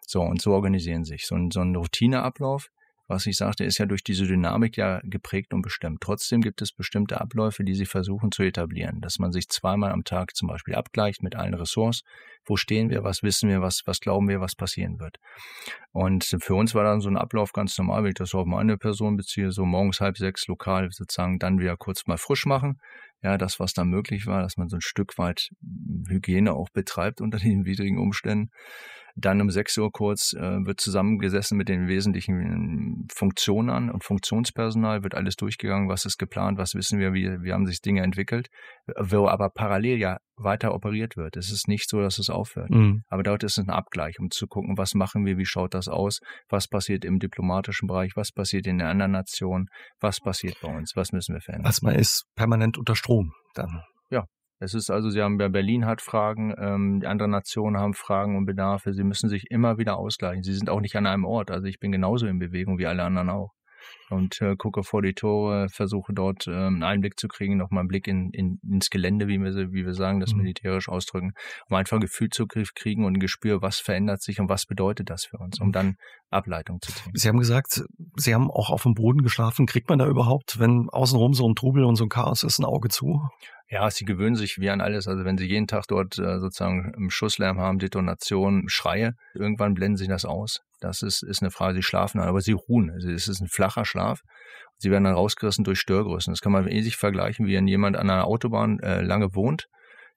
So, 0.08 0.22
und 0.22 0.42
so 0.42 0.54
organisieren 0.54 1.04
sie 1.04 1.14
sich. 1.14 1.26
So 1.26 1.36
ein, 1.36 1.50
so 1.52 1.62
ein 1.62 1.76
Routineablauf, 1.76 2.70
was 3.08 3.26
ich 3.28 3.38
sagte, 3.38 3.64
ist 3.64 3.78
ja 3.78 3.86
durch 3.86 4.04
diese 4.04 4.26
Dynamik 4.26 4.78
ja 4.78 5.00
geprägt 5.04 5.54
und 5.54 5.62
bestimmt. 5.62 6.02
Trotzdem 6.02 6.42
gibt 6.42 6.62
es 6.62 6.72
bestimmte 6.72 7.22
Abläufe, 7.22 7.64
die 7.64 7.76
sie 7.76 7.86
versuchen 7.86 8.32
zu 8.32 8.42
etablieren, 8.44 9.02
dass 9.02 9.20
man 9.20 9.32
sich 9.32 9.48
zweimal 9.50 9.92
am 9.92 10.04
Tag 10.04 10.36
zum 10.36 10.48
Beispiel 10.48 10.76
abgleicht 10.76 11.22
mit 11.22 11.36
allen 11.36 11.54
Ressorts. 11.54 12.02
Wo 12.46 12.58
stehen 12.58 12.90
wir? 12.90 13.04
Was 13.04 13.22
wissen 13.22 13.50
wir? 13.50 13.62
Was, 13.62 13.84
was 13.86 14.00
glauben 14.00 14.28
wir, 14.28 14.42
was 14.42 14.56
passieren 14.56 15.00
wird? 15.00 15.18
Und 15.92 16.36
für 16.40 16.56
uns 16.56 16.74
war 16.74 16.84
dann 16.84 17.02
so 17.02 17.10
ein 17.10 17.18
Ablauf 17.18 17.54
ganz 17.54 17.78
normal, 17.78 18.04
wenn 18.04 18.10
ich 18.10 18.16
das 18.16 18.34
auf 18.34 18.46
meine 18.46 18.78
Person 18.78 19.18
beziehe, 19.18 19.52
so 19.52 19.66
morgens 19.66 20.02
halb 20.02 20.18
sechs 20.18 20.48
lokal 20.48 20.90
sozusagen 20.92 21.40
dann 21.40 21.60
wieder 21.60 21.78
kurz 21.78 22.08
mal 22.08 22.18
frisch 22.18 22.46
machen. 22.46 22.80
Ja, 23.22 23.38
das, 23.38 23.60
was 23.60 23.74
da 23.74 23.86
möglich 23.86 24.28
war, 24.28 24.42
dass 24.42 24.58
man 24.58 24.70
so 24.70 24.78
ein 24.78 24.82
Stück 24.82 25.18
weit 25.18 25.50
Hygiene 26.08 26.54
auch 26.54 26.70
betreibt 26.70 27.22
unter 27.22 27.40
den 27.40 27.66
widrigen 27.66 27.98
Umständen. 27.98 28.52
Dann 29.18 29.40
um 29.40 29.50
6 29.50 29.78
Uhr 29.78 29.92
kurz 29.92 30.34
äh, 30.34 30.66
wird 30.66 30.82
zusammengesessen 30.82 31.58
mit 31.58 31.70
den 31.70 31.88
wesentlichen 31.88 33.08
Funktionen 33.14 33.90
und 33.90 34.04
Funktionspersonal, 34.04 35.04
wird 35.04 35.16
alles 35.16 35.38
durchgegangen, 35.38 35.88
was 35.88 36.06
ist 36.06 36.18
geplant, 36.18 36.58
was 36.58 36.76
wissen 36.76 37.00
wir, 37.00 37.14
wie, 37.14 37.42
wie 37.42 37.54
haben 37.54 37.66
sich 37.66 37.82
Dinge 37.82 38.02
entwickelt, 38.02 38.50
wo 39.00 39.28
aber 39.28 39.50
parallel 39.50 40.00
ja 40.00 40.18
weiter 40.38 40.74
operiert 40.74 41.16
wird. 41.16 41.38
Es 41.38 41.50
ist 41.50 41.70
nicht 41.70 41.90
so, 41.90 42.02
dass 42.02 42.20
es 42.20 42.30
aufhört. 42.30 42.70
Mhm. 42.70 43.04
Aber 43.08 43.24
dort 43.24 43.44
ist 43.44 43.58
es 43.58 43.64
ein 43.64 43.70
Abgleich, 43.70 44.20
um 44.20 44.30
zu 44.32 44.48
gucken, 44.48 44.78
was 44.78 44.94
machen 44.94 45.26
wir, 45.26 45.38
wie 45.38 45.46
schaut 45.46 45.74
das 45.74 45.88
aus, 45.88 46.20
was 46.50 46.68
passiert 46.68 47.06
im 47.06 47.20
diplomatischen 47.20 47.88
Bereich, 47.88 48.12
was 48.16 48.34
passiert 48.34 48.68
in 48.68 48.80
den 48.80 48.88
anderen 48.88 49.14
Nationen, 49.14 49.68
was 50.02 50.20
passiert 50.20 50.58
bei 50.62 50.76
uns, 50.76 50.92
was 50.96 51.14
müssen 51.14 51.34
wir 51.34 51.42
verändern. 51.42 51.68
Also 51.68 51.86
man 51.86 51.96
ist 51.96 52.26
permanent 52.36 52.78
unter 52.78 52.96
Strom 52.96 53.32
dann. 53.54 53.82
Ja, 54.10 54.26
es 54.60 54.74
ist 54.74 54.90
also, 54.90 55.10
Sie 55.10 55.22
haben 55.22 55.40
ja 55.40 55.50
Berlin 55.50 55.86
hat 55.86 56.02
Fragen, 56.02 56.54
ähm, 56.58 57.00
die 57.02 57.08
anderen 57.08 57.32
Nationen 57.32 57.78
haben 57.78 57.94
Fragen 57.94 58.38
und 58.38 58.46
Bedarfe. 58.46 58.94
Sie 58.94 59.04
müssen 59.04 59.30
sich 59.30 59.52
immer 59.52 59.78
wieder 59.78 59.98
ausgleichen. 59.98 60.44
Sie 60.44 60.54
sind 60.54 60.70
auch 60.70 60.80
nicht 60.80 60.96
an 60.96 61.08
einem 61.08 61.26
Ort. 61.26 61.52
Also 61.52 61.68
ich 61.68 61.80
bin 61.80 61.92
genauso 61.92 62.26
in 62.26 62.40
Bewegung 62.40 62.78
wie 62.78 62.88
alle 62.88 63.04
anderen 63.04 63.30
auch. 63.30 63.52
Und 64.10 64.42
äh, 64.42 64.56
gucke 64.56 64.84
vor 64.84 65.02
die 65.02 65.14
Tore, 65.14 65.68
versuche 65.70 66.14
dort 66.14 66.48
äh, 66.48 66.52
einen 66.52 66.84
Einblick 66.84 67.20
zu 67.20 67.28
kriegen, 67.28 67.58
nochmal 67.58 67.82
einen 67.82 67.88
Blick 67.88 68.08
in, 68.08 68.30
in, 68.32 68.60
ins 68.64 68.90
Gelände, 68.90 69.28
wie 69.28 69.40
wir, 69.40 69.74
wie 69.74 69.86
wir 69.86 69.94
sagen, 69.94 70.20
das 70.20 70.34
mhm. 70.34 70.42
militärisch 70.42 70.90
ausdrücken, 70.90 71.34
um 71.70 71.76
einfach 71.76 71.98
ein 71.98 72.02
Gefühl 72.02 72.30
zu 72.30 72.48
kriegen 72.48 73.06
und 73.06 73.14
ein 73.14 73.20
Gespür, 73.20 73.62
was 73.62 73.80
verändert 73.80 74.22
sich 74.22 74.40
und 74.40 74.50
was 74.50 74.66
bedeutet 74.66 75.10
das 75.10 75.26
für 75.26 75.38
uns, 75.38 75.60
um 75.60 75.72
dann 75.72 75.98
Ableitung 76.30 76.82
zu 76.82 76.94
ziehen. 76.94 77.12
Sie 77.14 77.28
haben 77.28 77.40
gesagt, 77.40 77.84
Sie 78.16 78.34
haben 78.34 78.50
auch 78.52 78.70
auf 78.70 78.84
dem 78.84 78.94
Boden 78.94 79.22
geschlafen. 79.22 79.66
Kriegt 79.66 79.90
man 79.90 80.00
da 80.00 80.08
überhaupt, 80.08 80.60
wenn 80.60 80.88
außenrum 80.90 81.34
so 81.34 81.48
ein 81.48 81.56
Trubel 81.56 81.84
und 81.84 81.96
so 81.96 82.06
ein 82.06 82.10
Chaos 82.10 82.44
ist, 82.44 82.60
ein 82.60 82.66
Auge 82.66 82.90
zu? 82.90 83.22
Ja, 83.68 83.90
sie 83.90 84.06
gewöhnen 84.06 84.36
sich 84.36 84.60
wie 84.60 84.70
an 84.70 84.80
alles. 84.80 85.08
Also 85.08 85.26
wenn 85.26 85.38
sie 85.38 85.48
jeden 85.48 85.68
Tag 85.68 85.86
dort 85.88 86.20
äh, 86.20 86.40
sozusagen 86.40 87.10
Schusslärm 87.10 87.60
haben, 87.60 87.80
Detonation, 87.80 88.70
Schreie, 88.70 89.14
irgendwann 89.34 89.74
blenden 89.74 89.98
sie 89.98 90.08
das 90.08 90.24
aus. 90.24 90.62
Das 90.80 91.02
ist, 91.02 91.24
ist 91.24 91.42
eine 91.42 91.50
Frage, 91.50 91.78
sie 91.78 91.84
schlafen, 91.84 92.20
aber 92.20 92.42
sie 92.42 92.52
ruhen. 92.52 92.92
Also 92.92 93.10
es 93.10 93.28
ist 93.28 93.42
ein 93.42 93.48
flacher 93.48 93.86
Schlaf. 93.86 94.22
Sie 94.78 94.92
werden 94.92 95.06
dann 95.06 95.16
rausgerissen 95.16 95.64
durch 95.64 95.80
Störgrößen. 95.80 96.32
Das 96.32 96.42
kann 96.42 96.52
man 96.52 96.68
ähnlich 96.68 96.98
vergleichen, 96.98 97.48
wie 97.48 97.56
wenn 97.56 97.68
jemand 97.68 97.98
an 97.98 98.10
einer 98.10 98.26
Autobahn 98.26 98.80
äh, 98.82 99.02
lange 99.02 99.34
wohnt. 99.34 99.68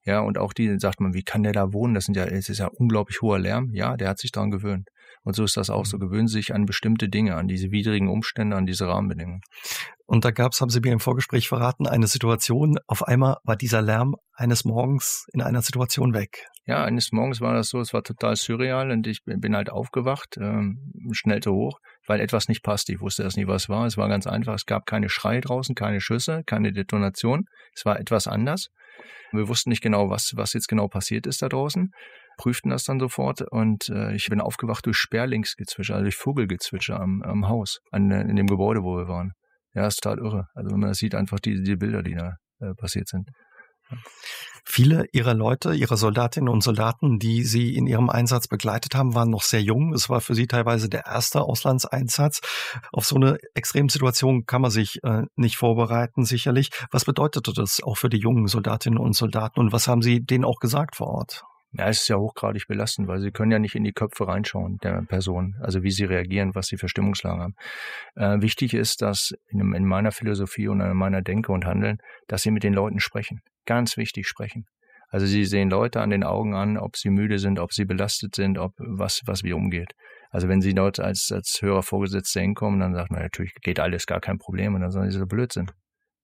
Ja, 0.04 0.20
und 0.20 0.36
auch 0.38 0.52
die 0.52 0.78
sagt 0.78 1.00
man, 1.00 1.14
wie 1.14 1.22
kann 1.22 1.42
der 1.42 1.52
da 1.52 1.72
wohnen? 1.72 1.94
Das 1.94 2.04
sind 2.04 2.16
ja, 2.16 2.24
es 2.24 2.48
ist 2.48 2.58
ja 2.58 2.66
unglaublich 2.66 3.22
hoher 3.22 3.38
Lärm. 3.38 3.70
Ja, 3.72 3.96
der 3.96 4.08
hat 4.08 4.18
sich 4.18 4.32
daran 4.32 4.50
gewöhnt. 4.50 4.88
Und 5.28 5.34
so 5.34 5.44
ist 5.44 5.58
das 5.58 5.68
auch 5.68 5.84
so. 5.84 5.98
Mhm. 5.98 6.00
Gewöhnen 6.00 6.26
sich 6.26 6.54
an 6.54 6.64
bestimmte 6.64 7.10
Dinge, 7.10 7.36
an 7.36 7.48
diese 7.48 7.70
widrigen 7.70 8.08
Umstände, 8.08 8.56
an 8.56 8.64
diese 8.64 8.88
Rahmenbedingungen. 8.88 9.42
Und 10.06 10.24
da 10.24 10.30
gab 10.30 10.52
es, 10.52 10.62
haben 10.62 10.70
Sie 10.70 10.80
mir 10.80 10.90
im 10.90 11.00
Vorgespräch 11.00 11.48
verraten, 11.48 11.86
eine 11.86 12.06
Situation, 12.06 12.78
auf 12.86 13.06
einmal 13.06 13.36
war 13.44 13.54
dieser 13.54 13.82
Lärm 13.82 14.16
eines 14.32 14.64
Morgens 14.64 15.26
in 15.34 15.42
einer 15.42 15.60
Situation 15.60 16.14
weg. 16.14 16.46
Ja, 16.64 16.82
eines 16.82 17.12
Morgens 17.12 17.42
war 17.42 17.52
das 17.52 17.68
so, 17.68 17.78
es 17.78 17.92
war 17.92 18.02
total 18.02 18.36
surreal 18.36 18.90
und 18.90 19.06
ich 19.06 19.22
bin 19.26 19.54
halt 19.54 19.68
aufgewacht, 19.68 20.38
ähm, 20.40 20.94
schnellte 21.12 21.52
hoch, 21.52 21.78
weil 22.06 22.20
etwas 22.20 22.48
nicht 22.48 22.62
passte. 22.62 22.94
Ich 22.94 23.02
wusste 23.02 23.22
erst 23.22 23.36
nie, 23.36 23.46
was 23.46 23.68
war. 23.68 23.84
Es 23.84 23.98
war 23.98 24.08
ganz 24.08 24.26
einfach, 24.26 24.54
es 24.54 24.64
gab 24.64 24.86
keine 24.86 25.10
Schreie 25.10 25.42
draußen, 25.42 25.74
keine 25.74 26.00
Schüsse, 26.00 26.42
keine 26.46 26.72
Detonation. 26.72 27.44
Es 27.74 27.84
war 27.84 28.00
etwas 28.00 28.28
anders. 28.28 28.70
Wir 29.32 29.46
wussten 29.46 29.68
nicht 29.68 29.82
genau, 29.82 30.08
was, 30.08 30.32
was 30.36 30.54
jetzt 30.54 30.68
genau 30.68 30.88
passiert 30.88 31.26
ist 31.26 31.42
da 31.42 31.50
draußen 31.50 31.92
prüften 32.38 32.70
das 32.70 32.84
dann 32.84 32.98
sofort 32.98 33.42
und 33.42 33.90
äh, 33.90 34.14
ich 34.14 34.28
bin 34.28 34.40
aufgewacht 34.40 34.86
durch 34.86 34.96
Sperlingsgezwitscher, 34.96 35.94
also 35.94 36.04
durch 36.04 36.16
Vogelgezwitscher 36.16 36.98
am, 36.98 37.22
am 37.22 37.48
Haus, 37.48 37.80
an, 37.90 38.10
in 38.10 38.36
dem 38.36 38.46
Gebäude, 38.46 38.82
wo 38.82 38.96
wir 38.96 39.08
waren. 39.08 39.32
Ja, 39.74 39.86
ist 39.86 40.00
total 40.00 40.18
irre. 40.18 40.46
Also 40.54 40.70
wenn 40.70 40.80
man 40.80 40.88
das 40.88 40.98
sieht, 40.98 41.14
einfach 41.14 41.38
die, 41.40 41.62
die 41.62 41.76
Bilder, 41.76 42.02
die 42.02 42.14
da 42.14 42.36
äh, 42.60 42.74
passiert 42.74 43.08
sind. 43.08 43.28
Viele 44.64 45.06
ihrer 45.12 45.32
Leute, 45.32 45.72
ihrer 45.72 45.96
Soldatinnen 45.96 46.50
und 46.50 46.62
Soldaten, 46.62 47.18
die 47.18 47.42
sie 47.42 47.74
in 47.74 47.86
ihrem 47.86 48.10
Einsatz 48.10 48.46
begleitet 48.46 48.94
haben, 48.94 49.14
waren 49.14 49.30
noch 49.30 49.42
sehr 49.42 49.62
jung. 49.62 49.94
Es 49.94 50.10
war 50.10 50.20
für 50.20 50.34
sie 50.34 50.46
teilweise 50.46 50.90
der 50.90 51.06
erste 51.06 51.40
Auslandseinsatz. 51.40 52.40
Auf 52.92 53.06
so 53.06 53.16
eine 53.16 53.38
Extremsituation 53.54 54.44
kann 54.44 54.60
man 54.60 54.70
sich 54.70 55.02
äh, 55.04 55.22
nicht 55.36 55.56
vorbereiten, 55.56 56.24
sicherlich. 56.24 56.68
Was 56.90 57.06
bedeutete 57.06 57.54
das 57.54 57.82
auch 57.82 57.96
für 57.96 58.10
die 58.10 58.18
jungen 58.18 58.46
Soldatinnen 58.46 58.98
und 58.98 59.14
Soldaten 59.14 59.58
und 59.58 59.72
was 59.72 59.88
haben 59.88 60.02
sie 60.02 60.20
denen 60.20 60.44
auch 60.44 60.60
gesagt 60.60 60.96
vor 60.96 61.08
Ort? 61.08 61.44
Ja, 61.72 61.88
es 61.88 62.00
ist 62.02 62.08
ja 62.08 62.16
hochgradig 62.16 62.66
belastend, 62.66 63.08
weil 63.08 63.20
sie 63.20 63.30
können 63.30 63.52
ja 63.52 63.58
nicht 63.58 63.74
in 63.74 63.84
die 63.84 63.92
Köpfe 63.92 64.26
reinschauen 64.26 64.78
der 64.82 65.02
Person, 65.02 65.54
also 65.60 65.82
wie 65.82 65.90
sie 65.90 66.04
reagieren, 66.04 66.54
was 66.54 66.68
sie 66.68 66.78
für 66.78 66.88
Stimmungslagen 66.88 67.42
haben. 67.42 67.54
Äh, 68.16 68.40
wichtig 68.40 68.72
ist, 68.72 69.02
dass 69.02 69.34
in, 69.48 69.74
in, 69.74 69.84
meiner 69.84 70.10
Philosophie 70.10 70.68
und 70.68 70.80
in 70.80 70.96
meiner 70.96 71.20
Denke 71.20 71.52
und 71.52 71.66
Handeln, 71.66 71.98
dass 72.26 72.42
sie 72.42 72.50
mit 72.50 72.62
den 72.62 72.72
Leuten 72.72 73.00
sprechen. 73.00 73.42
Ganz 73.66 73.98
wichtig 73.98 74.26
sprechen. 74.26 74.66
Also 75.10 75.26
sie 75.26 75.44
sehen 75.44 75.68
Leute 75.68 76.00
an 76.00 76.10
den 76.10 76.24
Augen 76.24 76.54
an, 76.54 76.78
ob 76.78 76.96
sie 76.96 77.10
müde 77.10 77.38
sind, 77.38 77.58
ob 77.58 77.72
sie 77.72 77.84
belastet 77.84 78.34
sind, 78.34 78.58
ob 78.58 78.72
was, 78.78 79.22
was 79.26 79.42
wie 79.42 79.52
umgeht. 79.52 79.94
Also 80.30 80.48
wenn 80.48 80.60
sie 80.60 80.74
dort 80.74 81.00
als, 81.00 81.32
als 81.32 81.60
höherer 81.60 81.82
Vorgesetzter 81.82 82.40
hinkommen, 82.40 82.80
dann 82.80 82.94
sagt 82.94 83.10
man 83.10 83.22
natürlich, 83.22 83.54
geht 83.62 83.80
alles, 83.80 84.06
gar 84.06 84.20
kein 84.20 84.38
Problem. 84.38 84.74
Und 84.74 84.82
dann 84.82 84.90
sagen 84.90 85.10
sie, 85.10 85.18
so 85.18 85.26
Blödsinn. 85.26 85.70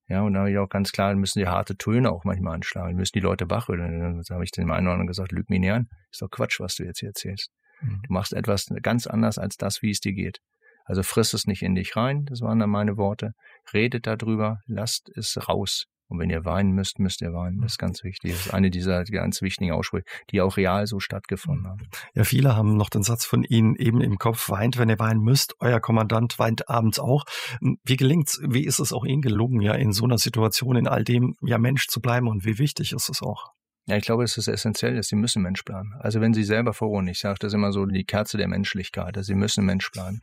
Ja, 0.09 0.21
und 0.23 0.35
da 0.35 0.41
habe 0.41 0.51
ich 0.51 0.59
auch 0.59 0.69
ganz 0.69 0.93
klar, 0.93 1.15
müssen 1.15 1.39
die 1.39 1.49
harte 1.49 1.77
Töne 1.77 2.11
auch 2.11 2.25
manchmal 2.25 2.57
anschlagen, 2.57 2.97
müssen 2.97 3.15
die 3.15 3.21
Leute 3.21 3.49
wachrütteln. 3.49 4.01
Dann 4.01 4.23
habe 4.31 4.45
ich 4.45 4.51
dem 4.51 4.71
einen 4.71 4.87
oder 4.87 4.93
anderen 4.93 5.07
gesagt, 5.07 5.33
lüg 5.33 5.49
mich 5.49 5.61
nicht 5.61 5.73
an, 5.73 5.89
ist 6.11 6.21
doch 6.21 6.31
Quatsch, 6.31 6.61
was 6.61 6.75
du 6.77 6.85
jetzt 6.85 7.01
hier 7.01 7.09
erzählst. 7.09 7.51
Mhm. 7.81 8.03
Du 8.07 8.13
machst 8.13 8.35
etwas 8.35 8.67
ganz 8.83 9.07
anders 9.07 9.39
als 9.39 9.57
das, 9.57 9.81
wie 9.81 9.91
es 9.91 10.01
dir 10.01 10.13
geht. 10.13 10.41
Also 10.85 11.03
friss 11.03 11.33
es 11.33 11.47
nicht 11.47 11.63
in 11.63 11.75
dich 11.75 11.97
rein, 11.97 12.27
das 12.27 12.43
waren 12.43 12.59
dann 12.59 12.69
meine 12.69 12.99
Worte. 12.99 13.33
Redet 13.73 14.07
darüber, 14.07 14.61
lasst 14.67 15.11
es 15.17 15.49
raus. 15.49 15.87
Und 16.09 16.19
wenn 16.19 16.31
ihr 16.31 16.45
weinen 16.45 16.73
müsst, 16.73 16.99
müsst 16.99 17.23
ihr 17.23 17.33
weinen. 17.33 17.61
Das 17.63 17.73
ist 17.73 17.79
ganz 17.79 18.05
wichtig. 18.05 18.33
Das 18.33 18.47
ist 18.47 18.55
eine 18.55 18.71
dieser 18.71 19.05
ganz 19.05 19.41
wichtigen 19.43 19.73
Aussprüche, 19.73 20.05
die 20.31 20.41
auch 20.41 20.57
real 20.57 20.87
so 20.87 21.01
stattgefunden 21.01 21.67
haben. 21.67 21.89
Ja, 22.15 22.25
viele 22.25 22.57
haben 22.57 22.77
noch 22.77 22.91
den 22.91 23.03
Satz 23.03 23.25
von 23.25 23.43
Ihnen 23.43 23.75
eben 23.77 24.01
im 24.01 24.19
Kopf, 24.19 24.51
weint, 24.51 24.79
wenn 24.79 24.91
ihr 24.91 24.99
weinen 24.99 25.21
müsst. 25.21 25.55
Euer 25.61 25.81
Kommandant 25.81 26.39
weint 26.39 26.69
abends 26.69 26.99
auch. 26.99 27.25
Wie 27.61 27.97
gelingt's, 27.97 28.41
wie 28.47 28.65
ist 28.65 28.81
es 28.81 28.93
auch 28.93 29.05
Ihnen 29.05 29.23
gelungen, 29.23 29.61
ja, 29.61 29.75
in 29.75 29.93
so 29.93 30.05
einer 30.05 30.19
Situation, 30.19 30.77
in 30.77 30.87
all 30.87 31.05
dem, 31.05 31.37
ja, 31.43 31.59
Mensch 31.59 31.89
zu 31.89 32.01
bleiben 32.01 32.29
und 32.29 32.45
wie 32.45 32.59
wichtig 32.59 32.93
ist 32.93 33.09
es 33.09 33.23
auch? 33.23 33.55
Ja, 33.87 33.97
ich 33.97 34.05
glaube, 34.05 34.25
es 34.25 34.39
ist 34.39 34.49
essentiell, 34.49 34.97
dass 34.97 35.09
Sie 35.09 35.17
müssen 35.17 35.43
Mensch 35.43 35.63
bleiben. 35.63 35.93
Also 36.01 36.21
wenn 36.21 36.33
Sie 36.33 36.45
selber 36.45 36.73
vorruhen, 36.73 37.07
ich 37.07 37.19
sage 37.19 37.39
das 37.41 37.53
immer 37.53 37.71
so, 37.71 37.85
die 37.85 38.05
Kerze 38.05 38.39
der 38.39 38.49
Menschlichkeit, 38.49 39.17
also 39.17 39.27
Sie 39.27 39.35
müssen 39.35 39.65
Mensch 39.67 39.91
bleiben. 39.91 40.21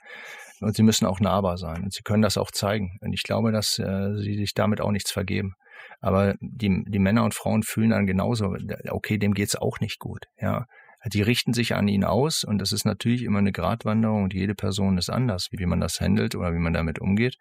Und 0.62 0.76
Sie 0.76 0.84
müssen 0.84 1.06
auch 1.06 1.20
nahbar 1.20 1.58
sein. 1.58 1.84
Und 1.84 1.94
Sie 1.94 2.02
können 2.02 2.24
das 2.24 2.38
auch 2.38 2.52
zeigen. 2.52 2.98
Und 3.02 3.14
ich 3.14 3.24
glaube, 3.24 3.52
dass 3.52 3.78
äh, 3.78 4.16
Sie 4.18 4.36
sich 4.36 4.54
damit 4.54 4.82
auch 4.82 4.92
nichts 4.92 5.12
vergeben. 5.12 5.54
Aber 6.02 6.36
die, 6.42 6.84
die 6.88 7.00
Männer 7.00 7.24
und 7.24 7.34
Frauen 7.34 7.64
fühlen 7.64 7.92
dann 7.92 8.08
genauso, 8.08 8.56
okay, 8.90 9.18
dem 9.18 9.34
geht's 9.34 9.56
auch 9.56 9.80
nicht 9.80 10.00
gut. 10.00 10.26
Ja, 10.40 10.66
die 11.14 11.22
richten 11.22 11.54
sich 11.54 11.76
an 11.76 11.88
ihn 11.88 12.04
aus 12.04 12.44
und 12.44 12.60
das 12.60 12.72
ist 12.72 12.86
natürlich 12.86 13.24
immer 13.24 13.40
eine 13.40 13.52
Gratwanderung 13.52 14.24
und 14.24 14.34
jede 14.34 14.56
Person 14.56 14.98
ist 14.98 15.10
anders, 15.10 15.48
wie 15.52 15.66
man 15.66 15.80
das 15.80 16.02
handelt 16.02 16.36
oder 16.36 16.54
wie 16.54 16.60
man 16.60 16.74
damit 16.74 17.00
umgeht. 17.00 17.38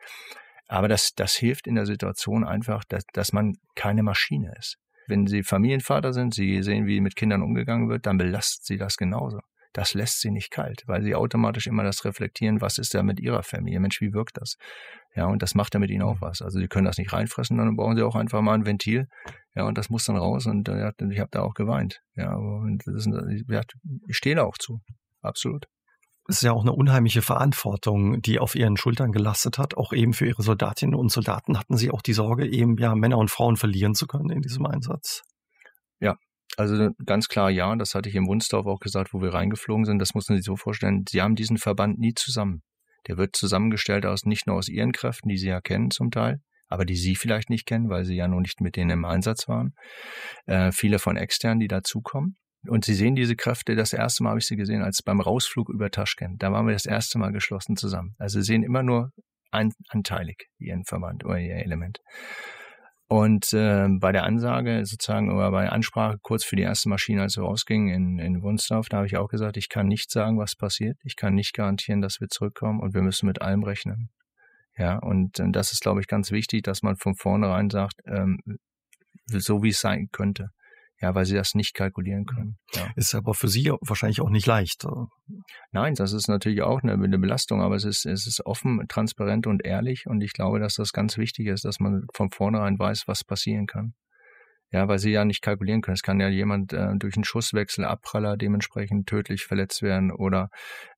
Aber 0.68 0.88
das, 0.88 1.14
das 1.14 1.34
hilft 1.34 1.66
in 1.66 1.74
der 1.74 1.86
Situation 1.86 2.44
einfach, 2.44 2.84
dass, 2.84 3.04
dass 3.12 3.32
man 3.32 3.54
keine 3.74 4.02
Maschine 4.02 4.54
ist. 4.58 4.76
Wenn 5.08 5.26
Sie 5.26 5.42
Familienvater 5.42 6.12
sind, 6.12 6.34
Sie 6.34 6.62
sehen, 6.62 6.86
wie 6.86 7.00
mit 7.00 7.16
Kindern 7.16 7.42
umgegangen 7.42 7.88
wird, 7.88 8.06
dann 8.06 8.18
belastet 8.18 8.64
Sie 8.64 8.76
das 8.76 8.96
genauso 8.96 9.40
das 9.72 9.94
lässt 9.94 10.20
sie 10.20 10.30
nicht 10.30 10.50
kalt, 10.50 10.82
weil 10.86 11.02
sie 11.02 11.14
automatisch 11.14 11.66
immer 11.66 11.82
das 11.82 12.04
reflektieren, 12.04 12.60
was 12.60 12.78
ist 12.78 12.94
da 12.94 13.02
mit 13.02 13.20
ihrer 13.20 13.42
Familie? 13.42 13.80
Mensch, 13.80 14.00
wie 14.00 14.12
wirkt 14.12 14.36
das? 14.38 14.56
Ja, 15.14 15.26
und 15.26 15.42
das 15.42 15.54
macht 15.54 15.74
ja 15.74 15.80
mit 15.80 15.90
ihnen 15.90 16.02
auch 16.02 16.16
mhm. 16.16 16.22
was. 16.22 16.42
Also 16.42 16.58
sie 16.58 16.68
können 16.68 16.84
das 16.84 16.98
nicht 16.98 17.12
reinfressen, 17.12 17.58
dann 17.58 17.76
brauchen 17.76 17.96
sie 17.96 18.02
auch 18.02 18.16
einfach 18.16 18.40
mal 18.40 18.54
ein 18.54 18.66
Ventil. 18.66 19.08
Ja, 19.54 19.64
und 19.64 19.78
das 19.78 19.90
muss 19.90 20.04
dann 20.04 20.16
raus 20.16 20.46
und 20.46 20.68
ja, 20.68 20.92
ich 21.10 21.20
habe 21.20 21.30
da 21.30 21.42
auch 21.42 21.54
geweint. 21.54 22.00
Ja, 22.14 22.34
und 22.34 22.82
das 22.86 23.06
ist, 23.06 23.08
ich 24.08 24.16
stehe 24.16 24.36
da 24.36 24.44
auch 24.44 24.58
zu. 24.58 24.80
Absolut. 25.22 25.66
Es 26.28 26.36
ist 26.36 26.42
ja 26.42 26.52
auch 26.52 26.62
eine 26.62 26.72
unheimliche 26.72 27.22
Verantwortung, 27.22 28.22
die 28.22 28.38
auf 28.38 28.54
ihren 28.54 28.76
Schultern 28.76 29.10
gelastet 29.10 29.58
hat. 29.58 29.76
Auch 29.76 29.92
eben 29.92 30.12
für 30.12 30.26
ihre 30.26 30.42
Soldatinnen 30.42 30.94
und 30.94 31.10
Soldaten 31.10 31.58
hatten 31.58 31.76
sie 31.76 31.90
auch 31.90 32.02
die 32.02 32.12
Sorge, 32.12 32.46
eben 32.46 32.76
ja 32.78 32.94
Männer 32.94 33.18
und 33.18 33.32
Frauen 33.32 33.56
verlieren 33.56 33.94
zu 33.94 34.06
können 34.06 34.30
in 34.30 34.40
diesem 34.40 34.64
Einsatz. 34.64 35.22
Ja, 35.98 36.16
also 36.60 36.90
ganz 37.06 37.28
klar 37.28 37.50
ja, 37.50 37.74
das 37.76 37.94
hatte 37.94 38.08
ich 38.08 38.14
im 38.14 38.26
Wunsdorf 38.26 38.66
auch 38.66 38.80
gesagt, 38.80 39.12
wo 39.14 39.22
wir 39.22 39.32
reingeflogen 39.32 39.84
sind. 39.84 39.98
Das 39.98 40.14
muss 40.14 40.28
man 40.28 40.36
sich 40.36 40.44
so 40.44 40.56
vorstellen. 40.56 41.04
Sie 41.08 41.22
haben 41.22 41.34
diesen 41.34 41.56
Verband 41.56 41.98
nie 41.98 42.14
zusammen. 42.14 42.62
Der 43.06 43.16
wird 43.16 43.34
zusammengestellt 43.34 44.04
aus 44.04 44.24
nicht 44.24 44.46
nur 44.46 44.56
aus 44.56 44.68
ihren 44.68 44.92
Kräften, 44.92 45.28
die 45.28 45.38
sie 45.38 45.48
ja 45.48 45.60
kennen 45.60 45.90
zum 45.90 46.10
Teil, 46.10 46.40
aber 46.68 46.84
die 46.84 46.96
sie 46.96 47.16
vielleicht 47.16 47.48
nicht 47.48 47.66
kennen, 47.66 47.88
weil 47.88 48.04
sie 48.04 48.14
ja 48.14 48.28
noch 48.28 48.40
nicht 48.40 48.60
mit 48.60 48.76
denen 48.76 48.90
im 48.90 49.04
Einsatz 49.04 49.48
waren. 49.48 49.74
Äh, 50.46 50.70
viele 50.70 50.98
von 50.98 51.16
externen, 51.16 51.60
die 51.60 51.68
dazukommen. 51.68 52.36
Und 52.68 52.84
sie 52.84 52.94
sehen 52.94 53.14
diese 53.14 53.36
Kräfte, 53.36 53.74
das 53.74 53.94
erste 53.94 54.22
Mal 54.22 54.30
habe 54.30 54.40
ich 54.40 54.46
sie 54.46 54.56
gesehen, 54.56 54.82
als 54.82 55.02
beim 55.02 55.20
Rausflug 55.20 55.70
über 55.70 55.90
Taschkent. 55.90 56.42
Da 56.42 56.52
waren 56.52 56.66
wir 56.66 56.74
das 56.74 56.84
erste 56.84 57.18
Mal 57.18 57.32
geschlossen 57.32 57.76
zusammen. 57.76 58.14
Also 58.18 58.40
sie 58.40 58.44
sehen 58.44 58.62
immer 58.62 58.82
nur 58.82 59.12
ein, 59.50 59.72
anteilig 59.88 60.48
ihren 60.58 60.84
Verband 60.84 61.24
oder 61.24 61.38
ihr 61.38 61.56
Element. 61.56 62.00
Und 63.10 63.52
äh, 63.54 63.88
bei 63.88 64.12
der 64.12 64.22
Ansage 64.22 64.86
sozusagen 64.86 65.34
oder 65.34 65.50
bei 65.50 65.62
der 65.62 65.72
Ansprache 65.72 66.18
kurz 66.22 66.44
für 66.44 66.54
die 66.54 66.62
erste 66.62 66.88
Maschine, 66.88 67.22
als 67.22 67.36
wir 67.36 67.42
rausgingen 67.42 67.92
in, 67.92 68.18
in 68.20 68.42
Wunsdorf, 68.42 68.88
da 68.88 68.98
habe 68.98 69.08
ich 69.08 69.16
auch 69.16 69.26
gesagt, 69.26 69.56
ich 69.56 69.68
kann 69.68 69.88
nicht 69.88 70.12
sagen, 70.12 70.38
was 70.38 70.54
passiert. 70.54 70.96
Ich 71.02 71.16
kann 71.16 71.34
nicht 71.34 71.52
garantieren, 71.52 72.02
dass 72.02 72.20
wir 72.20 72.28
zurückkommen 72.28 72.78
und 72.78 72.94
wir 72.94 73.02
müssen 73.02 73.26
mit 73.26 73.42
allem 73.42 73.64
rechnen. 73.64 74.10
Ja, 74.78 74.98
und 74.98 75.40
äh, 75.40 75.50
das 75.50 75.72
ist, 75.72 75.80
glaube 75.82 76.00
ich, 76.00 76.06
ganz 76.06 76.30
wichtig, 76.30 76.62
dass 76.62 76.84
man 76.84 76.94
von 76.94 77.16
vornherein 77.16 77.68
sagt, 77.68 77.96
ähm, 78.06 78.38
so 79.26 79.64
wie 79.64 79.70
es 79.70 79.80
sein 79.80 80.10
könnte. 80.12 80.50
Ja, 81.00 81.14
weil 81.14 81.24
sie 81.24 81.34
das 81.34 81.54
nicht 81.54 81.74
kalkulieren 81.74 82.26
können. 82.26 82.58
Ja. 82.74 82.88
Ist 82.94 83.14
aber 83.14 83.32
für 83.32 83.48
Sie 83.48 83.72
wahrscheinlich 83.80 84.20
auch 84.20 84.28
nicht 84.28 84.46
leicht. 84.46 84.86
Nein, 85.72 85.94
das 85.94 86.12
ist 86.12 86.28
natürlich 86.28 86.60
auch 86.62 86.82
eine, 86.82 86.92
eine, 86.92 87.18
Belastung, 87.18 87.62
aber 87.62 87.76
es 87.76 87.84
ist, 87.84 88.04
es 88.04 88.26
ist 88.26 88.44
offen, 88.44 88.86
transparent 88.88 89.46
und 89.46 89.64
ehrlich 89.64 90.06
und 90.06 90.20
ich 90.20 90.34
glaube, 90.34 90.60
dass 90.60 90.74
das 90.74 90.92
ganz 90.92 91.16
wichtig 91.16 91.46
ist, 91.46 91.64
dass 91.64 91.80
man 91.80 92.04
von 92.12 92.30
vornherein 92.30 92.78
weiß, 92.78 93.08
was 93.08 93.24
passieren 93.24 93.66
kann. 93.66 93.94
Ja, 94.72 94.86
weil 94.86 95.00
sie 95.00 95.10
ja 95.10 95.24
nicht 95.24 95.42
kalkulieren 95.42 95.80
können. 95.80 95.96
Es 95.96 96.02
kann 96.02 96.20
ja 96.20 96.28
jemand 96.28 96.72
äh, 96.72 96.94
durch 96.96 97.16
einen 97.16 97.24
Schusswechsel, 97.24 97.84
Abpraller 97.84 98.36
dementsprechend 98.36 99.08
tödlich 99.08 99.44
verletzt 99.44 99.82
werden 99.82 100.12
oder 100.12 100.50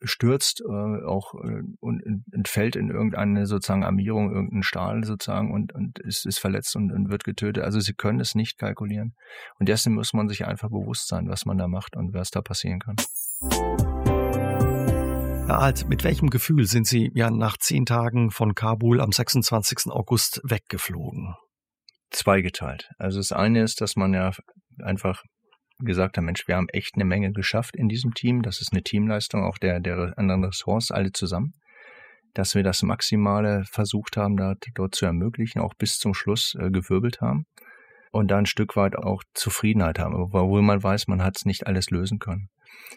stürzt 0.03 0.61
äh, 0.61 1.05
auch 1.07 1.35
äh, 1.35 1.63
und 1.81 2.03
entfällt 2.33 2.77
in 2.77 2.91
irgendeine 2.91 3.47
sozusagen 3.47 3.85
Armierung, 3.85 4.31
irgendeinen 4.31 4.63
Stahl 4.63 5.05
sozusagen 5.05 5.53
und, 5.53 5.73
und 5.73 5.99
ist, 6.01 6.27
ist 6.27 6.39
verletzt 6.39 6.77
und, 6.77 6.93
und 6.93 7.11
wird 7.11 7.25
getötet. 7.25 7.65
Also 7.65 7.81
sie 7.81 7.95
können 7.95 8.21
es 8.21 8.35
nicht 8.35 8.59
kalkulieren. 8.59 9.15
Und 9.59 9.71
dessen 9.71 9.95
muss 9.95 10.13
man 10.13 10.29
sich 10.29 10.47
einfach 10.47 10.69
bewusst 10.69 11.09
sein, 11.09 11.29
was 11.29 11.47
man 11.47 11.57
da 11.57 11.67
macht 11.67 11.97
und 11.97 12.13
was 12.13 12.31
da 12.31 12.43
passieren 12.43 12.81
kann. 12.81 12.97
Herr 15.47 15.59
Alt, 15.59 15.89
mit 15.89 16.05
welchem 16.05 16.31
Gefühl 16.31 16.67
sind 16.67 16.87
Sie 16.87 17.11
ja 17.15 17.31
nach 17.31 17.57
zehn 17.57 17.85
Tagen 17.85 18.31
von 18.31 18.55
Kabul 18.55 19.01
am 19.01 19.13
26. 19.13 19.91
August 19.91 20.41
weggeflogen? 20.45 21.35
Zweigeteilt. 22.13 22.91
Also 22.99 23.19
das 23.19 23.33
eine 23.33 23.63
ist, 23.63 23.81
dass 23.81 23.97
man 23.97 24.15
ja 24.15 24.33
einfach 24.83 25.23
gesagt 25.79 26.17
hat, 26.17 26.25
Mensch, 26.25 26.47
wir 26.47 26.57
haben 26.57 26.69
echt 26.69 26.95
eine 26.95 27.05
Menge 27.05 27.33
geschafft 27.33 27.77
in 27.77 27.89
diesem 27.89 28.15
Team. 28.15 28.43
Das 28.43 28.61
ist 28.61 28.73
eine 28.73 28.83
Teamleistung 28.83 29.45
auch 29.45 29.59
der, 29.59 29.81
der 29.81 30.17
anderen 30.17 30.45
Ressorts, 30.45 30.91
alle 30.91 31.13
zusammen. 31.13 31.55
Dass 32.35 32.55
wir 32.55 32.63
das 32.63 32.83
Maximale 32.83 33.65
versucht 33.65 34.17
haben, 34.17 34.37
dort, 34.37 34.65
dort 34.75 34.95
zu 34.95 35.05
ermöglichen, 35.07 35.61
auch 35.61 35.75
bis 35.75 35.99
zum 35.99 36.15
Schluss 36.15 36.55
äh, 36.59 36.71
gewirbelt 36.71 37.21
haben. 37.21 37.47
Und 38.11 38.31
da 38.31 38.39
ein 38.39 38.47
Stück 38.47 38.77
weit 38.77 38.97
auch 38.97 39.23
Zufriedenheit 39.35 39.99
haben, 39.99 40.15
obwohl 40.15 40.63
man 40.63 40.83
weiß, 40.83 41.09
man 41.09 41.23
hat 41.23 41.37
es 41.37 41.47
nicht 41.47 41.67
alles 41.67 41.91
lösen 41.91 42.19
können. 42.19 42.49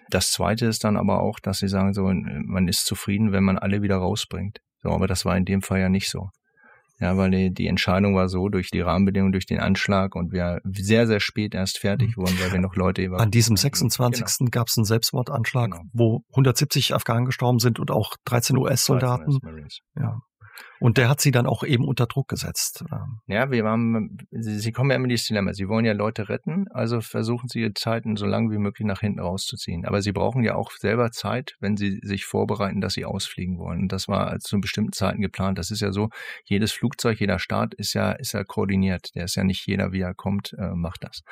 Das 0.10 0.32
zweite 0.32 0.66
ist 0.66 0.84
dann 0.84 0.98
aber 0.98 1.22
auch, 1.22 1.40
dass 1.40 1.60
sie 1.60 1.70
sagen, 1.70 1.94
so, 1.94 2.04
man 2.04 2.68
ist 2.68 2.86
zufrieden, 2.86 3.32
wenn 3.32 3.44
man 3.44 3.58
alle 3.58 3.82
wieder 3.82 3.96
rausbringt. 3.96 4.60
So, 4.84 4.90
aber 4.90 5.08
das 5.08 5.24
war 5.24 5.38
in 5.38 5.46
dem 5.46 5.62
Fall 5.62 5.80
ja 5.80 5.90
nicht 5.90 6.10
so. 6.10 6.30
Ja, 7.00 7.18
weil 7.18 7.30
die, 7.30 7.54
die 7.54 7.68
Entscheidung 7.68 8.16
war 8.16 8.30
so 8.30 8.48
durch 8.48 8.70
die 8.72 8.80
Rahmenbedingungen, 8.80 9.34
durch 9.34 9.46
den 9.46 9.60
Anschlag 9.60 10.16
und 10.16 10.32
wir 10.32 10.62
sehr, 10.64 11.08
sehr 11.08 11.20
spät 11.20 11.54
erst 11.54 11.80
fertig 11.80 12.16
mhm. 12.16 12.22
wurden, 12.22 12.40
weil 12.40 12.54
wir 12.54 12.60
noch 12.60 12.76
Leute 12.76 13.02
evakuiert 13.02 13.22
An 13.22 13.32
diesem 13.32 13.58
26. 13.58 14.24
Genau. 14.40 14.50
gab 14.50 14.68
es 14.68 14.78
einen 14.78 14.86
Selbstmordanschlag, 14.86 15.72
genau. 15.72 15.84
wo 15.92 16.24
170 16.30 16.94
Afghanen 16.96 17.26
gestorben 17.26 17.60
sind 17.60 17.80
und 17.80 17.92
auch 17.92 18.16
13 18.26 18.58
US-Soldaten. 18.58 19.40
US 19.44 19.80
ja. 19.98 20.22
Und 20.80 20.98
der 20.98 21.10
hat 21.10 21.22
sie 21.22 21.32
dann 21.32 21.48
auch 21.48 21.64
eben 21.64 21.86
unter 21.86 22.06
Druck 22.06 22.28
gesetzt. 22.28 22.84
Ja, 23.28 23.50
wir 23.50 23.64
haben, 23.64 24.18
sie, 24.32 24.60
sie 24.60 24.72
kommen 24.72 24.90
ja 24.90 24.98
immer 24.98 25.06
in 25.06 25.10
dieses 25.10 25.28
Dilemma. 25.28 25.54
Sie 25.54 25.68
wollen 25.68 25.86
ja 25.86 25.94
Leute 25.94 26.30
retten, 26.30 26.68
also 26.70 27.02
versuchen 27.02 27.48
sie 27.48 27.62
ihre 27.62 27.74
Zeiten 27.74 28.18
so 28.18 28.26
lange 28.26 28.52
wie 28.52 28.58
möglich 28.58 28.86
nach 28.86 29.00
hinten 29.00 29.20
rauszuziehen. 29.20 29.86
Aber 29.86 30.02
sie 30.02 30.12
brauchen 30.12 30.44
ja 30.44 30.56
auch 30.56 30.72
selber 30.72 31.12
Zeit, 31.12 31.56
wenn 31.60 31.78
sie 31.78 32.00
sich 32.04 32.26
vorbereiten, 32.26 32.82
dass 32.82 32.94
sie 32.94 33.06
ausfliegen 33.06 33.58
wollen. 33.58 33.84
Und 33.84 33.92
das 33.92 34.08
war 34.08 34.38
zu 34.40 34.60
bestimmten 34.60 34.94
Zeiten 34.94 35.22
geplant. 35.22 35.58
Das 35.58 35.72
ist 35.72 35.82
ja 35.82 35.92
so, 35.92 36.10
jedes 36.44 36.72
Flugzeug, 36.72 37.20
jeder 37.20 37.40
Start 37.40 37.74
ist 37.74 37.94
ja, 37.94 38.12
ist 38.12 38.34
ja 38.34 38.44
koordiniert. 38.44 39.16
Der 39.16 39.26
ist 39.26 39.36
ja 39.36 39.44
nicht 39.44 39.66
jeder, 39.66 39.92
wie 39.92 40.02
er 40.02 40.14
kommt, 40.14 40.54
äh, 40.60 40.72
macht 40.76 41.04
das. 41.04 41.24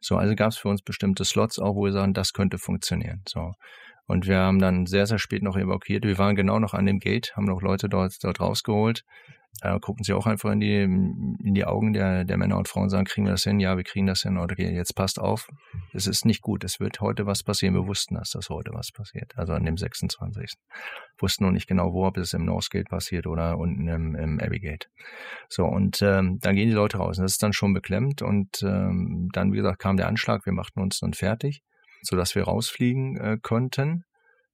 So, 0.00 0.16
also 0.16 0.34
gab 0.34 0.50
es 0.50 0.58
für 0.58 0.68
uns 0.68 0.82
bestimmte 0.82 1.24
Slots 1.24 1.58
auch, 1.58 1.74
wo 1.74 1.84
wir 1.84 1.92
sagen, 1.92 2.14
das 2.14 2.32
könnte 2.32 2.58
funktionieren. 2.58 3.22
So. 3.28 3.52
Und 4.06 4.26
wir 4.26 4.38
haben 4.38 4.58
dann 4.58 4.86
sehr, 4.86 5.06
sehr 5.06 5.18
spät 5.18 5.42
noch 5.42 5.56
evakuiert. 5.56 6.04
Wir 6.04 6.18
waren 6.18 6.36
genau 6.36 6.58
noch 6.58 6.74
an 6.74 6.86
dem 6.86 6.98
Gate, 6.98 7.32
haben 7.36 7.46
noch 7.46 7.62
Leute 7.62 7.88
dort, 7.88 8.22
dort 8.22 8.40
rausgeholt. 8.40 9.04
äh, 9.60 9.78
gucken 9.80 10.02
sie 10.02 10.12
auch 10.14 10.26
einfach 10.26 10.50
in 10.50 10.60
die, 10.60 10.82
in 10.82 11.54
die 11.54 11.64
Augen 11.64 11.92
der, 11.92 12.24
der 12.24 12.36
Männer 12.36 12.56
und 12.56 12.68
Frauen 12.68 12.84
und 12.84 12.90
sagen, 12.90 13.04
kriegen 13.04 13.26
wir 13.26 13.32
das 13.32 13.44
hin? 13.44 13.60
Ja, 13.60 13.76
wir 13.76 13.84
kriegen 13.84 14.06
das 14.06 14.22
hin. 14.22 14.38
Okay, 14.38 14.74
jetzt 14.74 14.94
passt 14.94 15.20
auf, 15.20 15.48
es 15.92 16.06
ist 16.06 16.24
nicht 16.24 16.40
gut, 16.40 16.64
es 16.64 16.80
wird 16.80 17.00
heute 17.00 17.26
was 17.26 17.42
passieren. 17.42 17.74
Wir 17.74 17.86
wussten, 17.86 18.14
dass 18.14 18.30
das 18.30 18.48
heute 18.48 18.72
was 18.72 18.90
passiert, 18.92 19.36
also 19.36 19.52
an 19.52 19.64
dem 19.64 19.76
26. 19.76 20.54
Wussten 21.18 21.44
noch 21.44 21.52
nicht 21.52 21.68
genau, 21.68 21.92
wo, 21.92 22.06
ob 22.06 22.16
es 22.16 22.32
im 22.32 22.44
Northgate 22.44 22.88
passiert 22.88 23.26
oder 23.26 23.58
unten 23.58 23.86
im, 23.86 24.14
im 24.14 24.40
Abbey 24.40 24.78
So, 25.48 25.66
und 25.66 26.00
ähm, 26.02 26.38
dann 26.40 26.56
gehen 26.56 26.68
die 26.68 26.74
Leute 26.74 26.96
raus. 26.96 27.18
Das 27.18 27.32
ist 27.32 27.42
dann 27.42 27.52
schon 27.52 27.74
beklemmt. 27.74 28.22
Und 28.22 28.62
ähm, 28.62 29.28
dann, 29.32 29.52
wie 29.52 29.56
gesagt, 29.58 29.78
kam 29.78 29.96
der 29.96 30.08
Anschlag, 30.08 30.46
wir 30.46 30.52
machten 30.52 30.80
uns 30.80 30.98
dann 30.98 31.12
fertig, 31.12 31.62
sodass 32.02 32.34
wir 32.34 32.44
rausfliegen 32.44 33.16
äh, 33.16 33.38
konnten. 33.40 34.04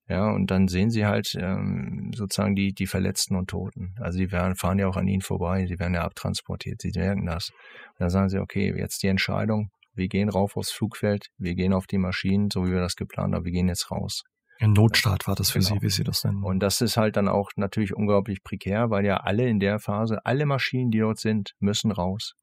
Ja, 0.09 0.31
und 0.31 0.51
dann 0.51 0.69
sehen 0.69 0.89
sie 0.91 1.05
halt 1.05 1.35
ähm, 1.39 2.13
sozusagen 2.15 2.55
die, 2.55 2.73
die 2.73 2.87
Verletzten 2.87 3.37
und 3.37 3.51
Toten. 3.51 3.95
Also 4.01 4.19
die 4.19 4.33
werden, 4.33 4.55
fahren 4.55 4.79
ja 4.79 4.89
auch 4.89 4.97
an 4.97 5.07
ihnen 5.07 5.21
vorbei, 5.21 5.67
sie 5.67 5.79
werden 5.79 5.95
ja 5.95 6.03
abtransportiert, 6.03 6.81
sie 6.81 6.93
merken 6.95 7.27
das. 7.27 7.51
Und 7.51 8.01
dann 8.01 8.11
sagen 8.11 8.29
sie, 8.31 8.39
okay, 8.39 8.75
jetzt 8.75 9.03
die 9.03 9.09
Entscheidung, 9.09 9.71
wir 9.93 10.09
gehen 10.09 10.31
rauf 10.31 10.57
aufs 10.57 10.71
Flugfeld, 10.71 11.27
wir 11.37 11.55
gehen 11.55 11.75
auf 11.75 11.87
die 11.87 11.99
Maschinen, 11.99 12.49
so 12.51 12.65
wie 12.65 12.71
wir 12.71 12.81
das 12.81 12.97
geplant 12.97 13.35
haben, 13.35 13.45
wir 13.45 13.53
gehen 13.53 13.69
jetzt 13.69 13.91
raus. 13.91 14.23
Ein 14.61 14.73
Notstart 14.73 15.29
war 15.29 15.35
das 15.35 15.51
für 15.51 15.59
genau. 15.59 15.75
Sie, 15.75 15.83
wie 15.83 15.91
Sie 15.91 16.05
das 16.05 16.25
nennen. 16.25 16.43
Und 16.43 16.61
das 16.61 16.81
ist 16.81 16.97
halt 16.97 17.17
dann 17.17 17.29
auch 17.29 17.51
natürlich 17.57 17.95
unglaublich 17.95 18.43
prekär, 18.43 18.89
weil 18.89 19.05
ja 19.05 19.19
alle 19.19 19.47
in 19.47 19.61
der 19.61 19.79
Phase, 19.79 20.25
alle 20.25 20.47
Maschinen, 20.47 20.91
die 20.91 21.01
dort 21.01 21.19
sind, 21.19 21.53
müssen 21.61 21.93
raus 21.93 22.35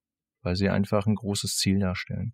weil 0.46 0.56
sie 0.56 0.70
einfach 0.70 1.08
ein 1.08 1.16
großes 1.16 1.58
Ziel 1.58 1.80
darstellen. 1.80 2.34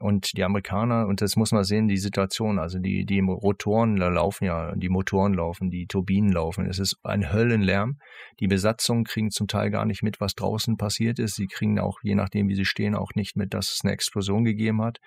Und 0.00 0.34
die 0.38 0.44
Amerikaner, 0.44 1.06
und 1.06 1.20
das 1.20 1.36
muss 1.36 1.52
man 1.52 1.62
sehen, 1.62 1.86
die 1.86 1.98
Situation, 1.98 2.58
also 2.58 2.78
die, 2.78 3.04
die 3.04 3.20
Rotoren 3.20 3.98
laufen 3.98 4.46
ja, 4.46 4.74
die 4.74 4.88
Motoren 4.88 5.34
laufen, 5.34 5.68
die 5.68 5.86
Turbinen 5.86 6.32
laufen. 6.32 6.64
Es 6.64 6.78
ist 6.78 6.96
ein 7.02 7.30
Höllenlärm. 7.30 7.98
Die 8.40 8.46
Besatzungen 8.46 9.04
kriegen 9.04 9.30
zum 9.30 9.46
Teil 9.46 9.70
gar 9.70 9.84
nicht 9.84 10.02
mit, 10.02 10.18
was 10.18 10.34
draußen 10.34 10.78
passiert 10.78 11.18
ist. 11.18 11.34
Sie 11.34 11.48
kriegen 11.48 11.78
auch, 11.78 11.98
je 12.02 12.14
nachdem, 12.14 12.48
wie 12.48 12.54
sie 12.54 12.64
stehen, 12.64 12.94
auch 12.94 13.10
nicht 13.14 13.36
mit, 13.36 13.52
dass 13.52 13.74
es 13.74 13.80
eine 13.84 13.92
Explosion 13.92 14.42
gegeben 14.42 14.80
hat. 14.80 15.00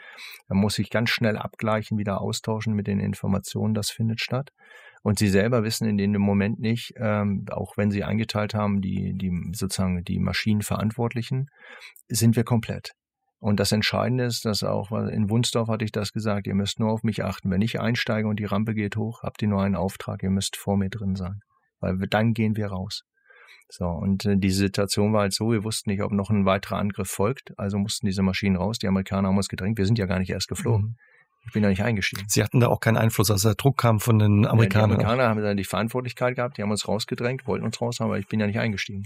Da 0.47 0.53
muss 0.53 0.75
sich 0.75 0.91
ganz 0.91 1.09
schnell 1.09 1.37
abgleichen, 1.37 1.97
wieder 1.97 2.21
austauschen 2.21 2.75
mit 2.75 2.85
den 2.85 2.99
Informationen, 2.99 3.73
das 3.73 3.89
findet 3.89 4.21
statt. 4.21 4.51
Und 5.01 5.17
sie 5.17 5.27
selber 5.27 5.63
wissen 5.63 5.87
in 5.87 5.97
dem 5.97 6.21
Moment 6.21 6.59
nicht, 6.59 6.93
ähm, 6.97 7.45
auch 7.49 7.77
wenn 7.77 7.89
sie 7.89 8.03
eingeteilt 8.03 8.53
haben, 8.53 8.79
die, 8.79 9.13
die 9.15 9.31
sozusagen 9.53 10.03
die 10.03 10.19
Maschinenverantwortlichen, 10.19 11.49
sind 12.07 12.35
wir 12.35 12.43
komplett. 12.43 12.93
Und 13.43 13.59
das 13.59 13.73
Entscheidende 13.73 14.23
ist, 14.23 14.45
dass 14.45 14.63
auch, 14.63 14.93
in 14.93 15.29
Wunsdorf 15.29 15.67
hatte 15.67 15.83
ich 15.83 15.91
das 15.91 16.13
gesagt, 16.13 16.47
ihr 16.47 16.55
müsst 16.55 16.79
nur 16.79 16.89
auf 16.89 17.03
mich 17.03 17.25
achten. 17.25 17.51
Wenn 17.51 17.59
ich 17.59 17.77
einsteige 17.77 18.25
und 18.25 18.39
die 18.39 18.45
Rampe 18.45 18.73
geht 18.73 18.95
hoch, 18.95 19.21
habt 19.21 19.41
ihr 19.41 19.49
nur 19.49 19.61
einen 19.61 19.75
Auftrag, 19.75 20.23
ihr 20.23 20.29
müsst 20.29 20.55
vor 20.55 20.77
mir 20.77 20.89
drin 20.89 21.17
sein. 21.17 21.41
Weil 21.81 21.97
dann 22.07 22.33
gehen 22.33 22.55
wir 22.55 22.67
raus. 22.67 23.01
So, 23.67 23.85
und 23.85 24.23
äh, 24.23 24.37
diese 24.37 24.59
Situation 24.59 25.11
war 25.11 25.23
halt 25.23 25.33
so, 25.33 25.51
wir 25.51 25.65
wussten 25.65 25.89
nicht, 25.89 26.01
ob 26.03 26.13
noch 26.13 26.29
ein 26.29 26.45
weiterer 26.45 26.77
Angriff 26.77 27.09
folgt, 27.09 27.51
also 27.57 27.77
mussten 27.77 28.05
diese 28.05 28.21
Maschinen 28.21 28.55
raus. 28.55 28.77
Die 28.77 28.87
Amerikaner 28.87 29.27
haben 29.27 29.35
uns 29.35 29.49
gedrängt, 29.49 29.77
wir 29.77 29.85
sind 29.85 29.99
ja 29.99 30.05
gar 30.05 30.19
nicht 30.19 30.29
erst 30.29 30.47
geflogen. 30.47 30.91
Mhm. 30.91 30.95
Ich 31.45 31.51
bin 31.51 31.63
da 31.63 31.67
nicht 31.67 31.83
eingestiegen. 31.83 32.23
Sie 32.29 32.41
hatten 32.41 32.61
da 32.61 32.69
auch 32.69 32.79
keinen 32.79 32.95
Einfluss, 32.95 33.29
also 33.29 33.49
der 33.49 33.55
Druck 33.55 33.77
kam 33.77 33.99
von 33.99 34.19
den 34.19 34.47
Amerikanern. 34.47 34.91
Ja, 34.91 34.95
die 34.95 35.03
Amerikaner 35.03 35.27
haben 35.27 35.41
dann 35.41 35.57
die 35.57 35.65
Verantwortlichkeit 35.65 36.37
gehabt, 36.37 36.57
die 36.57 36.61
haben 36.61 36.71
uns 36.71 36.87
rausgedrängt, 36.87 37.45
wollten 37.45 37.65
uns 37.65 37.81
raus 37.81 37.99
haben, 37.99 38.07
aber 38.07 38.19
ich 38.19 38.27
bin 38.27 38.39
ja 38.39 38.47
nicht 38.47 38.59
eingestiegen. 38.59 39.03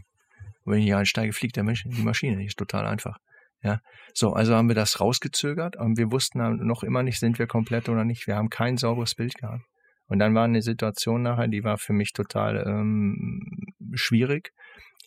Und 0.64 0.74
wenn 0.74 0.80
ich 0.80 0.86
hier 0.86 1.00
einsteige, 1.00 1.34
fliegt 1.34 1.56
der 1.56 1.64
Mensch, 1.64 1.86
die 1.88 2.04
Maschine, 2.04 2.38
die 2.38 2.46
ist 2.46 2.60
total 2.60 2.86
einfach. 2.86 3.18
Ja, 3.64 3.80
so, 4.14 4.34
also 4.34 4.55
haben 4.55 4.68
wir 4.68 4.76
das 4.76 4.99
rausgezögert 4.99 5.78
und 5.78 5.97
wir 5.97 6.12
wussten 6.12 6.39
noch 6.66 6.84
immer 6.84 7.03
nicht, 7.03 7.20
sind 7.20 7.39
wir 7.39 7.47
komplett 7.47 7.89
oder 7.89 8.05
nicht. 8.05 8.28
Wir 8.28 8.36
haben 8.36 8.49
kein 8.49 8.78
sauberes 8.78 9.16
Bild 9.16 9.34
gehabt. 9.36 9.64
Und 10.08 10.20
dann 10.20 10.36
war 10.36 10.45
eine 10.45 10.62
Situation 10.62 11.22
nachher, 11.24 11.47
die 11.47 11.64
war 11.64 11.78
für 11.78 11.93
mich 11.93 12.14
total 12.14 12.64
ähm, 12.66 13.41
schwierig, 13.93 14.51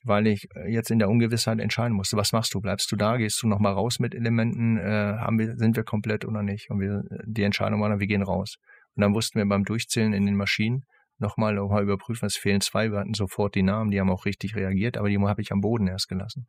weil 0.05 0.27
ich 0.27 0.47
äh, 0.55 0.71
jetzt 0.71 0.91
in 0.91 0.99
der 0.99 1.09
Ungewissheit 1.09 1.59
entscheiden 1.59 1.97
musste, 1.97 2.17
was 2.17 2.33
machst 2.33 2.53
du? 2.55 2.61
Bleibst 2.61 2.91
du 2.93 2.97
da? 2.97 3.17
Gehst 3.17 3.43
du 3.43 3.49
nochmal 3.49 3.73
raus 3.73 3.99
mit 3.99 4.15
Elementen? 4.15 4.77
Äh, 4.77 5.17
haben 5.19 5.39
wir, 5.39 5.57
sind 5.57 5.77
wir 5.77 5.85
komplett 5.85 6.25
oder 6.25 6.43
nicht? 6.43 6.71
Und 6.71 6.81
wir, 6.81 7.03
die 7.25 7.45
Entscheidung 7.45 7.81
war 7.81 7.89
dann, 7.89 8.01
wir 8.01 8.07
gehen 8.07 8.23
raus. 8.23 8.57
Und 8.95 9.03
dann 9.03 9.15
wussten 9.15 9.39
wir 9.39 9.47
beim 9.47 9.65
Durchzählen 9.65 10.13
in 10.13 10.27
den 10.27 10.37
Maschinen 10.37 10.85
nochmal 11.21 11.55
noch 11.55 11.71
mal 11.71 11.83
überprüfen, 11.83 12.27
es 12.27 12.37
fehlen 12.37 12.61
zwei. 12.61 12.91
Wir 12.91 12.99
hatten 12.99 13.15
sofort 13.15 13.55
die 13.55 13.63
Namen, 13.63 13.91
die 13.91 14.01
haben 14.01 14.11
auch 14.11 14.25
richtig 14.25 14.57
reagiert, 14.57 14.97
aber 14.97 15.09
die 15.09 15.19
habe 15.19 15.43
ich 15.43 15.53
am 15.53 15.61
Boden 15.61 15.87
erst 15.87 16.09
gelassen. 16.09 16.47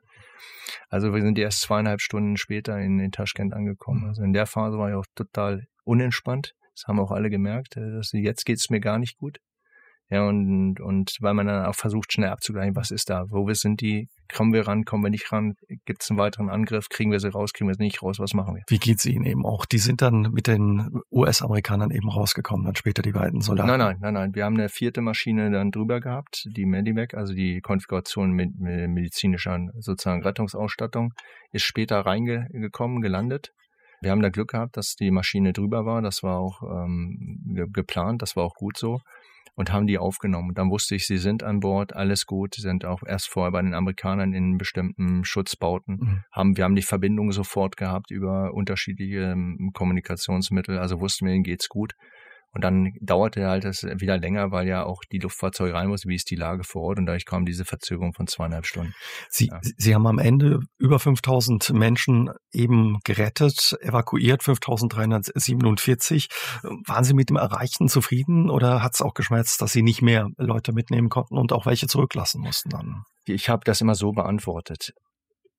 Also 0.90 1.14
wir 1.14 1.22
sind 1.22 1.38
erst 1.38 1.62
zweieinhalb 1.62 2.02
Stunden 2.02 2.38
später 2.38 2.80
in, 2.80 3.00
in 3.00 3.12
Taschkent 3.12 3.54
angekommen. 3.54 4.06
Also 4.08 4.24
in 4.24 4.34
der 4.34 4.46
Phase 4.46 4.78
war 4.78 4.90
ich 4.90 4.96
auch 4.96 5.06
total 5.16 5.66
unentspannt. 5.84 6.54
Das 6.76 6.88
haben 6.88 7.00
auch 7.00 7.12
alle 7.12 7.30
gemerkt. 7.30 7.78
Äh, 7.78 7.92
dass 7.92 8.12
jetzt 8.14 8.46
geht's 8.46 8.70
mir 8.70 8.80
gar 8.80 9.00
nicht 9.00 9.18
gut. 9.18 9.40
Ja, 10.12 10.28
und, 10.28 10.82
und 10.82 11.16
weil 11.22 11.34
man 11.34 11.47
dann 11.47 11.66
auch 11.66 11.76
versucht, 11.76 12.12
schnell 12.12 12.32
abzugleichen, 12.32 12.76
was 12.76 12.91
ist 12.91 13.09
da, 13.09 13.24
wo 13.30 13.47
wir 13.47 13.55
sind 13.55 13.80
die, 13.80 14.09
kommen 14.36 14.51
wir 14.51 14.68
ran, 14.68 14.84
kommen 14.84 15.03
wir 15.03 15.09
nicht 15.09 15.32
ran, 15.32 15.55
gibt 15.86 16.03
es 16.03 16.09
einen 16.09 16.20
weiteren 16.20 16.49
Angriff, 16.49 16.89
kriegen 16.89 17.12
wir 17.12 17.22
sie 17.22 17.30
raus, 17.30 17.53
kriegen 17.53 17.70
wir 17.70 17.76
sie 17.76 17.84
nicht 17.84 18.03
raus, 18.03 18.20
was 18.20 18.34
machen 18.34 18.55
wir? 18.55 18.64
Wie 18.68 18.78
geht's 18.78 19.05
Ihnen 19.05 19.24
eben 19.24 19.45
auch? 19.45 19.66
Die 19.66 19.78
sind 19.78 20.01
dann 20.01 20.32
mit 20.34 20.47
den 20.47 20.99
US-Amerikanern 21.14 21.91
eben 21.91 22.09
rausgekommen, 22.09 22.66
dann 22.66 22.76
später 22.76 23.01
die 23.01 23.14
beiden 23.14 23.39
Soldaten? 23.39 23.70
Nein, 23.70 23.80
nein, 23.80 23.97
nein, 24.01 24.14
nein. 24.14 24.36
Wir 24.36 24.43
haben 24.43 24.55
eine 24.55 24.68
vierte 24.68 24.99
Maschine 24.99 25.49
dann 25.49 25.72
drüber 25.72 26.01
gehabt, 26.01 26.45
die 26.57 26.66
Medivac, 26.66 27.14
also 27.14 27.34
die 27.34 27.62
Konfiguration 27.62 28.32
mit, 28.32 28.59
mit 28.59 28.89
medizinischer 28.89 29.59
sozusagen 29.80 30.24
Rettungsausstattung, 30.24 31.14
ist 31.53 31.64
später 31.64 32.01
reingekommen, 32.01 33.01
gelandet. 33.01 33.53
Wir 34.01 34.12
haben 34.12 34.22
da 34.22 34.30
Glück 34.30 34.49
gehabt, 34.49 34.76
dass 34.76 34.95
die 34.95 35.12
Maschine 35.12 35.53
drüber 35.53 35.86
war. 35.86 36.01
Das 36.01 36.22
war 36.22 36.38
auch 36.38 36.64
ähm, 36.64 37.70
geplant, 37.72 38.22
das 38.22 38.36
war 38.36 38.43
auch 38.43 38.55
gut 38.55 38.78
so 38.78 38.99
und 39.56 39.72
haben 39.72 39.88
die 39.88 39.97
aufgenommen. 39.97 40.54
Dann 40.54 40.70
wusste 40.70 40.95
ich, 40.95 41.06
sie 41.06 41.18
sind 41.18 41.43
an 41.43 41.60
Bord, 41.60 41.93
alles 41.93 42.26
gut. 42.26 42.56
Sie 42.56 42.62
sind 42.62 42.86
auch 42.86 43.04
erst 43.06 43.28
vorher 43.30 43.52
bei 43.52 43.62
den 43.62 43.74
Amerikanern 43.74 44.34
in 44.34 44.58
bestimmten 44.58 45.24
Schutzbauten. 45.24 45.97
Mhm. 45.99 46.24
Haben, 46.32 46.58
wir 46.58 46.64
haben 46.64 46.76
die 46.76 46.82
Verbindung 46.82 47.32
sofort 47.32 47.78
gehabt 47.78 48.12
über 48.12 48.54
unterschiedliche 48.54 49.32
ähm, 49.32 49.72
Kommunikationsmittel. 49.74 50.78
Also 50.78 50.99
wussten 50.99 51.26
wir, 51.26 51.34
ihnen 51.34 51.43
geht's 51.43 51.70
gut. 51.70 51.93
Und 52.54 52.64
dann 52.64 52.93
dauerte 52.99 53.47
halt 53.47 53.64
das 53.64 53.84
wieder 53.84 54.18
länger, 54.18 54.52
weil 54.52 54.68
ja 54.68 54.84
auch 54.84 55.04
die 55.10 55.20
Luftfahrzeuge 55.20 55.74
rein 55.74 55.88
mussten, 55.88 56.10
wie 56.10 56.16
ist 56.16 56.30
die 56.30 56.36
Lage 56.36 56.64
vor 56.66 56.82
Ort. 56.82 56.99
Und 56.99 57.06
dadurch 57.06 57.26
kam 57.26 57.45
diese 57.45 57.64
Verzögerung 57.64 58.14
von 58.14 58.28
zweieinhalb 58.28 58.66
Stunden. 58.66 58.93
Sie, 59.30 59.47
ja. 59.47 59.60
Sie 59.62 59.95
haben 59.95 60.06
am 60.06 60.20
Ende 60.20 60.60
über 60.78 60.99
5000 60.99 61.72
Menschen 61.74 62.30
eben 62.52 62.99
gerettet, 63.06 63.78
evakuiert, 63.82 64.43
5347. 64.43 66.28
Waren 66.88 67.04
Sie 67.06 67.14
mit 67.14 67.30
dem 67.30 67.38
Erreichten 67.38 67.88
zufrieden 67.88 68.49
oder 68.49 68.84
hat 68.84 68.95
es 68.95 69.02
auch 69.02 69.14
geschmerzt, 69.14 69.62
dass 69.62 69.72
Sie 69.72 69.82
nicht 69.82 70.02
mehr 70.02 70.28
Leute 70.38 70.74
mitnehmen 70.74 71.08
konnten 71.10 71.38
und 71.38 71.54
auch 71.54 71.66
welche 71.66 71.88
zurücklassen 71.88 72.41
mussten 72.41 72.70
dann? 72.70 73.04
Ich 73.26 73.47
habe 73.47 73.62
das 73.64 73.80
immer 73.80 73.95
so 73.95 74.12
beantwortet. 74.12 74.91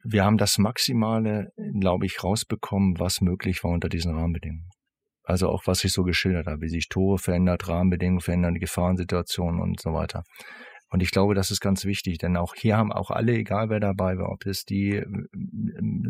Wir 0.05 0.25
haben 0.25 0.37
das 0.37 0.59
Maximale, 0.59 1.53
glaube 1.79 2.07
ich, 2.07 2.23
rausbekommen, 2.23 2.99
was 2.99 3.21
möglich 3.21 3.63
war 3.65 3.71
unter 3.71 3.89
diesen 3.89 4.15
Rahmenbedingungen. 4.15 4.69
Also 5.25 5.49
auch 5.49 5.67
was 5.67 5.85
ich 5.85 5.93
so 5.93 6.03
geschildert 6.03 6.47
habe, 6.47 6.63
wie 6.63 6.69
sich 6.69 6.89
Tore 6.89 7.19
verändert, 7.19 7.69
Rahmenbedingungen 7.69 8.21
verändern, 8.21 8.55
Gefahrensituationen 8.55 9.61
und 9.61 9.81
so 9.81 9.93
weiter. 9.93 10.25
Und 10.93 11.03
ich 11.03 11.11
glaube, 11.11 11.35
das 11.35 11.51
ist 11.51 11.61
ganz 11.61 11.87
wichtig, 11.87 12.19
denn 12.19 12.37
auch 12.37 12.55
hier 12.55 12.77
haben 12.77 12.93
auch 12.93 13.11
alle, 13.11 13.33
egal 13.33 13.71
wer 13.71 13.81
dabei 13.81 14.19
war, 14.19 14.29
ob 14.31 14.45
es 14.45 14.67
die 14.67 14.97
äh, 14.97 15.07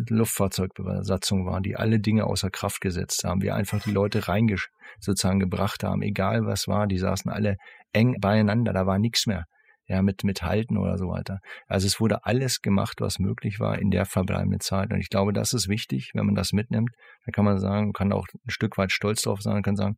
Luftfahrzeugbesatzung 0.08 1.46
war, 1.46 1.60
die 1.60 1.76
alle 1.76 2.00
Dinge 2.00 2.26
außer 2.26 2.50
Kraft 2.50 2.80
gesetzt 2.80 3.22
haben, 3.22 3.42
wir 3.42 3.54
einfach 3.54 3.80
die 3.80 3.92
Leute 3.92 4.26
reingesch 4.26 4.70
sozusagen 4.98 5.38
gebracht 5.38 5.84
haben, 5.84 6.02
egal 6.02 6.46
was 6.46 6.66
war, 6.66 6.88
die 6.88 6.98
saßen 6.98 7.30
alle 7.30 7.58
eng 7.92 8.16
beieinander, 8.20 8.72
da 8.72 8.84
war 8.84 8.98
nichts 8.98 9.26
mehr 9.26 9.44
ja, 9.92 10.00
mit, 10.00 10.24
mit 10.24 10.42
Halten 10.42 10.78
oder 10.78 10.96
so 10.96 11.08
weiter. 11.08 11.40
Also 11.66 11.86
es 11.86 12.00
wurde 12.00 12.24
alles 12.24 12.62
gemacht, 12.62 13.02
was 13.02 13.18
möglich 13.18 13.60
war 13.60 13.78
in 13.78 13.90
der 13.90 14.06
verbleibenden 14.06 14.60
Zeit. 14.60 14.90
Und 14.90 15.00
ich 15.00 15.10
glaube, 15.10 15.34
das 15.34 15.52
ist 15.52 15.68
wichtig, 15.68 16.12
wenn 16.14 16.24
man 16.24 16.34
das 16.34 16.54
mitnimmt. 16.54 16.90
Dann 17.26 17.32
kann 17.32 17.44
man 17.44 17.58
sagen, 17.58 17.92
kann 17.92 18.10
auch 18.10 18.26
ein 18.32 18.50
Stück 18.50 18.78
weit 18.78 18.90
stolz 18.90 19.20
drauf 19.20 19.42
sein, 19.42 19.62
kann 19.62 19.76
sagen, 19.76 19.96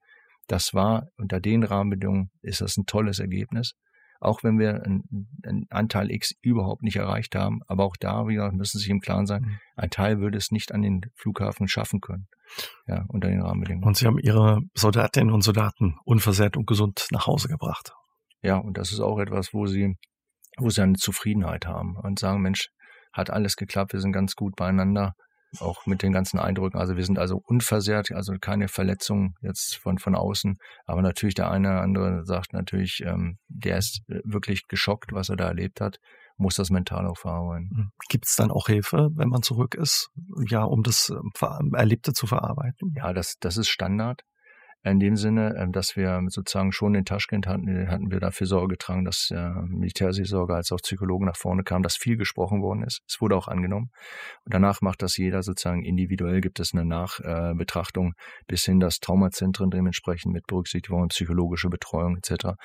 das 0.49 0.75
war 0.75 1.07
unter 1.17 1.41
den 1.41 1.63
Rahmenbedingungen 1.63 2.31
ist 2.43 2.61
das 2.61 2.77
ein 2.77 2.87
tolles 2.87 3.21
Ergebnis. 3.21 3.75
Auch 4.21 4.43
wenn 4.43 4.59
wir 4.59 4.83
einen, 4.83 5.67
Anteil 5.71 6.11
X 6.11 6.33
überhaupt 6.43 6.83
nicht 6.83 6.97
erreicht 6.97 7.37
haben. 7.37 7.61
Aber 7.69 7.85
auch 7.85 7.97
da, 8.01 8.27
wie 8.27 8.35
gesagt, 8.35 8.57
müssen 8.57 8.79
Sie 8.79 8.83
sich 8.83 8.91
im 8.91 9.01
Klaren 9.01 9.27
sein, 9.27 9.43
mhm. 9.43 9.59
ein 9.77 9.91
Teil 9.91 10.19
würde 10.19 10.39
es 10.39 10.51
nicht 10.51 10.73
an 10.73 10.83
den 10.83 11.03
Flughafen 11.15 11.69
schaffen 11.69 12.01
können. 12.01 12.27
Ja, 12.89 13.05
unter 13.09 13.29
den 13.29 13.43
Rahmenbedingungen. 13.43 13.87
Und 13.87 13.97
Sie 13.97 14.07
haben 14.07 14.19
Ihre 14.19 14.61
Soldatinnen 14.75 15.33
und 15.33 15.43
Soldaten 15.43 15.99
unversehrt 16.05 16.57
und 16.57 16.67
gesund 16.67 17.07
nach 17.13 17.29
Hause 17.29 17.47
gebracht. 17.49 17.93
Ja, 18.45 18.59
und 18.59 18.77
das 18.77 18.93
ist 18.93 19.01
auch 19.01 19.19
etwas, 19.19 19.55
wo 19.55 19.67
sie, 19.67 19.97
wo 20.59 20.69
sie 20.69 20.83
eine 20.83 20.95
Zufriedenheit 20.95 21.67
haben 21.67 21.97
und 21.97 22.19
sagen, 22.19 22.43
Mensch, 22.43 22.69
hat 23.13 23.31
alles 23.31 23.57
geklappt, 23.57 23.93
wir 23.95 24.01
sind 24.01 24.13
ganz 24.13 24.35
gut 24.35 24.55
beieinander, 24.57 25.15
auch 25.61 25.87
mit 25.87 26.03
den 26.03 26.13
ganzen 26.13 26.39
Eindrücken. 26.39 26.79
Also 26.79 26.97
wir 26.97 27.05
sind 27.05 27.19
also 27.19 27.41
unversehrt, 27.47 28.11
also 28.13 28.35
keine 28.41 28.69
Verletzung 28.69 29.35
jetzt 29.41 29.77
von, 29.77 29.99
von 29.99 30.15
außen. 30.15 30.57
Aber 30.85 31.01
natürlich 31.01 31.37
der 31.37 31.51
eine 31.51 31.69
oder 31.69 31.83
andere 31.83 32.25
sagt 32.27 32.53
natürlich, 32.53 33.03
ähm, 33.07 33.39
der 33.49 33.79
ist 33.79 34.03
wirklich 34.25 34.67
geschockt, 34.69 35.13
was 35.13 35.29
er 35.29 35.37
da 35.37 35.47
erlebt 35.47 35.81
hat, 35.81 35.99
muss 36.37 36.57
das 36.57 36.71
mental 36.71 37.07
auch 37.07 37.17
verarbeiten. 37.17 37.71
Hm. 37.75 37.91
Gibt 38.09 38.27
es 38.27 38.35
dann 38.35 38.51
auch 38.51 38.67
Hilfe, 38.67 39.09
wenn 39.15 39.29
man 39.29 39.43
zurück 39.43 39.75
ist, 39.75 40.11
ja, 40.49 40.65
um 40.65 40.83
das 40.83 41.11
ähm, 41.11 41.73
Erlebte 41.75 42.13
zu 42.13 42.27
verarbeiten? 42.27 42.93
Ja, 42.97 43.13
das, 43.13 43.37
das 43.39 43.57
ist 43.57 43.69
Standard. 43.69 44.23
In 44.91 45.01
dem 45.01 45.17
Sinne, 45.17 45.57
ähm, 45.59 45.73
dass 45.73 45.97
wir 45.97 46.21
sozusagen 46.29 46.73
schon 46.73 46.95
in 46.95 47.05
Taschkent 47.05 47.47
hatten, 47.47 47.89
hatten 47.89 48.11
wir 48.11 48.21
dafür 48.21 48.47
Sorge 48.47 48.75
getragen, 48.75 49.05
dass 49.05 49.31
äh, 49.31 49.51
Militärseelsorge 49.67 50.55
als 50.55 50.73
auch 50.73 50.79
Psychologen 50.79 51.27
nach 51.27 51.37
vorne 51.37 51.65
kamen, 51.65 51.83
dass 51.83 51.97
viel 51.97 52.17
gesprochen 52.17 52.63
worden 52.63 52.83
ist. 52.83 53.01
Es 53.09 53.21
wurde 53.21 53.37
auch 53.37 53.49
angenommen. 53.49 53.91
Und 54.45 54.55
danach 54.55 54.81
macht 54.83 55.03
das 55.03 55.17
jeder 55.17 55.43
sozusagen 55.43 55.85
individuell, 55.85 56.41
gibt 56.41 56.61
es 56.61 56.75
eine 56.75 56.85
Nachbetrachtung 56.85 58.13
äh, 58.13 58.45
bis 58.47 58.65
hin 58.65 58.81
das 58.81 59.01
Traumazentren 59.01 59.71
dementsprechend 59.71 60.33
mit 60.33 60.47
Berücksichtigung, 60.47 61.09
psychologische 61.09 61.71
Betreuung 61.71 62.17
etc. 62.17 62.57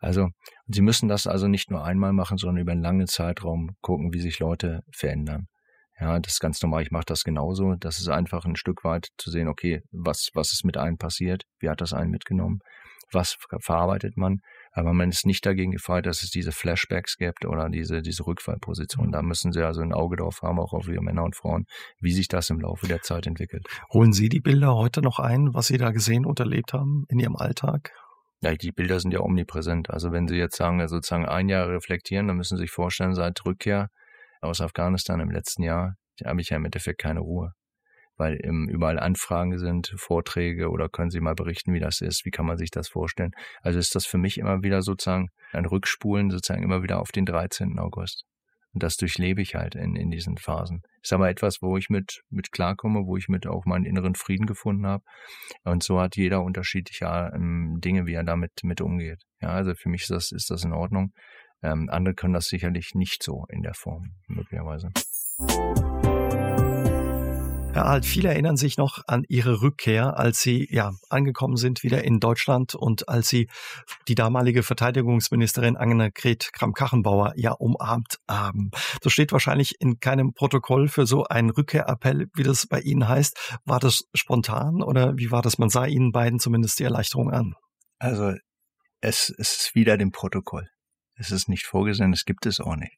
Also 0.00 0.30
Sie 0.68 0.82
müssen 0.82 1.08
das 1.08 1.26
also 1.26 1.46
nicht 1.46 1.70
nur 1.70 1.84
einmal 1.84 2.12
machen, 2.12 2.38
sondern 2.38 2.62
über 2.62 2.72
einen 2.72 2.82
langen 2.82 3.06
Zeitraum 3.06 3.76
gucken, 3.82 4.12
wie 4.12 4.20
sich 4.20 4.38
Leute 4.38 4.82
verändern. 4.90 5.46
Ja, 5.98 6.18
das 6.18 6.34
ist 6.34 6.40
ganz 6.40 6.60
normal. 6.62 6.82
Ich 6.82 6.90
mache 6.90 7.06
das 7.06 7.24
genauso. 7.24 7.74
Das 7.74 7.98
ist 7.98 8.08
einfach 8.08 8.44
ein 8.44 8.56
Stück 8.56 8.84
weit 8.84 9.08
zu 9.16 9.30
sehen, 9.30 9.48
okay, 9.48 9.82
was, 9.92 10.28
was 10.34 10.52
ist 10.52 10.64
mit 10.64 10.76
einem 10.76 10.98
passiert? 10.98 11.44
Wie 11.58 11.70
hat 11.70 11.80
das 11.80 11.92
einen 11.92 12.10
mitgenommen? 12.10 12.60
Was 13.12 13.36
verarbeitet 13.60 14.16
man? 14.16 14.40
Aber 14.72 14.92
man 14.92 15.08
ist 15.08 15.24
nicht 15.24 15.46
dagegen 15.46 15.70
gefeit, 15.70 16.06
dass 16.06 16.22
es 16.22 16.30
diese 16.30 16.52
Flashbacks 16.52 17.16
gibt 17.16 17.46
oder 17.46 17.70
diese, 17.70 18.02
diese 18.02 18.26
Rückfallposition. 18.26 19.12
Da 19.12 19.22
müssen 19.22 19.52
Sie 19.52 19.62
also 19.62 19.80
ein 19.80 19.94
Auge 19.94 20.16
drauf 20.16 20.42
haben, 20.42 20.58
auch 20.58 20.72
auf 20.72 20.88
Ihre 20.88 21.02
Männer 21.02 21.24
und 21.24 21.36
Frauen, 21.36 21.64
wie 22.00 22.12
sich 22.12 22.28
das 22.28 22.50
im 22.50 22.60
Laufe 22.60 22.88
der 22.88 23.00
Zeit 23.00 23.26
entwickelt. 23.26 23.66
Holen 23.92 24.12
Sie 24.12 24.28
die 24.28 24.40
Bilder 24.40 24.74
heute 24.74 25.00
noch 25.02 25.18
ein, 25.18 25.54
was 25.54 25.68
Sie 25.68 25.78
da 25.78 25.92
gesehen 25.92 26.26
und 26.26 26.40
erlebt 26.40 26.74
haben 26.74 27.04
in 27.08 27.20
Ihrem 27.20 27.36
Alltag? 27.36 27.92
Ja, 28.42 28.54
die 28.54 28.72
Bilder 28.72 29.00
sind 29.00 29.12
ja 29.12 29.20
omnipräsent. 29.20 29.88
Also 29.88 30.12
wenn 30.12 30.28
Sie 30.28 30.36
jetzt 30.36 30.56
sagen, 30.56 30.86
sozusagen 30.88 31.26
ein 31.26 31.48
Jahr 31.48 31.68
reflektieren, 31.68 32.28
dann 32.28 32.36
müssen 32.36 32.58
Sie 32.58 32.64
sich 32.64 32.70
vorstellen, 32.70 33.14
seit 33.14 33.46
Rückkehr 33.46 33.88
aus 34.40 34.60
Afghanistan 34.60 35.20
im 35.20 35.30
letzten 35.30 35.62
Jahr 35.62 35.96
habe 36.24 36.40
ich 36.40 36.50
ja 36.50 36.56
im 36.56 36.64
Endeffekt 36.64 37.00
keine 37.00 37.20
Ruhe. 37.20 37.52
Weil 38.16 38.38
ähm, 38.44 38.68
überall 38.70 38.98
Anfragen 38.98 39.58
sind, 39.58 39.92
Vorträge 39.96 40.70
oder 40.70 40.88
können 40.88 41.10
Sie 41.10 41.20
mal 41.20 41.34
berichten, 41.34 41.74
wie 41.74 41.80
das 41.80 42.00
ist, 42.00 42.24
wie 42.24 42.30
kann 42.30 42.46
man 42.46 42.56
sich 42.56 42.70
das 42.70 42.88
vorstellen. 42.88 43.32
Also 43.60 43.78
ist 43.78 43.94
das 43.94 44.06
für 44.06 44.16
mich 44.16 44.38
immer 44.38 44.62
wieder 44.62 44.80
sozusagen 44.80 45.28
ein 45.52 45.66
Rückspulen, 45.66 46.30
sozusagen 46.30 46.62
immer 46.62 46.82
wieder 46.82 47.00
auf 47.00 47.12
den 47.12 47.26
13. 47.26 47.78
August. 47.78 48.24
Und 48.76 48.82
das 48.82 48.98
durchlebe 48.98 49.40
ich 49.40 49.54
halt 49.54 49.74
in, 49.74 49.96
in 49.96 50.10
diesen 50.10 50.36
Phasen. 50.36 50.82
Ist 51.02 51.14
aber 51.14 51.30
etwas, 51.30 51.62
wo 51.62 51.78
ich 51.78 51.88
mit, 51.88 52.20
mit 52.28 52.52
klarkomme, 52.52 53.06
wo 53.06 53.16
ich 53.16 53.26
mit 53.26 53.46
auch 53.46 53.64
meinen 53.64 53.86
inneren 53.86 54.14
Frieden 54.14 54.44
gefunden 54.44 54.86
habe. 54.86 55.02
Und 55.64 55.82
so 55.82 55.98
hat 55.98 56.16
jeder 56.16 56.42
unterschiedliche 56.42 57.06
ähm, 57.34 57.78
Dinge, 57.82 58.06
wie 58.06 58.12
er 58.12 58.22
damit 58.22 58.52
mit 58.64 58.82
umgeht. 58.82 59.22
Ja, 59.40 59.48
also 59.48 59.74
für 59.74 59.88
mich 59.88 60.02
ist 60.02 60.10
das, 60.10 60.30
ist 60.30 60.50
das 60.50 60.62
in 60.62 60.74
Ordnung. 60.74 61.12
Ähm, 61.62 61.88
andere 61.90 62.14
können 62.14 62.34
das 62.34 62.46
sicherlich 62.46 62.94
nicht 62.94 63.22
so 63.22 63.44
in 63.48 63.62
der 63.62 63.74
Form, 63.74 64.14
möglicherweise. 64.28 64.90
Herr 67.76 67.84
Alt, 67.84 68.06
viele 68.06 68.30
erinnern 68.30 68.56
sich 68.56 68.78
noch 68.78 69.02
an 69.06 69.24
Ihre 69.28 69.60
Rückkehr, 69.60 70.18
als 70.18 70.40
Sie 70.40 70.66
ja 70.70 70.92
angekommen 71.10 71.58
sind 71.58 71.82
wieder 71.82 72.04
in 72.04 72.20
Deutschland 72.20 72.74
und 72.74 73.06
als 73.10 73.28
Sie 73.28 73.50
die 74.08 74.14
damalige 74.14 74.62
Verteidigungsministerin 74.62 75.76
Annegret 75.76 76.54
Kramp-Karrenbauer 76.54 77.34
ja 77.36 77.52
umarmt 77.52 78.16
haben. 78.26 78.70
Das 79.02 79.12
steht 79.12 79.30
wahrscheinlich 79.30 79.74
in 79.78 80.00
keinem 80.00 80.32
Protokoll 80.32 80.88
für 80.88 81.04
so 81.04 81.24
einen 81.24 81.50
Rückkehrappell, 81.50 82.28
wie 82.34 82.44
das 82.44 82.66
bei 82.66 82.80
Ihnen 82.80 83.08
heißt. 83.08 83.58
War 83.66 83.78
das 83.78 84.04
spontan 84.14 84.80
oder 84.80 85.18
wie 85.18 85.30
war 85.30 85.42
das? 85.42 85.58
Man 85.58 85.68
sah 85.68 85.84
Ihnen 85.84 86.12
beiden 86.12 86.38
zumindest 86.38 86.78
die 86.78 86.84
Erleichterung 86.84 87.30
an. 87.30 87.52
Also 87.98 88.32
es 89.02 89.28
ist 89.28 89.74
wieder 89.74 89.98
dem 89.98 90.12
Protokoll. 90.12 90.66
Es 91.16 91.30
ist 91.30 91.48
nicht 91.48 91.66
vorgesehen, 91.66 92.12
es 92.12 92.24
gibt 92.24 92.46
es 92.46 92.60
auch 92.60 92.76
nicht. 92.76 92.96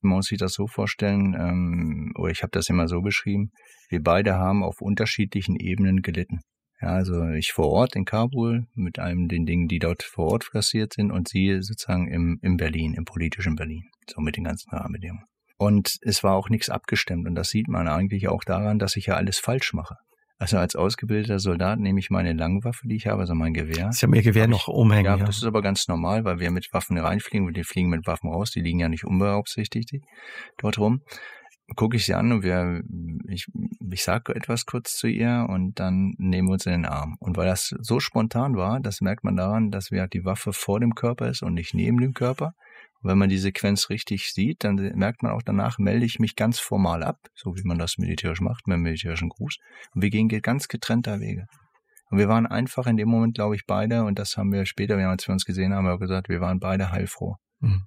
Man 0.00 0.16
muss 0.16 0.26
sich 0.26 0.38
das 0.38 0.54
so 0.54 0.66
vorstellen, 0.66 1.34
ähm, 1.34 2.12
oder 2.16 2.30
ich 2.30 2.42
habe 2.42 2.50
das 2.52 2.68
immer 2.68 2.88
so 2.88 3.02
beschrieben, 3.02 3.52
wir 3.88 4.02
beide 4.02 4.34
haben 4.34 4.62
auf 4.62 4.80
unterschiedlichen 4.80 5.56
Ebenen 5.56 6.02
gelitten. 6.02 6.40
Ja, 6.80 6.88
also 6.88 7.28
ich 7.28 7.52
vor 7.52 7.68
Ort 7.68 7.94
in 7.94 8.06
Kabul 8.06 8.66
mit 8.74 8.98
einem 8.98 9.28
den 9.28 9.44
Dingen, 9.44 9.68
die 9.68 9.78
dort 9.78 10.02
vor 10.02 10.32
Ort 10.32 10.50
passiert 10.50 10.94
sind 10.94 11.10
und 11.10 11.28
sie 11.28 11.60
sozusagen 11.60 12.08
im, 12.08 12.38
im 12.42 12.56
Berlin, 12.56 12.94
im 12.94 13.04
politischen 13.04 13.54
Berlin, 13.54 13.84
so 14.08 14.22
mit 14.22 14.36
den 14.36 14.44
ganzen 14.44 14.70
Rahmenbedingungen. 14.70 15.26
Und 15.58 15.98
es 16.00 16.24
war 16.24 16.34
auch 16.34 16.48
nichts 16.48 16.70
abgestimmt 16.70 17.28
und 17.28 17.34
das 17.34 17.50
sieht 17.50 17.68
man 17.68 17.86
eigentlich 17.86 18.28
auch 18.28 18.44
daran, 18.44 18.78
dass 18.78 18.96
ich 18.96 19.06
ja 19.06 19.16
alles 19.16 19.38
falsch 19.38 19.74
mache. 19.74 19.96
Also 20.40 20.56
als 20.56 20.74
ausgebildeter 20.74 21.38
Soldat 21.38 21.78
nehme 21.78 22.00
ich 22.00 22.08
meine 22.08 22.32
Langwaffe, 22.32 22.88
die 22.88 22.96
ich 22.96 23.06
habe, 23.06 23.20
also 23.20 23.34
mein 23.34 23.52
Gewehr. 23.52 23.92
Sie 23.92 24.06
haben 24.06 24.14
Ihr 24.14 24.22
Gewehr 24.22 24.48
noch 24.48 24.68
umhängen. 24.68 25.04
Ja, 25.04 25.18
ja, 25.18 25.24
das 25.26 25.36
ist 25.36 25.44
aber 25.44 25.60
ganz 25.60 25.86
normal, 25.86 26.24
weil 26.24 26.40
wir 26.40 26.50
mit 26.50 26.72
Waffen 26.72 26.96
reinfliegen, 26.96 27.54
wir 27.54 27.64
fliegen 27.66 27.90
mit 27.90 28.06
Waffen 28.06 28.30
raus, 28.30 28.50
die 28.50 28.62
liegen 28.62 28.80
ja 28.80 28.88
nicht 28.88 29.04
unbeaufsichtigt 29.04 29.92
dort 30.56 30.78
rum. 30.78 31.02
Gucke 31.76 31.98
ich 31.98 32.06
sie 32.06 32.14
an 32.14 32.32
und 32.32 32.42
wir, 32.42 32.82
ich, 33.28 33.48
ich 33.92 34.02
sage 34.02 34.34
etwas 34.34 34.64
kurz 34.64 34.96
zu 34.96 35.08
ihr 35.08 35.46
und 35.46 35.78
dann 35.78 36.14
nehmen 36.16 36.48
wir 36.48 36.54
uns 36.54 36.64
in 36.64 36.72
den 36.72 36.86
Arm. 36.86 37.16
Und 37.20 37.36
weil 37.36 37.46
das 37.46 37.74
so 37.78 38.00
spontan 38.00 38.56
war, 38.56 38.80
das 38.80 39.02
merkt 39.02 39.24
man 39.24 39.36
daran, 39.36 39.70
dass 39.70 39.90
wir 39.90 40.08
die 40.08 40.24
Waffe 40.24 40.54
vor 40.54 40.80
dem 40.80 40.94
Körper 40.94 41.28
ist 41.28 41.42
und 41.42 41.52
nicht 41.52 41.74
neben 41.74 42.00
dem 42.00 42.14
Körper. 42.14 42.54
Und 43.02 43.10
wenn 43.10 43.18
man 43.18 43.28
die 43.28 43.38
Sequenz 43.38 43.88
richtig 43.88 44.32
sieht, 44.32 44.62
dann 44.64 44.76
merkt 44.76 45.22
man 45.22 45.32
auch 45.32 45.42
danach, 45.42 45.78
melde 45.78 46.04
ich 46.04 46.18
mich 46.18 46.36
ganz 46.36 46.58
formal 46.58 47.02
ab, 47.02 47.18
so 47.34 47.56
wie 47.56 47.64
man 47.64 47.78
das 47.78 47.96
militärisch 47.98 48.40
macht, 48.40 48.66
mit 48.66 48.74
dem 48.74 48.82
militärischen 48.82 49.30
Gruß. 49.30 49.56
Und 49.94 50.02
wir 50.02 50.10
gehen 50.10 50.28
ganz 50.28 50.68
getrennter 50.68 51.20
Wege. 51.20 51.46
Und 52.10 52.18
wir 52.18 52.28
waren 52.28 52.46
einfach 52.46 52.86
in 52.86 52.96
dem 52.96 53.08
Moment, 53.08 53.34
glaube 53.34 53.54
ich, 53.54 53.64
beide, 53.66 54.04
und 54.04 54.18
das 54.18 54.36
haben 54.36 54.52
wir 54.52 54.66
später, 54.66 54.96
als 54.96 55.26
wir 55.26 55.32
uns 55.32 55.44
gesehen 55.44 55.72
haben, 55.72 55.86
auch 55.86 55.98
gesagt, 55.98 56.28
wir 56.28 56.40
waren 56.40 56.58
beide 56.58 56.90
heilfroh. 56.90 57.36
Mhm. 57.60 57.84